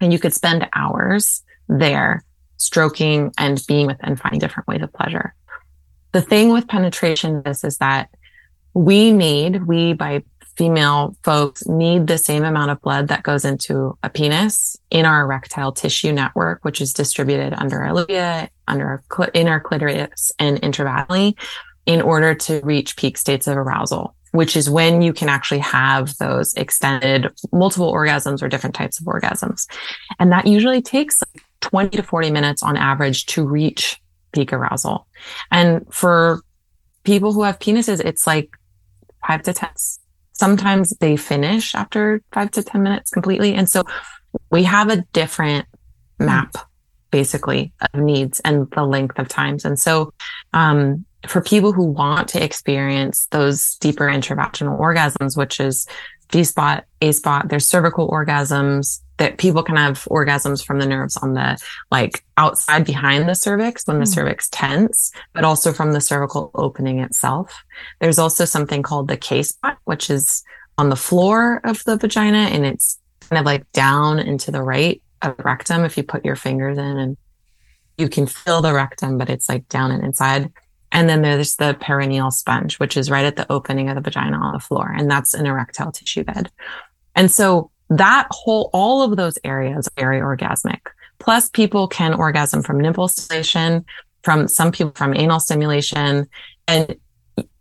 And 0.00 0.12
you 0.12 0.18
could 0.18 0.34
spend 0.34 0.68
hours 0.74 1.42
there 1.68 2.24
stroking 2.58 3.32
and 3.38 3.62
being 3.66 3.86
with 3.86 3.96
and 4.00 4.20
finding 4.20 4.40
different 4.40 4.68
ways 4.68 4.82
of 4.82 4.92
pleasure. 4.92 5.34
The 6.12 6.20
thing 6.20 6.50
with 6.50 6.68
penetration 6.68 7.42
this 7.44 7.64
is 7.64 7.78
that 7.78 8.10
we 8.74 9.12
need, 9.12 9.66
we 9.66 9.94
by 9.94 10.22
female 10.56 11.16
folks 11.24 11.66
need 11.66 12.06
the 12.06 12.18
same 12.18 12.44
amount 12.44 12.70
of 12.70 12.80
blood 12.80 13.08
that 13.08 13.22
goes 13.22 13.44
into 13.44 13.96
a 14.02 14.10
penis 14.10 14.76
in 14.90 15.06
our 15.06 15.22
erectile 15.22 15.72
tissue 15.72 16.12
network, 16.12 16.64
which 16.64 16.80
is 16.80 16.92
distributed 16.92 17.54
under 17.54 17.82
our 17.82 17.92
labia, 17.92 18.50
under 18.68 18.86
our 18.86 19.02
cl- 19.14 19.30
in 19.34 19.48
our 19.48 19.60
clitoris 19.60 20.32
and 20.38 20.60
intravaginally 20.60 21.34
in 21.86 22.00
order 22.00 22.34
to 22.34 22.60
reach 22.60 22.96
peak 22.96 23.16
states 23.16 23.46
of 23.46 23.56
arousal, 23.56 24.14
which 24.32 24.56
is 24.56 24.70
when 24.70 25.02
you 25.02 25.12
can 25.12 25.28
actually 25.28 25.60
have 25.60 26.16
those 26.18 26.54
extended 26.54 27.28
multiple 27.52 27.92
orgasms 27.92 28.42
or 28.42 28.48
different 28.48 28.74
types 28.74 29.00
of 29.00 29.06
orgasms. 29.06 29.66
And 30.18 30.30
that 30.32 30.46
usually 30.46 30.82
takes 30.82 31.20
like 31.22 31.44
20 31.60 31.96
to 31.96 32.02
40 32.02 32.30
minutes 32.30 32.62
on 32.62 32.76
average 32.76 33.26
to 33.26 33.46
reach 33.46 34.00
peak 34.32 34.52
arousal. 34.52 35.06
And 35.50 35.86
for 35.92 36.42
people 37.04 37.32
who 37.32 37.42
have 37.42 37.58
penises, 37.58 38.04
it's 38.04 38.26
like 38.26 38.50
five 39.26 39.42
to 39.42 39.52
10. 39.52 39.70
Sometimes 40.42 40.90
they 40.98 41.16
finish 41.16 41.72
after 41.72 42.20
five 42.32 42.50
to 42.50 42.64
10 42.64 42.82
minutes 42.82 43.12
completely. 43.12 43.54
And 43.54 43.70
so 43.70 43.84
we 44.50 44.64
have 44.64 44.90
a 44.90 45.04
different 45.12 45.68
map 46.18 46.56
basically 47.12 47.72
of 47.80 48.00
needs 48.00 48.40
and 48.40 48.68
the 48.72 48.82
length 48.82 49.20
of 49.20 49.28
times. 49.28 49.64
And 49.64 49.78
so, 49.78 50.12
um, 50.52 51.04
for 51.28 51.40
people 51.40 51.72
who 51.72 51.84
want 51.84 52.26
to 52.30 52.42
experience 52.42 53.28
those 53.30 53.76
deeper 53.76 54.08
intravaginal 54.08 54.80
orgasms, 54.80 55.36
which 55.36 55.60
is 55.60 55.86
G 56.32 56.44
spot, 56.44 56.84
A 57.00 57.12
spot, 57.12 57.48
there's 57.48 57.68
cervical 57.68 58.08
orgasms 58.08 59.00
that 59.18 59.38
people 59.38 59.62
can 59.62 59.76
have 59.76 60.04
orgasms 60.10 60.64
from 60.64 60.78
the 60.80 60.86
nerves 60.86 61.16
on 61.18 61.34
the 61.34 61.62
like 61.90 62.24
outside 62.38 62.84
behind 62.84 63.28
the 63.28 63.34
cervix 63.34 63.86
when 63.86 63.98
the 63.98 64.04
Mm. 64.06 64.14
cervix 64.14 64.48
tense, 64.50 65.12
but 65.34 65.44
also 65.44 65.72
from 65.72 65.92
the 65.92 66.00
cervical 66.00 66.50
opening 66.54 66.98
itself. 67.00 67.62
There's 68.00 68.18
also 68.18 68.44
something 68.46 68.82
called 68.82 69.08
the 69.08 69.16
K 69.16 69.42
spot, 69.42 69.78
which 69.84 70.10
is 70.10 70.42
on 70.78 70.88
the 70.88 70.96
floor 70.96 71.60
of 71.64 71.84
the 71.84 71.96
vagina 71.98 72.38
and 72.38 72.64
it's 72.64 72.98
kind 73.28 73.38
of 73.38 73.44
like 73.46 73.70
down 73.72 74.18
into 74.18 74.50
the 74.50 74.62
right 74.62 75.00
of 75.20 75.36
the 75.36 75.42
rectum 75.42 75.84
if 75.84 75.96
you 75.96 76.02
put 76.02 76.24
your 76.24 76.34
fingers 76.36 76.78
in 76.78 76.98
and 76.98 77.16
you 77.98 78.08
can 78.08 78.26
feel 78.26 78.62
the 78.62 78.72
rectum, 78.72 79.18
but 79.18 79.28
it's 79.28 79.48
like 79.48 79.68
down 79.68 79.90
and 79.92 80.02
inside. 80.02 80.50
And 80.92 81.08
then 81.08 81.22
there's 81.22 81.56
the 81.56 81.74
perineal 81.80 82.32
sponge, 82.32 82.78
which 82.78 82.96
is 82.96 83.10
right 83.10 83.24
at 83.24 83.36
the 83.36 83.50
opening 83.50 83.88
of 83.88 83.96
the 83.96 84.02
vagina 84.02 84.36
on 84.36 84.52
the 84.52 84.60
floor. 84.60 84.94
And 84.94 85.10
that's 85.10 85.34
an 85.34 85.46
erectile 85.46 85.90
tissue 85.90 86.22
bed. 86.22 86.50
And 87.16 87.30
so 87.30 87.70
that 87.88 88.28
whole, 88.30 88.70
all 88.72 89.02
of 89.02 89.16
those 89.16 89.38
areas 89.42 89.88
are 89.88 90.00
very 90.00 90.20
orgasmic. 90.20 90.80
Plus, 91.18 91.48
people 91.48 91.88
can 91.88 92.14
orgasm 92.14 92.62
from 92.62 92.78
nipple 92.78 93.08
stimulation, 93.08 93.84
from 94.22 94.48
some 94.48 94.70
people 94.70 94.92
from 94.94 95.14
anal 95.14 95.40
stimulation. 95.40 96.28
And 96.68 96.96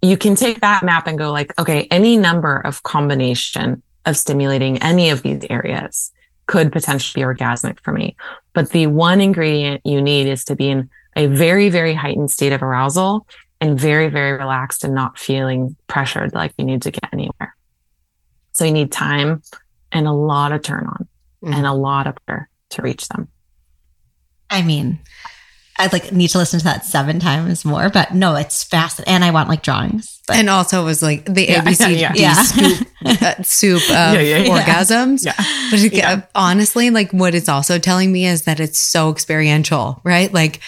you 0.02 0.18
can 0.18 0.36
take 0.36 0.62
that 0.62 0.84
map 0.84 1.08
and 1.08 1.18
go 1.18 1.32
like, 1.32 1.58
okay, 1.60 1.88
any 1.90 2.18
number 2.18 2.58
of 2.58 2.84
combination 2.84 3.82
of 4.06 4.18
stimulating 4.18 4.78
any 4.80 5.10
of 5.10 5.22
these 5.22 5.44
areas 5.50 6.12
could 6.48 6.72
potentially 6.72 7.22
be 7.22 7.26
orgasmic 7.26 7.80
for 7.82 7.94
me. 7.94 8.16
But 8.54 8.72
the 8.72 8.88
one 8.88 9.22
ingredient 9.22 9.82
you 9.86 10.02
need 10.02 10.28
is 10.28 10.44
to 10.46 10.56
be 10.56 10.70
in 10.70 10.90
a 11.16 11.28
very, 11.28 11.70
very 11.70 11.94
heightened 11.94 12.32
state 12.32 12.54
of 12.54 12.64
arousal 12.64 13.28
and 13.60 13.80
very, 13.80 14.10
very 14.10 14.38
relaxed 14.38 14.84
and 14.84 14.96
not 14.96 15.20
feeling 15.20 15.76
pressured 15.88 16.34
like 16.34 16.54
you 16.58 16.66
need 16.66 16.82
to 16.84 16.92
get 16.92 17.10
anywhere. 17.14 17.56
So 18.54 18.66
you 18.66 18.72
need 18.72 18.92
time 18.92 19.42
and 19.92 20.08
a 20.08 20.12
lot 20.12 20.52
of 20.52 20.62
turn 20.62 20.88
on 20.88 21.08
mm. 21.44 21.56
and 21.56 21.66
a 21.66 21.74
lot 21.74 22.08
of 22.08 22.16
prayer 22.26 22.50
to 22.72 22.82
reach 22.82 23.08
them. 23.08 23.28
I 24.50 24.62
mean, 24.62 25.00
I'd 25.78 25.94
like 25.94 26.12
need 26.12 26.28
to 26.30 26.38
listen 26.38 26.60
to 26.60 26.66
that 26.66 26.86
seven 26.86 27.20
times 27.20 27.66
more, 27.66 27.90
but 27.90 28.14
no, 28.14 28.36
it's 28.36 28.64
fast. 28.64 29.02
And 29.08 29.24
I 29.24 29.32
want 29.32 29.50
like 29.50 29.64
drawings. 29.64 30.22
But. 30.28 30.36
And 30.38 30.50
also 30.50 30.82
it 30.82 30.86
was 30.86 31.02
like 31.02 31.26
the 31.26 31.48
yeah, 31.48 31.62
ABCD 31.64 32.00
yeah, 32.00 32.14
yeah. 32.14 32.34
scoop, 32.34 32.88
uh, 33.06 33.44
soup 33.44 33.82
of 33.90 34.18
orgasms. 34.18 35.26
But 35.26 35.80
it, 35.82 36.30
honestly, 36.36 36.90
like 36.90 37.12
what 37.12 37.34
it's 37.34 37.50
also 37.50 37.80
telling 37.80 38.12
me 38.12 38.26
is 38.26 38.44
that 38.44 38.60
it's 38.60 38.80
so 38.80 39.12
experiential, 39.12 40.02
right? 40.04 40.32
Like 40.32 40.60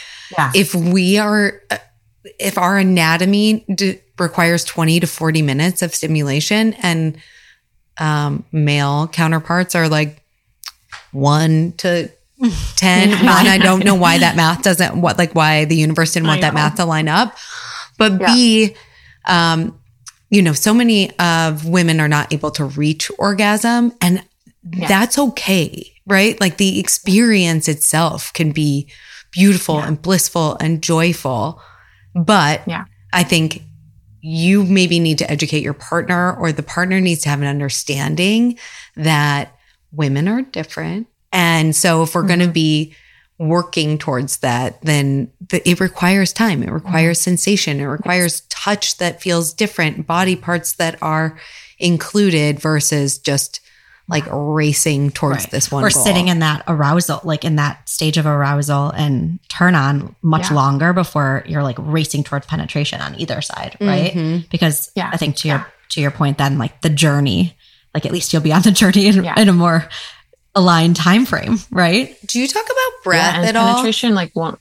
if 0.53 0.75
we 0.75 1.17
are, 1.17 1.61
uh, 1.69 1.77
if 2.39 2.57
our 2.57 2.77
anatomy 2.77 3.65
d- 3.73 3.99
requires 4.19 4.63
20 4.63 4.99
to 5.01 5.07
40 5.07 5.41
minutes 5.41 5.81
of 5.81 5.93
stimulation 5.93 6.73
and 6.75 7.17
um, 7.97 8.45
male 8.51 9.07
counterparts 9.07 9.75
are 9.75 9.89
like 9.89 10.23
one 11.11 11.73
to 11.77 12.09
10. 12.75 13.09
yeah. 13.09 13.15
One, 13.17 13.47
I 13.47 13.57
don't 13.57 13.85
know 13.85 13.95
why 13.95 14.17
that 14.19 14.35
math 14.35 14.63
doesn't, 14.63 14.99
what, 14.99 15.17
like 15.17 15.33
why 15.33 15.65
the 15.65 15.75
universe 15.75 16.13
didn't 16.13 16.27
want 16.27 16.41
that 16.41 16.53
math 16.53 16.75
to 16.75 16.85
line 16.85 17.07
up. 17.07 17.37
But 17.97 18.19
yeah. 18.19 18.33
B, 18.33 18.75
um, 19.25 19.79
you 20.29 20.41
know, 20.41 20.53
so 20.53 20.73
many 20.73 21.17
of 21.19 21.67
women 21.67 21.99
are 21.99 22.07
not 22.07 22.33
able 22.33 22.51
to 22.51 22.65
reach 22.65 23.11
orgasm 23.19 23.93
and 24.01 24.23
yeah. 24.71 24.87
that's 24.87 25.17
okay, 25.17 25.93
right? 26.07 26.39
Like 26.41 26.57
the 26.57 26.79
experience 26.79 27.67
itself 27.67 28.33
can 28.33 28.51
be 28.51 28.89
beautiful 29.33 29.75
yeah. 29.75 29.87
and 29.87 30.01
blissful 30.01 30.55
and 30.59 30.81
joyful. 30.81 31.61
But 32.15 32.61
yeah. 32.67 32.85
I 33.11 33.23
think 33.23 33.63
you 34.21 34.63
maybe 34.63 34.99
need 34.99 35.17
to 35.17 35.29
educate 35.29 35.63
your 35.63 35.73
partner 35.73 36.33
or 36.35 36.51
the 36.51 36.63
partner 36.63 37.01
needs 37.01 37.23
to 37.23 37.29
have 37.29 37.41
an 37.41 37.47
understanding 37.47 38.57
that 38.95 39.57
women 39.91 40.27
are 40.29 40.41
different. 40.43 41.07
And 41.33 41.75
so 41.75 42.03
if 42.03 42.15
we're 42.15 42.21
mm-hmm. 42.21 42.27
going 42.27 42.39
to 42.39 42.47
be 42.47 42.95
working 43.39 43.97
towards 43.97 44.37
that, 44.37 44.81
then 44.81 45.31
the, 45.49 45.67
it 45.67 45.79
requires 45.79 46.31
time. 46.31 46.63
It 46.63 46.71
requires 46.71 47.17
mm-hmm. 47.17 47.31
sensation. 47.31 47.79
It 47.79 47.85
requires 47.85 48.41
touch 48.49 48.97
that 48.97 49.21
feels 49.21 49.53
different, 49.53 50.07
body 50.07 50.35
parts 50.35 50.73
that 50.73 50.97
are 51.01 51.37
included 51.79 52.59
versus 52.59 53.17
just 53.17 53.59
like 54.09 54.25
racing 54.31 55.11
towards 55.11 55.43
right. 55.43 55.51
this 55.51 55.71
one 55.71 55.83
or 55.83 55.89
goal. 55.89 56.03
sitting 56.03 56.27
in 56.27 56.39
that 56.39 56.63
arousal 56.67 57.21
like 57.23 57.45
in 57.45 57.55
that 57.55 57.87
stage 57.87 58.17
of 58.17 58.25
arousal 58.25 58.89
and 58.89 59.39
turn 59.49 59.75
on 59.75 60.15
much 60.21 60.49
yeah. 60.49 60.55
longer 60.55 60.93
before 60.93 61.43
you're 61.47 61.63
like 61.63 61.77
racing 61.79 62.23
towards 62.23 62.45
penetration 62.45 62.99
on 62.99 63.19
either 63.19 63.41
side 63.41 63.77
right 63.79 64.13
mm-hmm. 64.13 64.45
because 64.51 64.91
yeah. 64.95 65.09
i 65.13 65.17
think 65.17 65.35
to 65.35 65.47
yeah. 65.47 65.55
your 65.55 65.73
to 65.89 66.01
your 66.01 66.11
point 66.11 66.37
then 66.37 66.57
like 66.57 66.81
the 66.81 66.89
journey 66.89 67.55
like 67.93 68.05
at 68.05 68.11
least 68.11 68.33
you'll 68.33 68.41
be 68.41 68.51
on 68.51 68.61
the 68.61 68.71
journey 68.71 69.07
in, 69.07 69.25
in 69.37 69.49
a 69.49 69.53
more 69.53 69.87
aligned 70.55 70.95
time 70.95 71.25
frame 71.25 71.57
right 71.71 72.17
do 72.27 72.39
you 72.39 72.47
talk 72.47 72.65
about 72.65 73.03
breath 73.03 73.35
at 73.35 73.55
all 73.55 73.75
penetration 73.75 74.13
like 74.13 74.35
won't 74.35 74.59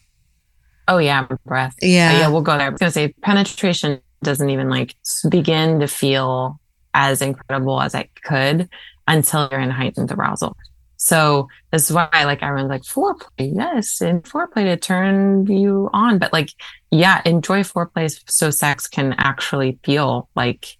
oh 0.86 0.98
yeah 0.98 1.26
breath 1.44 1.74
yeah 1.82 2.20
yeah 2.20 2.28
we'll 2.28 2.42
go 2.42 2.56
there 2.56 2.68
i 2.68 2.70
was 2.70 2.78
gonna 2.78 2.92
say 2.92 3.12
penetration 3.22 4.00
doesn't 4.22 4.50
even 4.50 4.70
like 4.70 4.94
begin 5.28 5.80
to 5.80 5.88
feel 5.88 6.60
as 6.94 7.22
incredible 7.22 7.80
as 7.80 7.94
I 7.94 8.08
could 8.24 8.68
until 9.06 9.48
you're 9.50 9.60
in 9.60 9.70
heightened 9.70 10.12
arousal. 10.12 10.56
So 10.96 11.48
this 11.72 11.90
is 11.90 11.94
why 11.96 12.08
like 12.12 12.42
everyone's 12.42 12.70
like 12.70 12.82
foreplay, 12.82 13.52
yes, 13.54 14.00
and 14.00 14.22
foreplay 14.22 14.64
to 14.64 14.76
turn 14.76 15.46
you 15.46 15.90
on. 15.92 16.18
But 16.18 16.32
like, 16.32 16.50
yeah, 16.92 17.20
enjoy 17.24 17.64
foreplay 17.64 18.16
so 18.30 18.50
sex 18.50 18.86
can 18.86 19.14
actually 19.18 19.80
feel 19.82 20.28
like 20.36 20.76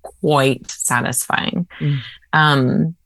quite 0.00 0.70
satisfying. 0.70 1.66
Mm. 1.78 1.98
Um, 2.32 2.96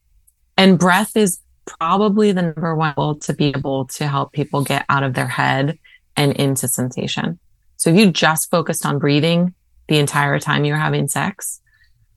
and 0.57 0.79
breath 0.79 1.17
is 1.17 1.41
probably 1.67 2.31
the 2.31 2.43
number 2.43 2.77
one 2.77 2.95
tool 2.95 3.17
to 3.17 3.35
be 3.35 3.49
able 3.49 3.87
to 3.87 4.07
help 4.07 4.33
people 4.33 4.63
get 4.63 4.87
out 4.89 5.03
of 5.03 5.15
their 5.15 5.27
head 5.27 5.77
and 6.17 6.33
into 6.35 6.69
sensation. 6.69 7.39
So 7.77 7.91
if 7.91 7.97
you 7.97 8.11
just 8.11 8.51
focused 8.51 8.87
on 8.87 8.99
breathing 8.99 9.55
the 9.89 9.99
entire 9.99 10.39
time 10.39 10.65
you're 10.65 10.77
having 10.77 11.09
sex 11.09 11.61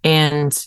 and 0.04 0.58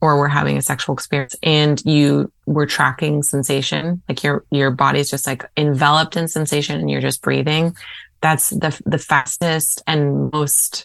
or 0.00 0.18
we're 0.18 0.28
having 0.28 0.56
a 0.56 0.62
sexual 0.62 0.94
experience 0.94 1.34
and 1.42 1.84
you 1.84 2.30
were 2.46 2.66
tracking 2.66 3.22
sensation, 3.22 4.00
like 4.08 4.22
your, 4.22 4.44
your 4.50 4.70
body's 4.70 5.10
just 5.10 5.26
like 5.26 5.44
enveloped 5.56 6.16
in 6.16 6.28
sensation 6.28 6.78
and 6.80 6.90
you're 6.90 7.00
just 7.00 7.22
breathing. 7.22 7.76
That's 8.20 8.50
the, 8.50 8.80
the 8.86 8.98
fastest 8.98 9.82
and 9.86 10.32
most 10.32 10.84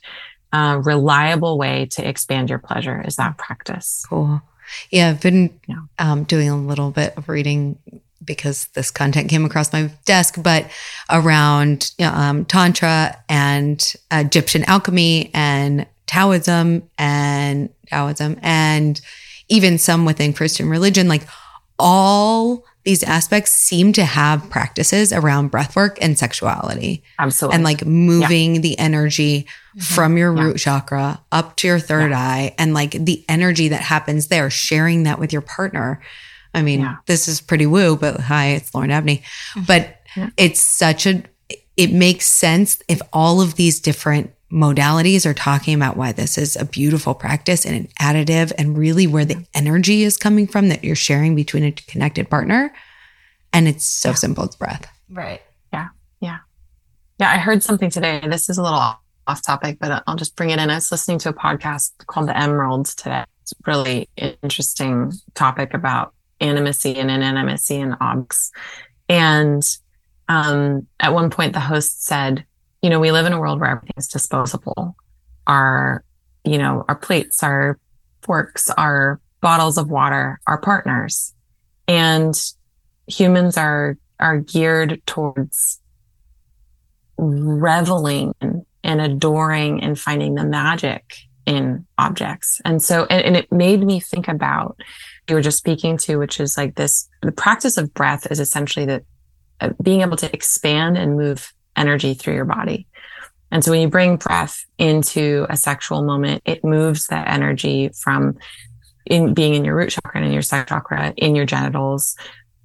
uh, 0.51 0.81
reliable 0.83 1.57
way 1.57 1.87
to 1.91 2.07
expand 2.07 2.49
your 2.49 2.59
pleasure 2.59 3.01
is 3.05 3.15
that 3.15 3.37
practice. 3.37 4.05
Cool. 4.07 4.41
Yeah. 4.89 5.09
I've 5.09 5.21
been 5.21 5.59
yeah. 5.67 5.81
Um, 5.99 6.23
doing 6.23 6.49
a 6.49 6.57
little 6.57 6.91
bit 6.91 7.15
of 7.17 7.29
reading 7.29 7.77
because 8.23 8.67
this 8.67 8.89
content 8.91 9.29
came 9.29 9.45
across 9.45 9.73
my 9.73 9.91
desk, 10.05 10.41
but 10.41 10.69
around 11.09 11.91
um, 11.99 12.45
Tantra 12.45 13.17
and 13.27 13.93
Egyptian 14.11 14.63
alchemy 14.65 15.29
and 15.33 15.85
Taoism 16.13 16.87
and 16.99 17.69
Taoism 17.87 18.37
and 18.43 19.01
even 19.49 19.79
some 19.79 20.05
within 20.05 20.31
Christian 20.31 20.69
religion, 20.69 21.07
like 21.07 21.23
all 21.79 22.63
these 22.83 23.01
aspects 23.01 23.51
seem 23.51 23.93
to 23.93 24.05
have 24.05 24.47
practices 24.51 25.11
around 25.11 25.51
breathwork 25.51 25.97
and 25.99 26.19
sexuality. 26.19 27.01
Absolutely. 27.17 27.55
And 27.55 27.63
like 27.63 27.83
moving 27.83 28.55
yeah. 28.55 28.61
the 28.61 28.77
energy 28.77 29.41
mm-hmm. 29.43 29.79
from 29.79 30.15
your 30.15 30.35
yeah. 30.35 30.43
root 30.43 30.57
chakra 30.57 31.19
up 31.31 31.55
to 31.57 31.67
your 31.67 31.79
third 31.79 32.11
yeah. 32.11 32.19
eye 32.19 32.55
and 32.59 32.75
like 32.75 32.91
the 32.91 33.25
energy 33.27 33.69
that 33.69 33.81
happens 33.81 34.27
there, 34.27 34.51
sharing 34.51 35.03
that 35.03 35.17
with 35.17 35.33
your 35.33 35.41
partner. 35.41 35.99
I 36.53 36.61
mean, 36.61 36.87
this 37.07 37.27
is 37.27 37.41
pretty 37.41 37.65
woo, 37.65 37.95
but 37.95 38.19
hi, 38.19 38.49
it's 38.49 38.75
Lauren 38.75 38.91
Abney. 38.91 39.23
Mm-hmm. 39.55 39.63
But 39.65 39.97
it's 40.37 40.61
such 40.61 41.07
a, 41.07 41.23
it 41.75 41.91
makes 41.91 42.27
sense 42.27 42.83
if 42.87 43.01
all 43.11 43.41
of 43.41 43.55
these 43.55 43.79
different 43.79 44.31
modalities 44.53 45.25
are 45.25 45.33
talking 45.33 45.73
about 45.73 45.97
why 45.97 46.11
this 46.11 46.37
is 46.37 46.55
a 46.55 46.63
beautiful 46.63 47.15
practice 47.15 47.65
and 47.65 47.75
an 47.75 47.87
additive 47.99 48.51
and 48.57 48.77
really 48.77 49.07
where 49.07 49.25
the 49.25 49.43
energy 49.55 50.03
is 50.03 50.15
coming 50.15 50.45
from 50.45 50.69
that 50.69 50.83
you're 50.83 50.95
sharing 50.95 51.33
between 51.33 51.63
a 51.63 51.71
connected 51.71 52.29
partner. 52.29 52.71
And 53.51 53.67
it's 53.67 53.85
so 53.85 54.09
yeah. 54.09 54.15
simple, 54.15 54.43
it's 54.43 54.55
breath. 54.55 54.87
Right. 55.09 55.41
Yeah. 55.73 55.89
Yeah. 56.21 56.37
Yeah. 57.19 57.31
I 57.31 57.37
heard 57.37 57.63
something 57.63 57.89
today. 57.89 58.21
This 58.27 58.47
is 58.47 58.59
a 58.59 58.63
little 58.63 58.77
off 59.25 59.41
topic, 59.41 59.77
but 59.79 60.03
I'll 60.05 60.15
just 60.15 60.35
bring 60.35 60.51
it 60.51 60.59
in. 60.59 60.69
I 60.69 60.75
was 60.75 60.91
listening 60.91 61.17
to 61.19 61.29
a 61.29 61.33
podcast 61.33 61.91
called 62.05 62.27
The 62.27 62.37
Emeralds 62.37 62.93
today. 62.93 63.25
It's 63.41 63.53
really 63.65 64.07
interesting 64.43 65.11
topic 65.33 65.73
about 65.73 66.13
animacy 66.39 66.95
and 66.97 67.09
inanimacy 67.09 67.81
and 67.81 67.95
objects. 67.99 68.51
And 69.09 69.63
um, 70.29 70.87
at 70.99 71.13
one 71.13 71.29
point, 71.29 71.53
the 71.53 71.59
host 71.59 72.05
said, 72.05 72.45
you 72.83 72.89
know, 72.89 72.99
we 72.99 73.11
live 73.11 73.25
in 73.25 73.33
a 73.33 73.39
world 73.39 73.61
where 73.61 73.69
everything's 73.69 74.09
disposable. 74.09 74.95
Our, 75.47 76.03
you 76.43 76.57
know, 76.57 76.83
our 76.89 76.95
plates, 76.95 77.41
our 77.41 77.79
forks, 78.21 78.69
our 78.71 79.21
bottles 79.41 79.77
of 79.77 79.89
water, 79.89 80.39
our 80.45 80.57
partners. 80.57 81.33
And 81.87 82.35
humans 83.07 83.57
are, 83.57 83.97
are 84.19 84.37
geared 84.39 85.01
towards 85.05 85.79
reveling 87.17 88.33
and 88.41 89.01
adoring 89.01 89.81
and 89.81 89.97
finding 89.97 90.35
the 90.35 90.43
magic 90.43 91.15
in 91.45 91.85
objects. 91.97 92.59
And 92.65 92.83
so, 92.83 93.05
and, 93.09 93.25
and, 93.25 93.37
it 93.37 93.51
made 93.51 93.81
me 93.81 93.99
think 93.99 94.27
about 94.27 94.77
you 95.27 95.35
were 95.35 95.41
just 95.41 95.57
speaking 95.57 95.97
to, 95.97 96.17
which 96.17 96.39
is 96.39 96.57
like 96.57 96.75
this, 96.75 97.09
the 97.21 97.31
practice 97.31 97.77
of 97.77 97.93
breath 97.93 98.29
is 98.31 98.39
essentially 98.39 98.85
that 98.85 99.03
uh, 99.59 99.69
being 99.81 100.01
able 100.01 100.17
to 100.17 100.33
expand 100.33 100.97
and 100.97 101.17
move 101.17 101.52
energy 101.75 102.13
through 102.13 102.35
your 102.35 102.45
body. 102.45 102.87
And 103.51 103.63
so 103.63 103.71
when 103.71 103.81
you 103.81 103.87
bring 103.87 104.17
breath 104.17 104.65
into 104.77 105.45
a 105.49 105.55
sexual 105.55 106.01
moment, 106.01 106.41
it 106.45 106.63
moves 106.63 107.07
that 107.07 107.27
energy 107.27 107.89
from 107.93 108.37
in 109.05 109.33
being 109.33 109.53
in 109.53 109.65
your 109.65 109.75
root 109.75 109.91
chakra 109.91 110.15
and 110.15 110.25
in 110.25 110.33
your 110.33 110.41
sacral 110.41 110.79
chakra, 110.79 111.13
in 111.17 111.35
your 111.35 111.45
genitals 111.45 112.15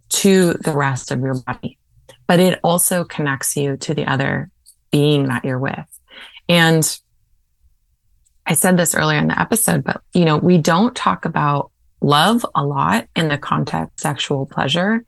to 0.08 0.54
the 0.54 0.72
rest 0.72 1.10
of 1.10 1.20
your 1.20 1.34
body. 1.42 1.78
But 2.26 2.40
it 2.40 2.58
also 2.62 3.04
connects 3.04 3.56
you 3.56 3.76
to 3.78 3.94
the 3.94 4.06
other 4.06 4.50
being 4.90 5.28
that 5.28 5.44
you're 5.44 5.58
with. 5.58 5.86
And 6.48 6.98
I 8.46 8.54
said 8.54 8.78
this 8.78 8.94
earlier 8.94 9.18
in 9.18 9.28
the 9.28 9.38
episode, 9.38 9.84
but 9.84 10.00
you 10.14 10.24
know, 10.24 10.38
we 10.38 10.56
don't 10.56 10.96
talk 10.96 11.26
about 11.26 11.70
love 12.00 12.46
a 12.54 12.64
lot 12.64 13.06
in 13.14 13.28
the 13.28 13.36
context 13.36 14.00
sexual 14.00 14.46
pleasure 14.46 15.04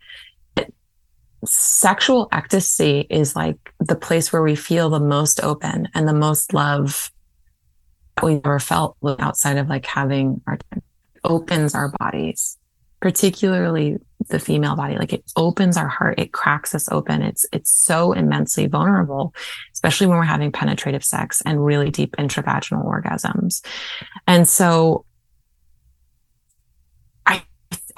sexual 1.44 2.28
ecstasy 2.32 3.06
is 3.08 3.34
like 3.34 3.72
the 3.78 3.96
place 3.96 4.32
where 4.32 4.42
we 4.42 4.54
feel 4.54 4.90
the 4.90 5.00
most 5.00 5.42
open 5.42 5.88
and 5.94 6.06
the 6.06 6.14
most 6.14 6.52
love 6.52 7.10
we've 8.22 8.40
ever 8.44 8.58
felt 8.58 8.96
outside 9.18 9.56
of 9.56 9.68
like 9.68 9.86
having 9.86 10.40
our 10.46 10.58
opens 11.24 11.74
our 11.74 11.92
bodies 11.98 12.58
particularly 13.00 13.96
the 14.28 14.38
female 14.38 14.76
body. 14.76 14.96
Like 14.96 15.14
it 15.14 15.24
opens 15.34 15.76
our 15.76 15.88
heart. 15.88 16.18
It 16.18 16.32
cracks 16.32 16.74
us 16.74 16.88
open. 16.90 17.22
It's 17.22 17.46
it's 17.52 17.70
so 17.70 18.12
immensely 18.12 18.66
vulnerable 18.66 19.34
especially 19.72 20.06
when 20.06 20.18
we're 20.18 20.24
having 20.24 20.52
penetrative 20.52 21.02
sex 21.02 21.40
and 21.46 21.64
really 21.64 21.90
deep 21.90 22.14
intravaginal 22.16 22.84
orgasms. 22.84 23.64
And 24.26 24.46
so 24.46 25.06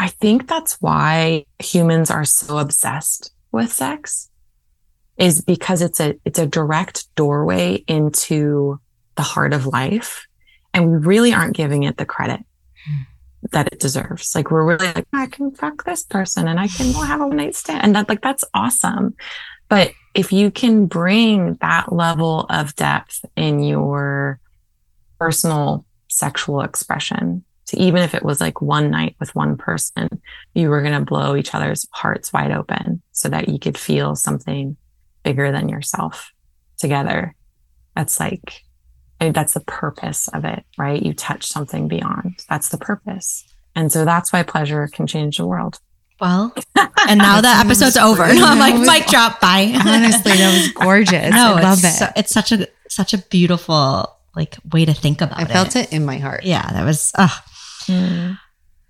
i 0.03 0.09
think 0.09 0.48
that's 0.48 0.80
why 0.80 1.44
humans 1.59 2.11
are 2.11 2.24
so 2.24 2.59
obsessed 2.59 3.32
with 3.53 3.72
sex 3.72 4.30
is 5.16 5.40
because 5.40 5.82
it's 5.82 6.00
a 6.00 6.14
it's 6.24 6.38
a 6.38 6.46
direct 6.46 7.14
doorway 7.14 7.84
into 7.86 8.80
the 9.16 9.22
heart 9.22 9.53
of 9.53 9.66
life 9.66 10.26
and 10.74 10.90
we 10.90 10.96
really 10.96 11.32
aren't 11.32 11.57
giving 11.57 11.82
it 11.82 11.96
the 11.96 12.07
credit 12.07 12.40
that 13.50 13.72
it 13.72 13.80
deserves. 13.80 14.34
Like 14.34 14.50
we're 14.50 14.64
really 14.64 14.92
like, 14.92 15.07
I 15.12 15.26
can 15.26 15.50
fuck 15.50 15.84
this 15.84 16.05
person 16.05 16.48
and 16.48 16.61
I 16.61 16.68
can 16.68 16.92
have 16.92 17.20
a 17.20 17.26
one 17.26 17.36
night 17.36 17.55
stand. 17.55 17.82
And 17.82 17.94
that 17.94 18.09
like 18.09 18.22
that's 18.22 18.44
awesome. 18.55 19.14
But 19.68 19.92
if 20.14 20.32
you 20.32 20.50
can 20.50 20.86
bring 20.86 21.55
that 21.55 21.92
level 21.92 22.46
of 22.50 22.76
depth 22.76 23.24
in 23.36 23.62
your 23.62 24.38
personal 25.18 25.84
sexual 26.09 26.61
expression 26.61 27.44
to 27.66 27.78
even 27.78 28.02
if 28.02 28.14
it 28.14 28.24
was 28.24 28.40
like 28.40 28.60
one 28.60 28.90
night 28.90 29.16
with 29.20 29.34
one 29.34 29.56
person, 29.56 30.08
you 30.54 30.68
were 30.68 30.82
going 30.82 30.98
to 30.98 31.04
blow 31.04 31.36
each 31.36 31.54
other's 31.54 31.86
hearts 31.92 32.32
wide 32.32 32.50
open 32.50 33.02
so 33.12 33.28
that 33.28 33.48
you 33.48 33.58
could 33.58 33.78
feel 33.78 34.16
something 34.16 34.76
bigger 35.22 35.52
than 35.52 35.68
yourself 35.68 36.32
together. 36.78 37.34
That's 37.94 38.18
like 38.18 38.62
I 39.22 39.26
mean, 39.26 39.34
that's 39.34 39.54
the 39.54 39.60
purpose 39.60 40.26
of 40.34 40.44
it, 40.44 40.64
right? 40.76 41.00
You 41.00 41.14
touch 41.14 41.46
something 41.46 41.86
beyond. 41.86 42.44
That's 42.48 42.70
the 42.70 42.76
purpose. 42.76 43.44
And 43.76 43.92
so 43.92 44.04
that's 44.04 44.32
why 44.32 44.42
pleasure 44.42 44.88
can 44.92 45.06
change 45.06 45.36
the 45.36 45.46
world. 45.46 45.78
Well, 46.20 46.52
and 47.08 47.18
now 47.18 47.40
the 47.40 47.46
episode's 47.46 47.96
over. 47.96 48.26
No, 48.34 48.44
I'm 48.46 48.58
like, 48.58 48.74
mic 48.74 49.06
drop, 49.06 49.40
bye. 49.40 49.72
Honestly, 49.74 50.32
that 50.32 50.52
was 50.52 50.72
gorgeous. 50.72 51.30
no, 51.30 51.54
I 51.54 51.62
love 51.62 51.78
it's, 51.78 51.84
it. 51.84 51.98
so- 51.98 52.12
it's 52.16 52.32
such 52.32 52.50
a 52.50 52.66
such 52.88 53.14
a 53.14 53.18
beautiful 53.18 54.12
like 54.34 54.56
way 54.72 54.84
to 54.84 54.92
think 54.92 55.20
about 55.20 55.40
it. 55.40 55.50
I 55.50 55.52
felt 55.52 55.76
it 55.76 55.92
in 55.92 56.04
my 56.04 56.18
heart. 56.18 56.42
Yeah, 56.42 56.68
that 56.72 56.84
was. 56.84 57.12
Uh, 57.93 58.34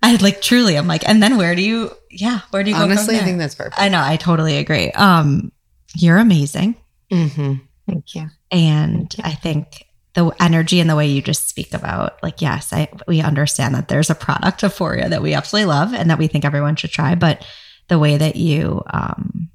I 0.01 0.15
like 0.17 0.41
truly. 0.41 0.75
I'm 0.77 0.87
like, 0.87 1.07
and 1.07 1.21
then 1.23 1.37
where 1.37 1.55
do 1.55 1.61
you? 1.61 1.91
Yeah, 2.11 2.41
where 2.51 2.63
do 2.63 2.69
you 2.71 2.75
go? 2.75 2.83
Honestly, 2.83 3.15
I 3.17 3.23
think 3.23 3.37
that's 3.39 3.55
perfect. 3.55 3.79
I 3.79 3.89
know. 3.89 4.01
I 4.03 4.17
totally 4.17 4.57
agree. 4.57 4.91
Um, 4.91 5.51
you're 5.95 6.17
amazing, 6.17 6.75
Mm-hmm. 7.11 7.53
Thank 7.87 8.15
you. 8.15 8.27
and 8.51 9.13
I 9.23 9.33
think 9.33 9.85
the 10.13 10.31
energy 10.39 10.79
and 10.79 10.89
the 10.89 10.95
way 10.95 11.07
you 11.07 11.21
just 11.21 11.47
speak 11.47 11.73
about, 11.73 12.21
like, 12.23 12.41
yes, 12.41 12.71
I 12.73 12.89
we 13.07 13.21
understand 13.21 13.75
that 13.75 13.87
there's 13.87 14.09
a 14.09 14.15
product 14.15 14.63
of 14.63 14.73
Foria 14.75 15.09
that 15.09 15.21
we 15.21 15.33
absolutely 15.33 15.67
love 15.69 15.93
and 15.93 16.09
that 16.09 16.19
we 16.19 16.27
think 16.27 16.45
everyone 16.45 16.75
should 16.75 16.91
try, 16.91 17.15
but 17.15 17.45
the 17.87 17.99
way 17.99 18.17
that 18.17 18.35
you 18.35 18.81
um 18.91 19.49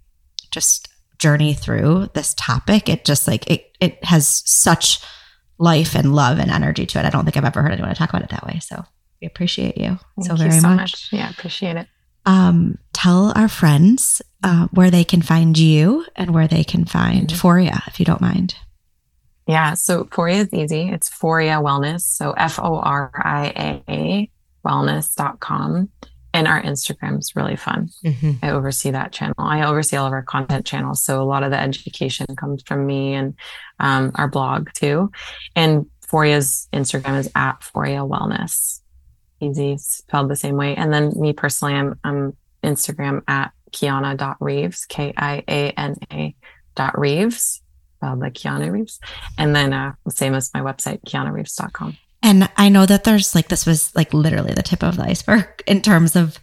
just 0.50 0.88
journey 1.18 1.52
through 1.54 2.08
this 2.14 2.34
topic, 2.34 2.88
it 2.88 3.04
just 3.04 3.26
like 3.28 3.48
it 3.50 3.70
it 3.80 4.02
has 4.04 4.42
such 4.46 5.00
life 5.58 5.94
and 5.94 6.14
love 6.14 6.38
and 6.38 6.50
energy 6.50 6.86
to 6.86 6.98
it. 7.00 7.04
I 7.04 7.10
don't 7.10 7.24
think 7.24 7.36
I've 7.36 7.44
ever 7.44 7.62
heard 7.62 7.72
anyone 7.72 7.94
talk 7.94 8.10
about 8.10 8.22
it 8.22 8.30
that 8.30 8.46
way. 8.46 8.60
So 8.60 8.84
we 9.20 9.26
appreciate 9.26 9.76
you 9.76 9.98
so 10.20 10.28
Thank 10.36 10.38
very 10.38 10.54
you 10.54 10.60
so 10.60 10.68
much. 10.68 11.08
Yeah, 11.12 11.30
appreciate 11.30 11.76
it. 11.76 11.86
Um, 12.26 12.78
tell 12.92 13.32
our 13.36 13.48
friends 13.48 14.20
uh, 14.42 14.68
where 14.72 14.90
they 14.90 15.04
can 15.04 15.22
find 15.22 15.56
you 15.56 16.04
and 16.14 16.34
where 16.34 16.46
they 16.48 16.62
can 16.64 16.84
find 16.84 17.28
Mm-hmm. 17.28 17.46
Foria, 17.46 17.80
if 17.88 17.98
you 17.98 18.04
don't 18.04 18.20
mind. 18.20 18.54
Yeah. 19.46 19.74
So 19.74 20.04
Foria 20.04 20.40
is 20.46 20.52
easy. 20.52 20.90
It's 20.90 21.08
Foria 21.08 21.62
Wellness. 21.62 22.02
So 22.02 22.32
F 22.32 22.58
O 22.58 22.76
R 22.78 23.10
I 23.14 23.82
A 23.88 24.30
wellness.com. 24.64 25.88
And 26.34 26.46
our 26.46 26.62
Instagram's 26.62 27.34
really 27.34 27.56
fun. 27.56 27.88
hmm 28.04 28.32
I 28.42 28.50
oversee 28.50 28.90
that 28.90 29.12
channel. 29.12 29.34
I 29.38 29.62
oversee 29.64 29.96
all 29.96 30.06
of 30.06 30.12
our 30.12 30.22
content 30.22 30.66
channels. 30.66 31.02
So 31.02 31.22
a 31.22 31.24
lot 31.24 31.42
of 31.42 31.50
the 31.50 31.58
education 31.58 32.26
comes 32.36 32.62
from 32.66 32.86
me 32.86 33.14
and 33.14 33.34
um, 33.80 34.12
our 34.16 34.28
blog 34.28 34.68
too. 34.74 35.10
And 35.56 35.86
Foria's 36.06 36.68
Instagram 36.72 37.18
is 37.18 37.30
at 37.34 37.60
Foria 37.60 38.06
Wellness. 38.06 38.80
Easy, 39.40 39.76
spelled 39.78 40.28
the 40.28 40.36
same 40.36 40.56
way. 40.56 40.74
And 40.74 40.92
then 40.92 41.12
me 41.16 41.32
personally, 41.32 41.74
I'm, 41.74 41.98
I'm 42.04 42.36
Instagram 42.62 43.22
at 43.28 43.52
Kiana.Reeves, 43.72 44.86
K 44.86 45.12
I 45.16 45.44
A 45.46 45.70
N 45.70 45.96
A 46.12 46.34
dot 46.74 46.98
Reeves, 46.98 47.62
spelled 47.96 48.20
like 48.20 48.34
Keanu 48.34 48.72
Reeves. 48.72 49.00
And 49.36 49.54
then 49.54 49.72
uh, 49.72 49.92
same 50.08 50.34
as 50.34 50.50
my 50.54 50.60
website, 50.60 51.00
KianaReeves.com. 51.02 51.96
And 52.22 52.48
I 52.56 52.68
know 52.68 52.84
that 52.84 53.04
there's 53.04 53.34
like, 53.34 53.48
this 53.48 53.64
was 53.64 53.94
like 53.94 54.12
literally 54.12 54.54
the 54.54 54.62
tip 54.62 54.82
of 54.82 54.96
the 54.96 55.04
iceberg 55.04 55.46
in 55.66 55.82
terms 55.82 56.16
of, 56.16 56.38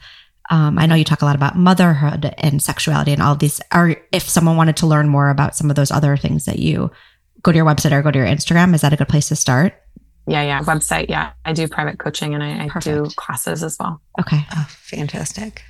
um, 0.50 0.78
I 0.78 0.86
know 0.86 0.96
you 0.96 1.04
talk 1.04 1.22
a 1.22 1.26
lot 1.26 1.36
about 1.36 1.58
motherhood 1.58 2.34
and 2.38 2.62
sexuality 2.62 3.12
and 3.12 3.22
all 3.22 3.36
these. 3.36 3.60
Are 3.72 3.96
if 4.12 4.30
someone 4.30 4.58
wanted 4.58 4.78
to 4.78 4.88
learn 4.88 5.10
more 5.10 5.30
about 5.30 5.56
some 5.56 5.72
of 5.72 5.76
those 5.76 5.90
other 5.90 6.16
things 6.18 6.46
that 6.46 6.60
you 6.60 6.92
go 7.42 7.52
to 7.52 7.56
your 7.56 7.66
website 7.66 7.92
or 7.92 8.04
go 8.04 8.12
to 8.12 8.20
your 8.20 8.28
Instagram, 8.28 8.76
is 8.76 8.82
that 8.82 8.94
a 8.94 8.96
good 8.96 9.10
place 9.10 9.30
to 9.30 9.36
start? 9.36 9.74
Yeah, 10.28 10.42
yeah. 10.44 10.62
Website. 10.62 11.10
Yeah. 11.10 11.32
I 11.44 11.54
do 11.54 11.68
private 11.68 12.00
coaching 12.00 12.34
and 12.34 12.44
I, 12.44 12.66
I 12.66 12.80
do 12.80 13.08
classes 13.16 13.64
as 13.64 13.78
well. 13.80 14.02
Okay. 14.20 14.46
Oh, 14.56 14.68
fantastic. 14.70 15.64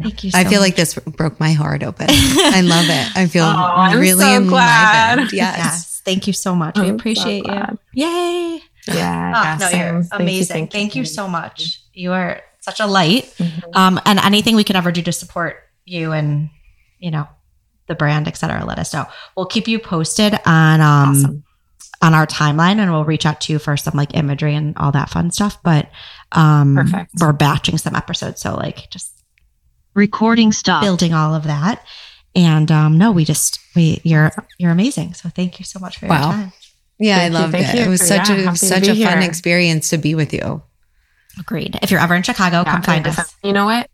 Thank 0.00 0.24
you. 0.24 0.30
So 0.30 0.38
I 0.38 0.44
so 0.44 0.50
feel 0.50 0.60
like 0.60 0.76
this 0.76 0.94
broke 0.94 1.38
my 1.40 1.52
heart 1.52 1.82
open. 1.82 2.06
I 2.10 2.60
love 2.62 2.86
it. 2.88 3.16
I 3.16 3.26
feel 3.26 3.44
Oh, 3.46 3.48
I'm 3.48 3.98
really 3.98 4.24
so 4.24 4.44
glad. 4.48 5.12
enlivened. 5.12 5.32
Yes. 5.32 5.56
Yes. 5.58 6.02
Thank 6.04 6.26
you 6.26 6.32
so 6.32 6.54
much. 6.54 6.76
We 6.76 6.82
I'm 6.84 6.88
so 6.88 6.94
appreciate 6.96 7.46
you. 7.46 7.78
Yay. 7.94 8.60
Yeah. 8.88 9.32
Oh, 9.36 9.42
yeah, 9.42 9.56
no, 9.60 9.68
you're 9.68 10.02
Thank 10.02 10.12
you, 10.12 10.18
amazing. 10.18 10.68
Thank 10.68 10.94
you, 10.96 11.04
thank 11.04 11.14
so 11.14 11.28
much. 11.28 11.80
You 11.92 12.12
are 12.12 12.40
such 12.60 12.80
a 12.80 12.86
light. 12.86 13.24
Mhm. 13.38 13.76
Um, 13.76 14.00
and 14.04 14.18
anything 14.18 14.56
we 14.56 14.64
can 14.64 14.76
ever 14.76 14.90
do 14.92 15.02
to 15.02 15.12
support 15.12 15.56
you 15.84 16.12
and 16.12 16.50
you 16.98 17.10
know 17.10 17.28
the 17.86 17.94
brand, 17.94 18.28
et 18.28 18.36
cetera, 18.36 18.64
let 18.64 18.78
us 18.78 18.92
know. 18.92 19.06
We'll 19.36 19.46
keep 19.46 19.68
you 19.68 19.78
posted 19.78 20.34
on 20.46 20.80
um 20.80 21.10
Awesome. 21.10 21.44
On 22.02 22.14
our 22.14 22.26
timeline, 22.26 22.78
and 22.78 22.90
we'll 22.92 23.04
reach 23.04 23.24
out 23.24 23.40
to 23.42 23.52
you 23.52 23.58
for 23.58 23.76
some 23.76 23.94
like 23.96 24.14
imagery 24.14 24.54
and 24.54 24.76
all 24.76 24.92
that 24.92 25.08
fun 25.08 25.30
stuff. 25.30 25.56
But 25.62 25.88
um, 26.32 26.74
Perfect. 26.76 27.12
we're 27.20 27.32
batching 27.32 27.78
some 27.78 27.94
episodes, 27.96 28.40
so 28.40 28.54
like 28.54 28.90
just 28.90 29.10
Recording 29.94 30.52
stuff. 30.52 30.82
building 30.82 31.12
all 31.14 31.34
of 31.34 31.44
that. 31.44 31.84
And 32.34 32.70
um, 32.72 32.96
no, 32.98 33.12
we 33.12 33.24
just 33.26 33.60
we 33.76 34.00
you're 34.04 34.32
you're 34.58 34.70
amazing. 34.70 35.14
So 35.14 35.28
thank 35.28 35.58
you 35.58 35.64
so 35.66 35.78
much 35.78 35.98
for 35.98 36.06
your 36.06 36.14
Wow. 36.14 36.30
time. 36.30 36.52
Yeah, 36.98 37.16
Thank 37.18 37.22
I 37.34 37.36
you, 37.38 37.42
loved 37.42 37.52
thank 37.52 37.68
it. 37.68 37.74
you. 37.78 37.84
It 37.84 37.88
was 37.88 38.00
such 38.06 38.28
Yeah, 38.30 38.52
a 38.52 38.56
such 38.56 38.82
be 38.84 39.02
a 39.02 39.06
fun 39.06 39.18
here. 39.20 39.28
experience 39.28 39.90
to 39.90 39.98
be 39.98 40.14
with 40.14 40.32
you. 40.32 40.62
Agreed. 41.38 41.78
If 41.82 41.90
you're 41.90 42.00
ever 42.00 42.14
in 42.14 42.22
Chicago, 42.22 42.58
Yeah, 42.64 42.72
come 42.72 42.82
find 42.82 43.06
us. 43.06 43.34
You 43.42 43.52
know 43.52 43.64
what? 43.66 43.88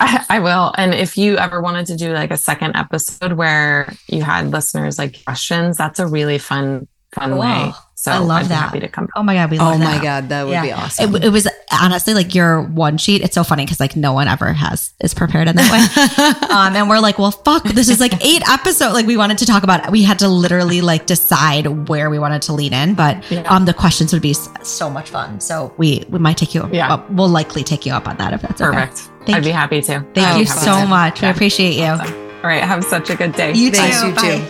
I, 0.00 0.24
I 0.28 0.40
will. 0.40 0.74
And 0.76 0.92
if 0.94 1.16
you 1.16 1.36
ever 1.38 1.60
wanted 1.60 1.86
to 1.86 1.96
do 1.96 2.12
like 2.12 2.30
a 2.30 2.36
second 2.36 2.74
episode 2.76 3.34
where 3.34 3.92
you 4.08 4.22
had 4.22 4.50
listeners 4.50 4.98
like 4.98 5.24
questions, 5.24 5.76
that's 5.76 5.98
a 6.00 6.06
really 6.06 6.38
fun, 6.38 6.88
fun 7.12 7.30
Cool. 7.30 7.40
way. 7.40 7.72
So 7.96 8.10
I 8.12 8.18
love 8.18 8.38
I'd 8.38 8.42
be 8.42 8.48
that. 8.48 8.54
happy 8.56 8.80
to 8.80 8.88
come. 8.88 9.08
Oh 9.16 9.22
my 9.22 9.34
god, 9.34 9.50
we 9.50 9.56
love 9.58 9.76
Oh 9.76 9.78
my 9.78 10.02
god, 10.02 10.28
that 10.28 10.42
would 10.44 10.52
Yeah. 10.52 10.62
be 10.62 10.72
awesome. 10.72 11.14
It, 11.14 11.24
it 11.26 11.28
was 11.30 11.48
honestly 11.72 12.12
like 12.12 12.34
your 12.34 12.60
one 12.62 12.98
sheet. 12.98 13.22
It's 13.22 13.34
so 13.34 13.44
funny 13.44 13.64
because 13.64 13.80
like 13.80 13.94
no 13.96 14.12
one 14.12 14.28
ever 14.28 14.52
has 14.52 14.92
is 15.00 15.14
prepared 15.14 15.48
in 15.48 15.56
that 15.56 15.70
way. 15.72 16.48
um, 16.54 16.74
and 16.76 16.90
we're 16.90 16.98
like, 16.98 17.18
well, 17.18 17.30
fuck, 17.30 17.62
this 17.62 17.88
is 17.88 18.00
like 18.00 18.12
eight 18.22 18.42
episodes. 18.48 18.92
Like 18.94 19.06
we 19.06 19.16
wanted 19.16 19.38
to 19.38 19.46
talk 19.46 19.62
about. 19.62 19.90
We 19.90 20.02
had 20.02 20.18
to 20.18 20.28
literally 20.28 20.80
like 20.82 21.06
decide 21.06 21.88
where 21.88 22.10
we 22.10 22.18
wanted 22.18 22.42
to 22.42 22.52
lean 22.52 22.74
in, 22.74 22.94
but 22.94 23.30
Yeah. 23.30 23.42
um, 23.42 23.64
the 23.64 23.72
questions 23.72 24.12
would 24.12 24.20
be 24.22 24.34
so 24.34 24.90
much 24.90 25.08
fun. 25.08 25.40
So 25.40 25.72
we 25.78 26.04
we 26.10 26.18
might 26.18 26.36
take 26.36 26.52
you. 26.54 26.68
Yeah. 26.72 26.92
up. 26.92 27.08
We'll 27.10 27.28
likely 27.28 27.62
take 27.62 27.86
you 27.86 27.92
up 27.92 28.06
on 28.08 28.16
that 28.18 28.32
if 28.34 28.42
that's 28.42 28.60
okay. 28.60 28.90
Perfect. 29.24 29.26
Thank 29.26 29.36
I'd 29.36 29.44
be 29.44 29.50
happy 29.50 29.80
to. 29.82 30.04
Thank 30.14 30.26
I'd 30.28 30.38
you 30.40 30.46
so 30.46 30.80
to. 30.80 30.86
much. 30.86 31.20
We 31.20 31.26
Yeah. 31.28 31.32
appreciate 31.34 31.74
you. 31.76 31.84
Awesome. 31.84 32.14
All 32.42 32.50
right. 32.50 32.62
Have 32.62 32.84
such 32.84 33.10
a 33.10 33.14
good 33.16 33.32
day. 33.34 33.52
You 33.54 33.70
Thanks, 33.70 34.00
too. 34.00 34.08
you 34.08 34.14
Bye. 34.14 34.22
too. 34.22 34.44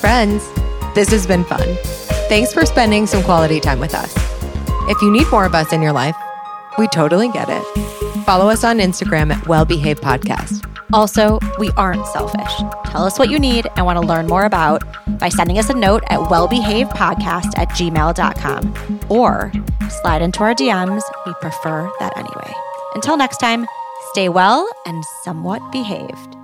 Friends, 0.00 0.44
this 0.94 1.08
has 1.10 1.26
been 1.26 1.44
fun. 1.44 1.66
Thanks 2.28 2.52
for 2.52 2.64
spending 2.66 3.06
some 3.06 3.22
quality 3.22 3.60
time 3.60 3.80
with 3.80 3.94
us. 3.94 4.14
If 4.90 5.00
you 5.02 5.10
need 5.10 5.30
more 5.30 5.44
of 5.44 5.54
us 5.54 5.72
in 5.72 5.82
your 5.82 5.92
life, 5.92 6.16
we 6.78 6.86
totally 6.88 7.28
get 7.30 7.48
it. 7.48 7.62
Follow 8.24 8.48
us 8.48 8.64
on 8.64 8.78
Instagram 8.78 9.32
at 9.34 9.46
Well 9.48 9.64
Behaved 9.64 10.02
Podcast. 10.02 10.64
Also, 10.92 11.38
we 11.58 11.70
aren't 11.76 12.06
selfish. 12.06 12.52
Tell 12.86 13.04
us 13.04 13.18
what 13.18 13.30
you 13.30 13.38
need 13.38 13.66
and 13.76 13.84
want 13.84 14.00
to 14.00 14.06
learn 14.06 14.26
more 14.26 14.44
about 14.44 14.82
by 15.18 15.28
sending 15.28 15.58
us 15.58 15.68
a 15.68 15.74
note 15.74 16.02
at 16.08 16.18
wellbehavedpodcast 16.20 17.58
at 17.58 17.68
gmail.com 17.70 19.00
or 19.08 19.52
slide 19.90 20.22
into 20.22 20.40
our 20.40 20.54
DMs. 20.54 21.02
We 21.26 21.34
prefer 21.40 21.90
that 22.00 22.16
anyway. 22.16 22.54
Until 22.94 23.16
next 23.16 23.36
time, 23.38 23.66
stay 24.12 24.28
well 24.28 24.68
and 24.86 25.04
somewhat 25.22 25.60
behaved. 25.72 26.37